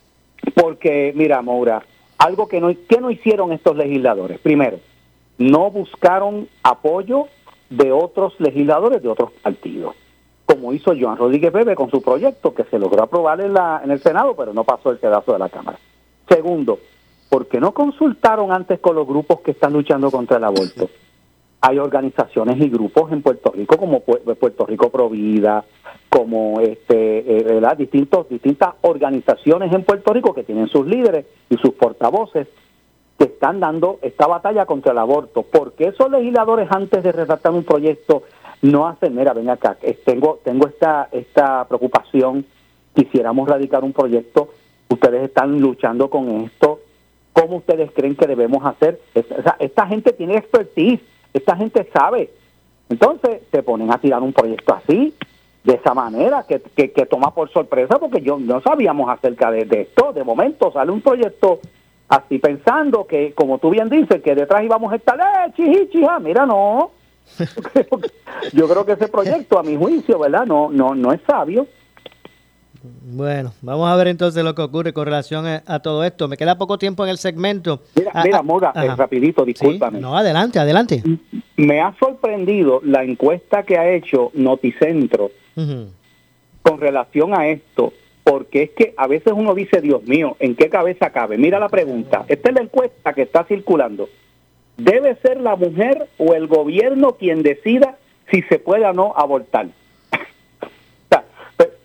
Porque, 0.55 1.13
mira, 1.15 1.43
Maura, 1.43 1.83
algo 2.17 2.49
que 2.49 2.61
no, 2.61 2.75
que 2.89 3.01
no 3.01 3.11
hicieron 3.11 3.53
estos 3.53 3.77
legisladores. 3.77 4.39
Primero, 4.41 4.81
no 5.37 5.71
buscaron 5.71 6.49
apoyo 6.63 7.27
de 7.71 7.93
otros 7.93 8.35
legisladores 8.39 9.03
de 9.03 9.09
otros 9.09 9.33
partidos, 9.43 9.95
como 10.47 10.73
hizo 10.73 10.95
Joan 10.99 11.19
Rodríguez 11.19 11.53
Bebe 11.53 11.77
con 11.77 11.91
su 11.91 12.01
proyecto, 12.01 12.55
que 12.55 12.65
se 12.65 12.79
logró 12.79 13.03
aprobar 13.03 13.41
en, 13.41 13.53
la, 13.53 13.83
en 13.85 13.91
el 13.91 14.01
Senado, 14.01 14.35
pero 14.35 14.55
no 14.55 14.65
pasó 14.65 14.91
el 14.91 14.97
pedazo 14.97 15.33
de 15.35 15.39
la 15.39 15.51
Cámara. 15.51 15.79
Segundo, 16.29 16.79
porque 17.29 17.61
no 17.61 17.73
consultaron 17.73 18.53
antes 18.53 18.81
con 18.81 18.97
los 18.97 19.07
grupos 19.07 19.41
que 19.41 19.51
están 19.53 19.73
luchando 19.73 20.11
contra 20.11 20.37
el 20.39 20.45
aborto. 20.45 20.89
Hay 21.61 21.79
organizaciones 21.79 22.57
y 22.61 22.71
grupos 22.71 23.11
en 23.11 23.21
Puerto 23.21 23.51
Rico 23.51 23.77
como 23.77 24.05
Pu- 24.05 24.37
Puerto 24.37 24.65
Rico 24.65 24.91
Provida, 24.91 25.65
como 26.09 26.61
este, 26.61 27.19
eh, 27.39 27.43
¿verdad? 27.43 27.77
Distintos, 27.77 28.29
distintas 28.29 28.75
organizaciones 28.83 29.73
en 29.73 29.83
Puerto 29.83 30.13
Rico 30.13 30.33
que 30.33 30.45
tienen 30.45 30.69
sus 30.69 30.87
líderes 30.87 31.27
y 31.51 31.57
sus 31.57 31.73
portavoces 31.75 32.47
que 33.19 33.25
están 33.25 33.59
dando 33.59 33.99
esta 34.03 34.29
batalla 34.29 34.65
contra 34.67 34.93
el 34.93 34.99
aborto. 34.99 35.43
porque 35.43 35.89
esos 35.89 36.09
legisladores 36.11 36.69
antes 36.71 37.03
de 37.03 37.11
redactar 37.11 37.51
un 37.53 37.65
proyecto 37.65 38.23
no 38.63 38.87
hacen, 38.87 39.17
mira, 39.17 39.33
ven 39.33 39.51
acá, 39.51 39.77
tengo, 40.05 40.39
tengo 40.45 40.69
esta, 40.69 41.09
esta 41.11 41.65
preocupación, 41.67 42.45
quisiéramos 42.95 43.49
radicar 43.49 43.83
un 43.83 43.93
proyecto, 43.93 44.49
ustedes 44.89 45.25
están 45.25 45.61
luchando 45.61 46.09
con 46.09 46.29
esto, 46.43 46.79
¿cómo 47.39 47.57
ustedes 47.57 47.91
creen 47.93 48.17
que 48.17 48.27
debemos 48.27 48.65
hacer? 48.65 49.01
O 49.15 49.43
sea, 49.43 49.57
esta 49.59 49.87
gente 49.87 50.13
tiene 50.13 50.37
expertise, 50.37 51.01
esta 51.33 51.57
gente 51.57 51.89
sabe. 51.93 52.31
Entonces 52.89 53.43
se 53.51 53.63
ponen 53.63 53.93
a 53.93 53.99
tirar 53.99 54.23
un 54.23 54.33
proyecto 54.33 54.75
así, 54.75 55.15
de 55.65 55.75
esa 55.75 55.93
manera, 55.93 56.47
que, 56.49 56.61
que, 56.61 57.07
toma 57.07 57.35
por 57.35 57.51
sorpresa, 57.51 57.99
porque 57.99 58.23
yo 58.23 58.39
no 58.39 58.61
sabíamos 58.63 59.11
acerca 59.11 59.51
de, 59.51 59.67
esto. 59.71 60.13
De 60.13 60.25
momento 60.25 60.73
sale 60.73 60.91
un 60.91 61.03
proyecto 61.03 61.61
así 62.09 62.39
pensando 62.39 63.07
que, 63.07 63.35
como 63.35 63.59
tú 63.59 63.71
bien 63.71 63.91
dices, 63.91 64.23
que 64.23 64.35
detrás 64.35 64.65
íbamos 64.65 64.93
a 64.93 64.97
estar, 64.97 65.19
¡eh, 65.21 65.53
chiji, 65.55 65.91
chija! 65.91 66.19
Mira, 66.21 66.47
no. 66.47 66.93
Yo 68.55 68.67
creo 68.67 68.87
que 68.87 68.93
ese 68.93 69.09
proyecto, 69.09 69.59
a 69.59 69.63
mi 69.63 69.77
juicio, 69.77 70.19
¿verdad? 70.19 70.47
No, 70.47 70.71
no, 70.71 70.95
no 70.95 71.13
es 71.13 71.21
sabio. 71.27 71.67
Bueno, 72.83 73.53
vamos 73.61 73.91
a 73.91 73.97
ver 73.97 74.09
entonces 74.09 74.45
lo 74.45 74.55
que 74.55 74.63
ocurre 74.63 74.93
con 74.93 75.05
relación 75.05 75.47
a, 75.47 75.63
a 75.67 75.81
todo 75.81 76.05
esto. 76.05 76.29
Me 76.29 76.37
queda 76.37 76.57
poco 76.59 76.79
tiempo 76.79 77.05
en 77.05 77.11
el 77.11 77.19
segmento. 77.19 77.83
Mira, 77.97 78.11
Ah, 78.15 78.23
mira, 78.25 78.39
ah, 78.39 78.43
Mora, 78.43 78.73
eh, 78.77 78.89
rapidito, 78.97 79.45
discúlpame. 79.45 80.01
No, 80.01 80.17
adelante, 80.17 80.59
adelante. 80.59 81.03
Me 81.57 81.81
ha 81.81 81.95
sorprendido 81.99 82.81
la 82.85 83.03
encuesta 83.03 83.65
que 83.65 83.77
ha 83.79 83.91
hecho 83.91 84.31
Noticentro 84.35 85.31
con 86.63 86.81
relación 86.81 87.35
a 87.35 87.49
esto, 87.49 87.93
porque 88.23 88.63
es 88.65 88.71
que 88.71 88.95
a 88.97 89.07
veces 89.09 89.33
uno 89.35 89.55
dice, 89.55 89.81
Dios 89.81 90.05
mío, 90.05 90.37
¿en 90.39 90.55
qué 90.55 90.69
cabeza 90.69 91.11
cabe? 91.11 91.37
Mira 91.39 91.59
la 91.59 91.69
pregunta, 91.69 92.25
esta 92.29 92.51
es 92.51 92.55
la 92.55 92.63
encuesta 92.63 93.13
que 93.13 93.23
está 93.23 93.45
circulando. 93.45 94.09
¿Debe 94.77 95.17
ser 95.17 95.41
la 95.41 95.57
mujer 95.57 96.09
o 96.19 96.35
el 96.35 96.47
gobierno 96.47 97.17
quien 97.17 97.43
decida 97.43 97.97
si 98.31 98.43
se 98.43 98.61
puede 98.61 98.85
o 98.87 98.93
no 98.93 99.13
abortar? 99.17 99.67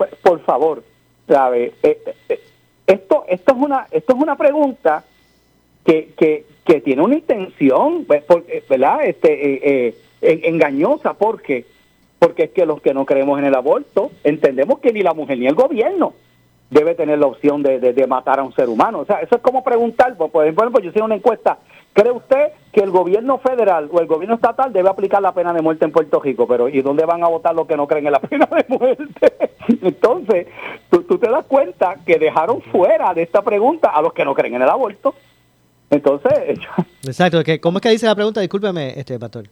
Pe- 0.09 0.15
por 0.21 0.39
favor, 0.41 0.83
¿sabe? 1.27 1.73
Eh, 1.83 1.97
eh, 2.29 2.39
esto, 2.87 3.25
esto, 3.27 3.51
es 3.53 3.57
una, 3.57 3.87
esto 3.91 4.13
es 4.15 4.21
una 4.21 4.35
pregunta 4.35 5.03
que, 5.85 6.09
que, 6.17 6.45
que 6.65 6.81
tiene 6.81 7.01
una 7.01 7.15
intención, 7.15 8.05
pues, 8.05 8.23
eh, 8.47 8.63
¿verdad? 8.69 9.05
Este, 9.05 9.31
eh, 9.33 9.59
eh, 9.63 9.95
en- 10.21 10.55
engañosa, 10.55 11.13
porque 11.13 11.65
porque 12.19 12.43
es 12.43 12.51
que 12.51 12.65
los 12.65 12.81
que 12.81 12.93
no 12.93 13.05
creemos 13.05 13.37
en 13.37 13.43
el 13.45 13.53
aborto 13.53 14.11
entendemos 14.23 14.79
que 14.79 14.93
ni 14.93 15.03
la 15.03 15.13
mujer 15.13 15.37
ni 15.37 15.45
el 15.47 15.55
gobierno 15.55 16.13
debe 16.73 16.95
tener 16.95 17.19
la 17.19 17.27
opción 17.27 17.61
de, 17.63 17.79
de- 17.79 17.93
de 17.93 18.07
matar 18.07 18.39
a 18.39 18.43
un 18.43 18.53
ser 18.53 18.67
humano. 18.69 18.99
O 18.99 19.05
sea, 19.05 19.17
eso 19.21 19.35
es 19.35 19.41
como 19.41 19.63
preguntar, 19.63 20.15
pues, 20.17 20.31
por 20.31 20.43
ejemplo, 20.45 20.79
yo 20.79 20.89
hice 20.89 21.01
una 21.01 21.15
encuesta, 21.15 21.57
¿cree 21.93 22.11
usted 22.11 22.49
que 22.71 22.81
el 22.81 22.89
gobierno 22.89 23.37
federal 23.37 23.89
o 23.91 23.99
el 23.99 24.07
gobierno 24.07 24.35
estatal 24.35 24.73
debe 24.73 24.89
aplicar 24.89 25.21
la 25.21 25.33
pena 25.33 25.53
de 25.53 25.61
muerte 25.61 25.85
en 25.85 25.91
Puerto 25.91 26.19
Rico? 26.19 26.47
Pero 26.47 26.67
¿y 26.69 26.81
dónde 26.81 27.05
van 27.05 27.23
a 27.23 27.27
votar 27.27 27.53
los 27.55 27.67
que 27.67 27.77
no 27.77 27.87
creen 27.87 28.07
en 28.07 28.11
la 28.13 28.19
pena 28.19 28.47
de 28.47 28.65
muerte? 28.67 29.33
Entonces, 29.81 30.47
tú, 30.89 31.03
tú 31.03 31.17
te 31.17 31.29
das 31.29 31.45
cuenta 31.45 31.95
que 32.05 32.17
dejaron 32.17 32.61
fuera 32.63 33.13
de 33.13 33.21
esta 33.23 33.41
pregunta 33.41 33.89
a 33.89 34.01
los 34.01 34.13
que 34.13 34.25
no 34.25 34.33
creen 34.33 34.55
en 34.55 34.63
el 34.63 34.69
aborto. 34.69 35.13
Entonces, 35.89 36.33
Exacto. 37.03 37.43
que- 37.43 37.59
¿Cómo 37.59 37.77
es 37.77 37.81
que 37.83 37.89
dice 37.89 38.05
la 38.07 38.15
pregunta? 38.15 38.41
Discúlpeme, 38.41 38.99
este 38.99 39.19
pastor. 39.19 39.45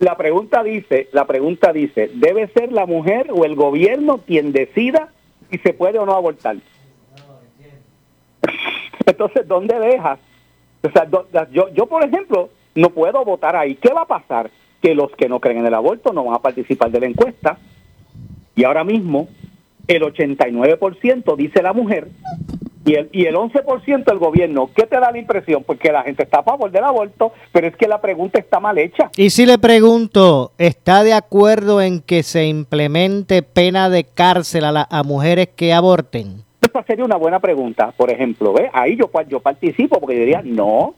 La 0.00 0.16
pregunta 0.16 0.62
dice, 0.62 1.08
la 1.12 1.24
pregunta 1.24 1.72
dice, 1.72 2.10
¿debe 2.14 2.46
ser 2.48 2.70
la 2.72 2.86
mujer 2.86 3.30
o 3.32 3.44
el 3.44 3.56
gobierno 3.56 4.18
quien 4.26 4.52
decida 4.52 5.08
si 5.50 5.58
se 5.58 5.72
puede 5.72 5.98
o 5.98 6.06
no 6.06 6.14
abortar? 6.14 6.56
Entonces, 9.06 9.46
¿dónde 9.46 9.78
dejas? 9.78 10.18
O 10.82 10.90
sea, 10.90 11.08
yo, 11.50 11.68
yo, 11.74 11.86
por 11.86 12.04
ejemplo, 12.04 12.50
no 12.74 12.90
puedo 12.90 13.24
votar 13.24 13.56
ahí. 13.56 13.74
¿Qué 13.76 13.92
va 13.92 14.02
a 14.02 14.06
pasar? 14.06 14.50
Que 14.80 14.94
los 14.94 15.10
que 15.12 15.28
no 15.28 15.40
creen 15.40 15.58
en 15.58 15.66
el 15.66 15.74
aborto 15.74 16.12
no 16.12 16.24
van 16.24 16.34
a 16.34 16.42
participar 16.42 16.90
de 16.90 17.00
la 17.00 17.06
encuesta. 17.06 17.58
Y 18.54 18.64
ahora 18.64 18.84
mismo, 18.84 19.28
el 19.86 20.02
89% 20.02 21.36
dice 21.36 21.62
la 21.62 21.72
mujer 21.72 22.08
y 22.88 22.94
el, 22.94 23.08
y 23.12 23.26
el 23.26 23.34
11% 23.34 24.10
el 24.12 24.18
gobierno. 24.18 24.70
¿Qué 24.74 24.86
te 24.86 24.98
da 24.98 25.10
la 25.10 25.18
impresión? 25.18 25.62
Porque 25.64 25.92
la 25.92 26.02
gente 26.02 26.22
está 26.24 26.40
a 26.40 26.42
favor 26.42 26.70
del 26.70 26.84
aborto, 26.84 27.32
pero 27.52 27.66
es 27.66 27.76
que 27.76 27.86
la 27.88 28.00
pregunta 28.00 28.38
está 28.38 28.60
mal 28.60 28.78
hecha. 28.78 29.10
Y 29.16 29.30
si 29.30 29.46
le 29.46 29.58
pregunto, 29.58 30.52
¿está 30.58 31.02
de 31.04 31.12
acuerdo 31.14 31.80
en 31.82 32.00
que 32.00 32.22
se 32.22 32.46
implemente 32.46 33.42
pena 33.42 33.88
de 33.90 34.04
cárcel 34.04 34.64
a, 34.64 34.72
la- 34.72 34.88
a 34.90 35.02
mujeres 35.02 35.48
que 35.54 35.72
aborten? 35.72 36.42
Esa 36.62 36.82
sería 36.84 37.04
una 37.04 37.16
buena 37.16 37.40
pregunta, 37.40 37.92
por 37.96 38.10
ejemplo, 38.10 38.52
¿ve? 38.52 38.68
Ahí 38.72 38.96
yo, 38.96 39.10
yo 39.28 39.40
participo 39.40 40.00
porque 40.00 40.14
yo 40.16 40.20
diría, 40.20 40.42
no. 40.44 40.94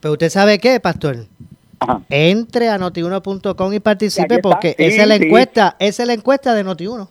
Pero 0.00 0.12
usted 0.12 0.28
sabe 0.30 0.58
qué, 0.58 0.80
pastor. 0.80 1.16
Entre 2.08 2.68
a 2.70 2.78
notiuno.com 2.78 3.72
y 3.74 3.80
participe 3.80 4.38
porque 4.38 4.74
Sí, 4.78 4.84
esa 4.84 5.02
es 5.02 5.08
la 5.08 5.16
sí. 5.18 5.24
encuesta, 5.24 5.76
esa 5.78 6.02
es 6.02 6.06
la 6.06 6.14
encuesta 6.14 6.54
de 6.54 6.64
Notiuno. 6.64 7.08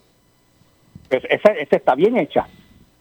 Pues 1.10 1.24
esa, 1.30 1.52
esa 1.52 1.76
está 1.76 1.94
bien 1.94 2.18
hecha. 2.18 2.48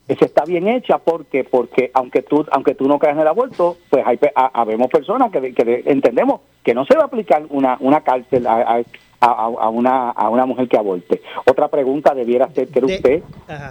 Esa 0.09 0.25
está 0.25 0.45
bien 0.45 0.67
hecha 0.69 0.99
porque 0.99 1.45
porque 1.45 1.91
aunque 1.95 2.23
tú 2.23 2.45
aunque 2.51 2.75
tú 2.75 2.89
no 2.89 2.99
creas 2.99 3.15
en 3.17 3.23
el 3.23 3.29
aborto, 3.29 3.77
pues 3.89 4.05
hay 4.07 4.19
habemos 4.35 4.89
personas 4.89 5.31
que, 5.31 5.55
que 5.55 5.83
entendemos 5.87 6.41
que 6.65 6.75
no 6.75 6.85
se 6.85 6.97
va 6.97 7.03
a 7.05 7.07
aplicar 7.07 7.45
una, 7.51 7.77
una 7.81 8.01
cárcel 8.03 8.47
a, 8.47 8.79
a- 8.79 8.83
a, 9.23 9.69
una, 9.69 10.11
a 10.11 10.29
una 10.29 10.47
mujer 10.47 10.69
que 10.69 10.77
aborte. 10.77 11.23
Otra 11.47 11.69
pregunta 11.69 12.15
debiera 12.15 12.51
ser, 12.51 12.69
¿cree 12.69 12.97
usted 12.97 13.23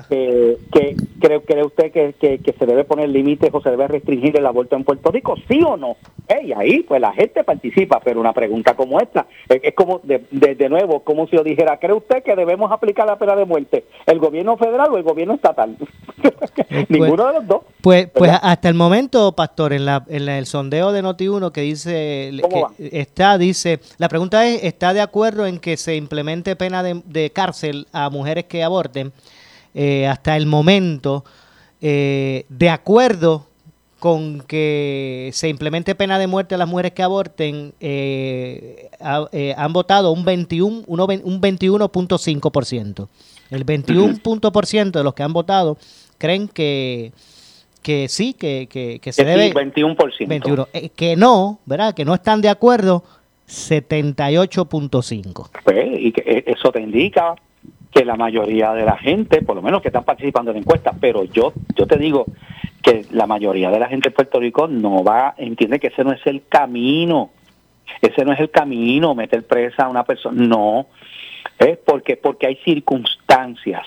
que, 0.09 0.95
cree, 1.19 1.41
cree 1.41 1.65
usted 1.65 1.91
que, 1.91 2.13
que, 2.13 2.55
se 2.57 2.65
debe 2.65 2.85
poner 2.85 3.09
límites 3.09 3.49
o 3.51 3.61
se 3.61 3.69
debe 3.69 3.87
restringir 3.87 4.37
el 4.37 4.45
aborto 4.45 4.75
en 4.75 4.85
Puerto 4.85 5.11
Rico? 5.11 5.35
¿Sí 5.49 5.61
o 5.65 5.75
no? 5.75 5.97
Y 6.41 6.53
ahí 6.53 6.83
pues 6.83 7.01
la 7.01 7.11
gente 7.11 7.43
participa, 7.43 7.99
pero 8.03 8.21
una 8.21 8.31
pregunta 8.31 8.75
como 8.75 8.99
esta 9.01 9.27
es, 9.49 9.73
como, 9.75 9.99
de, 10.03 10.25
de, 10.31 10.69
nuevo, 10.69 11.01
como 11.01 11.27
si 11.27 11.35
yo 11.35 11.43
dijera, 11.43 11.77
¿cree 11.77 11.93
usted 11.93 12.23
que 12.23 12.35
debemos 12.35 12.71
aplicar 12.71 13.05
la 13.05 13.17
pena 13.17 13.35
de 13.35 13.43
muerte? 13.43 13.85
¿El 14.05 14.19
gobierno 14.19 14.55
federal 14.55 14.89
o 14.91 14.97
el 14.97 15.03
gobierno 15.03 15.33
estatal? 15.33 15.75
Pues, 16.41 16.89
Ninguno 16.89 17.27
de 17.27 17.33
los 17.33 17.47
dos. 17.47 17.61
Pues, 17.81 18.07
pues 18.07 18.31
hasta 18.41 18.67
el 18.67 18.73
momento, 18.73 19.31
Pastor, 19.33 19.73
en, 19.73 19.85
la, 19.85 20.03
en 20.07 20.27
el 20.27 20.45
sondeo 20.45 20.91
de 20.91 21.03
Noti1 21.03 21.51
que 21.51 21.61
dice, 21.61 22.31
que 22.77 22.89
está, 22.99 23.37
dice, 23.37 23.79
la 23.97 24.09
pregunta 24.09 24.45
es, 24.45 24.63
¿está 24.63 24.93
de 24.93 25.01
acuerdo 25.01 25.40
en 25.45 25.59
que 25.59 25.77
se 25.77 25.95
implemente 25.95 26.55
pena 26.55 26.83
de, 26.83 27.31
cárcel 27.31 27.87
a 27.91 28.09
mujeres 28.09 28.45
que 28.45 28.63
aborten, 28.63 29.11
eh, 29.73 30.07
hasta 30.07 30.37
el 30.37 30.45
momento, 30.45 31.23
eh, 31.81 32.45
de 32.49 32.69
acuerdo 32.69 33.47
con 33.99 34.41
que 34.41 35.29
se 35.33 35.47
implemente 35.47 35.93
pena 35.93 36.17
de 36.17 36.27
muerte 36.27 36.55
a 36.55 36.57
las 36.57 36.67
mujeres 36.67 36.93
que 36.93 37.03
aborten, 37.03 37.73
eh, 37.79 38.89
han 39.55 39.73
votado 39.73 40.11
un 40.11 40.25
21, 40.25 40.83
un 40.87 40.99
21.5%. 40.99 43.07
El 43.51 43.65
21% 43.65 44.91
de 44.91 45.03
los 45.03 45.13
que 45.13 45.23
han 45.23 45.33
votado 45.33 45.77
creen 46.17 46.47
que 46.47 47.11
que 47.81 48.07
sí, 48.09 48.33
que, 48.33 48.67
que, 48.69 48.99
que 48.99 49.11
se 49.11 49.25
debe... 49.25 49.53
21%. 49.53 50.27
21, 50.27 50.67
que 50.95 51.15
no, 51.15 51.59
¿verdad? 51.65 51.93
Que 51.93 52.05
no 52.05 52.13
están 52.13 52.41
de 52.41 52.49
acuerdo 52.49 53.03
78.5. 53.51 55.49
Pues, 55.63 55.99
y 55.99 56.11
que 56.13 56.21
eh, 56.25 56.43
eso 56.47 56.71
te 56.71 56.79
indica 56.79 57.35
que 57.91 58.05
la 58.05 58.15
mayoría 58.15 58.71
de 58.73 58.85
la 58.85 58.97
gente, 58.97 59.41
por 59.41 59.57
lo 59.57 59.61
menos 59.61 59.81
que 59.81 59.89
están 59.89 60.05
participando 60.05 60.51
en 60.51 60.55
la 60.55 60.61
encuesta, 60.61 60.93
pero 60.99 61.25
yo, 61.25 61.51
yo 61.75 61.85
te 61.85 61.97
digo 61.97 62.25
que 62.81 63.05
la 63.11 63.27
mayoría 63.27 63.69
de 63.69 63.79
la 63.79 63.89
gente 63.89 64.07
de 64.09 64.15
Puerto 64.15 64.39
Rico 64.39 64.69
no 64.69 65.03
va, 65.03 65.35
entiende 65.37 65.79
que 65.79 65.87
ese 65.87 66.05
no 66.05 66.13
es 66.13 66.25
el 66.25 66.43
camino, 66.47 67.31
ese 68.01 68.23
no 68.23 68.31
es 68.31 68.39
el 68.39 68.49
camino, 68.49 69.13
meter 69.13 69.45
presa 69.45 69.83
a 69.83 69.89
una 69.89 70.05
persona, 70.05 70.41
no, 70.41 70.87
es 71.59 71.77
porque, 71.77 72.15
porque 72.15 72.47
hay 72.47 72.55
circunstancias 72.63 73.85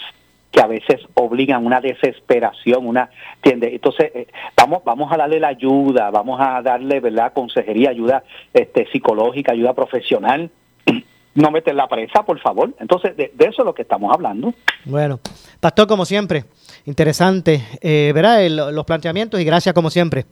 que 0.55 0.61
a 0.61 0.69
veces 0.69 1.01
obligan 1.15 1.67
una 1.67 1.81
desesperación, 1.81 2.87
una 2.87 3.11
¿entiendes? 3.37 3.73
Entonces, 3.73 4.13
eh, 4.15 4.29
vamos 4.57 4.85
vamos 4.85 5.13
a 5.13 5.17
darle 5.17 5.41
la 5.41 5.49
ayuda, 5.49 6.11
vamos 6.11 6.41
a 6.41 6.63
darle, 6.63 7.01
¿verdad?, 7.01 7.33
consejería, 7.33 7.91
ayuda 7.91 8.23
este 8.53 8.87
psicológica, 8.93 9.53
ayuda 9.53 9.75
profesional. 9.75 10.51
No 11.37 11.51
meter 11.51 11.75
la 11.75 11.89
presa, 11.89 12.23
por 12.23 12.39
favor. 12.39 12.73
Entonces, 12.79 13.17
de, 13.17 13.33
eso 13.41 13.63
es 13.63 13.67
lo 13.67 13.75
que 13.75 13.83
estamos 13.83 14.15
hablando. 14.15 14.55
Bueno, 14.85 15.19
Pastor, 15.59 15.89
como 15.89 16.05
siempre, 16.05 16.45
interesante, 16.87 17.61
eh, 17.81 18.13
¿verdad? 18.15 18.49
los 18.49 18.85
planteamientos 18.85 19.41
y 19.41 19.45
gracias 19.45 19.75
como 19.75 19.91
siempre. 19.91 20.27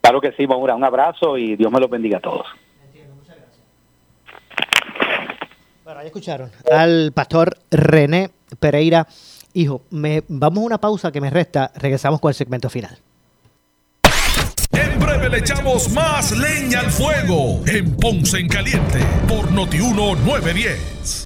Claro 0.00 0.22
que 0.22 0.32
sí, 0.32 0.46
Maura, 0.46 0.74
un 0.74 0.84
abrazo 0.84 1.36
y 1.36 1.54
Dios 1.54 1.70
me 1.70 1.80
los 1.80 1.90
bendiga 1.90 2.16
a 2.16 2.20
todos. 2.20 2.46
Escucharon 6.06 6.52
al 6.70 7.10
pastor 7.12 7.58
René 7.68 8.30
Pereira. 8.60 9.08
Hijo, 9.54 9.82
vamos 9.90 10.58
a 10.62 10.66
una 10.66 10.78
pausa 10.78 11.10
que 11.10 11.20
me 11.20 11.30
resta. 11.30 11.72
Regresamos 11.74 12.20
con 12.20 12.28
el 12.28 12.34
segmento 12.36 12.70
final. 12.70 12.96
En 14.70 15.00
breve 15.00 15.28
le 15.28 15.38
echamos 15.38 15.90
más 15.90 16.30
leña 16.30 16.80
al 16.80 16.92
fuego 16.92 17.60
en 17.66 17.96
Ponce 17.96 18.38
en 18.38 18.48
Caliente 18.48 19.00
por 19.26 19.50
Notiuno 19.50 20.14
910. 20.14 21.25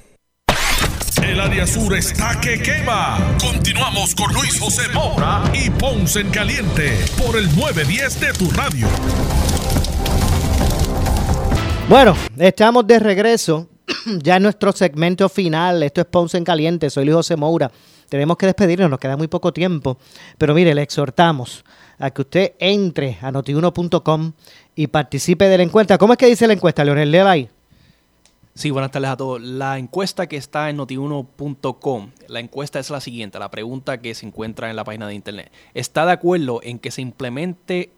El 1.31 1.39
área 1.39 1.65
sur 1.65 1.95
está 1.95 2.37
que 2.41 2.61
quema. 2.61 3.17
Continuamos 3.39 4.13
con 4.15 4.33
Luis 4.33 4.59
José 4.59 4.89
Moura 4.93 5.41
y 5.53 5.69
Ponce 5.69 6.19
en 6.19 6.29
Caliente 6.29 6.99
por 7.17 7.37
el 7.37 7.45
910 7.55 8.19
de 8.19 8.33
tu 8.33 8.51
radio. 8.51 8.85
Bueno, 11.87 12.17
estamos 12.37 12.85
de 12.85 12.99
regreso. 12.99 13.69
Ya 14.21 14.35
en 14.35 14.43
nuestro 14.43 14.73
segmento 14.73 15.29
final. 15.29 15.81
Esto 15.83 16.01
es 16.01 16.07
Ponce 16.07 16.37
en 16.37 16.43
Caliente. 16.43 16.89
Soy 16.89 17.05
Luis 17.05 17.15
José 17.15 17.37
Moura. 17.37 17.71
Tenemos 18.09 18.35
que 18.35 18.47
despedirnos, 18.47 18.89
nos 18.89 18.99
queda 18.99 19.15
muy 19.15 19.29
poco 19.29 19.53
tiempo. 19.53 19.97
Pero 20.37 20.53
mire, 20.53 20.75
le 20.75 20.81
exhortamos 20.81 21.63
a 21.97 22.11
que 22.11 22.23
usted 22.23 22.53
entre 22.59 23.19
a 23.21 23.31
notiuno.com 23.31 24.33
y 24.75 24.87
participe 24.87 25.47
de 25.47 25.57
la 25.59 25.63
encuesta. 25.63 25.97
¿Cómo 25.97 26.11
es 26.11 26.19
que 26.19 26.27
dice 26.27 26.45
la 26.45 26.53
encuesta, 26.53 26.83
Leonel? 26.83 27.09
Léala 27.09 27.31
ahí. 27.31 27.49
Sí, 28.53 28.69
buenas 28.69 28.91
tardes 28.91 29.11
a 29.11 29.15
todos. 29.15 29.41
La 29.41 29.77
encuesta 29.77 30.27
que 30.27 30.35
está 30.35 30.69
en 30.69 30.75
notiuno.com, 30.75 32.11
la 32.27 32.41
encuesta 32.41 32.79
es 32.79 32.89
la 32.89 32.99
siguiente, 32.99 33.39
la 33.39 33.49
pregunta 33.49 34.01
que 34.01 34.13
se 34.13 34.25
encuentra 34.25 34.69
en 34.69 34.75
la 34.75 34.83
página 34.83 35.07
de 35.07 35.13
internet. 35.13 35.49
¿Está 35.73 36.05
de 36.05 36.11
acuerdo 36.11 36.59
en 36.61 36.77
que 36.77 36.91
se 36.91 37.01
implemente 37.01 37.93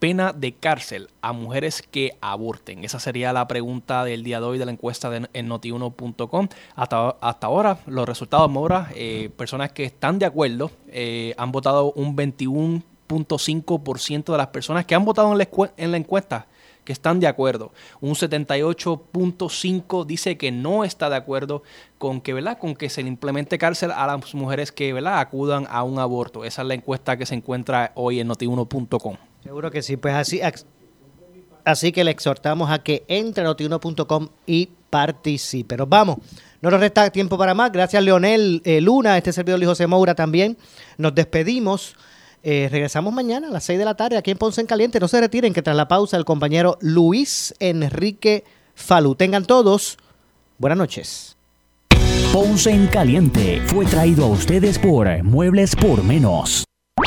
pena 0.00 0.32
de 0.32 0.54
cárcel 0.54 1.08
a 1.20 1.32
mujeres 1.32 1.84
que 1.88 2.16
aborten? 2.20 2.82
Esa 2.82 2.98
sería 2.98 3.32
la 3.32 3.46
pregunta 3.46 4.02
del 4.02 4.24
día 4.24 4.40
de 4.40 4.46
hoy 4.46 4.58
de 4.58 4.66
la 4.66 4.72
encuesta 4.72 5.08
de, 5.08 5.28
en 5.32 5.46
notiuno.com. 5.46 6.48
Hasta, 6.74 7.10
hasta 7.20 7.46
ahora, 7.46 7.78
los 7.86 8.08
resultados, 8.08 8.50
Mora, 8.50 8.90
eh, 8.96 9.30
personas 9.36 9.70
que 9.70 9.84
están 9.84 10.18
de 10.18 10.26
acuerdo 10.26 10.72
eh, 10.88 11.32
han 11.38 11.52
votado 11.52 11.92
un 11.92 12.16
21.5% 12.16 14.32
de 14.32 14.36
las 14.36 14.48
personas 14.48 14.84
que 14.84 14.96
han 14.96 15.04
votado 15.04 15.30
en 15.30 15.38
la, 15.38 15.48
en 15.76 15.92
la 15.92 15.96
encuesta 15.96 16.48
que 16.84 16.92
están 16.92 17.20
de 17.20 17.26
acuerdo. 17.26 17.72
Un 18.00 18.14
78.5 18.14 20.06
dice 20.06 20.36
que 20.36 20.50
no 20.50 20.84
está 20.84 21.08
de 21.08 21.16
acuerdo 21.16 21.62
con 21.98 22.20
que, 22.20 22.32
¿verdad? 22.32 22.58
Con 22.58 22.74
que 22.74 22.88
se 22.88 23.02
le 23.02 23.08
implemente 23.08 23.58
cárcel 23.58 23.90
a 23.92 24.06
las 24.06 24.34
mujeres 24.34 24.72
que, 24.72 24.92
¿verdad? 24.92 25.20
acudan 25.20 25.66
a 25.70 25.82
un 25.82 25.98
aborto. 25.98 26.44
Esa 26.44 26.62
es 26.62 26.68
la 26.68 26.74
encuesta 26.74 27.16
que 27.16 27.26
se 27.26 27.34
encuentra 27.34 27.92
hoy 27.94 28.20
en 28.20 28.28
notiuno.com. 28.28 29.16
Seguro 29.42 29.70
que 29.70 29.82
sí, 29.82 29.96
pues 29.96 30.14
así 30.14 30.40
así 31.64 31.92
que 31.92 32.04
le 32.04 32.10
exhortamos 32.10 32.70
a 32.70 32.80
que 32.82 33.04
entre 33.08 33.42
a 33.42 33.46
notiuno.com 33.46 34.28
y 34.46 34.68
participe. 34.90 35.68
Pero 35.68 35.86
vamos, 35.86 36.18
no 36.60 36.70
nos 36.70 36.80
resta 36.80 37.10
tiempo 37.10 37.38
para 37.38 37.54
más. 37.54 37.72
Gracias 37.72 38.02
Leonel 38.02 38.62
eh, 38.64 38.80
Luna, 38.80 39.16
este 39.16 39.32
servidor 39.32 39.58
Luis 39.58 39.68
José 39.68 39.86
Moura 39.86 40.14
también. 40.14 40.56
Nos 40.98 41.14
despedimos. 41.14 41.96
Eh, 42.42 42.68
regresamos 42.70 43.12
mañana 43.12 43.48
a 43.48 43.50
las 43.50 43.64
6 43.64 43.78
de 43.78 43.84
la 43.84 43.94
tarde 43.94 44.16
aquí 44.16 44.30
en 44.30 44.38
Ponce 44.38 44.60
en 44.60 44.66
Caliente. 44.66 44.98
No 44.98 45.08
se 45.08 45.20
retiren 45.20 45.52
que 45.52 45.62
tras 45.62 45.76
la 45.76 45.88
pausa 45.88 46.16
el 46.16 46.24
compañero 46.24 46.78
Luis 46.80 47.54
Enrique 47.60 48.44
Falú. 48.74 49.14
Tengan 49.14 49.44
todos 49.44 49.98
buenas 50.58 50.78
noches. 50.78 51.36
Ponce 52.32 52.70
en 52.70 52.86
Caliente 52.86 53.62
fue 53.66 53.84
traído 53.84 54.24
a 54.24 54.28
ustedes 54.28 54.78
por 54.78 55.22
Muebles 55.22 55.76
por 55.76 56.02
Menos. 56.02 56.64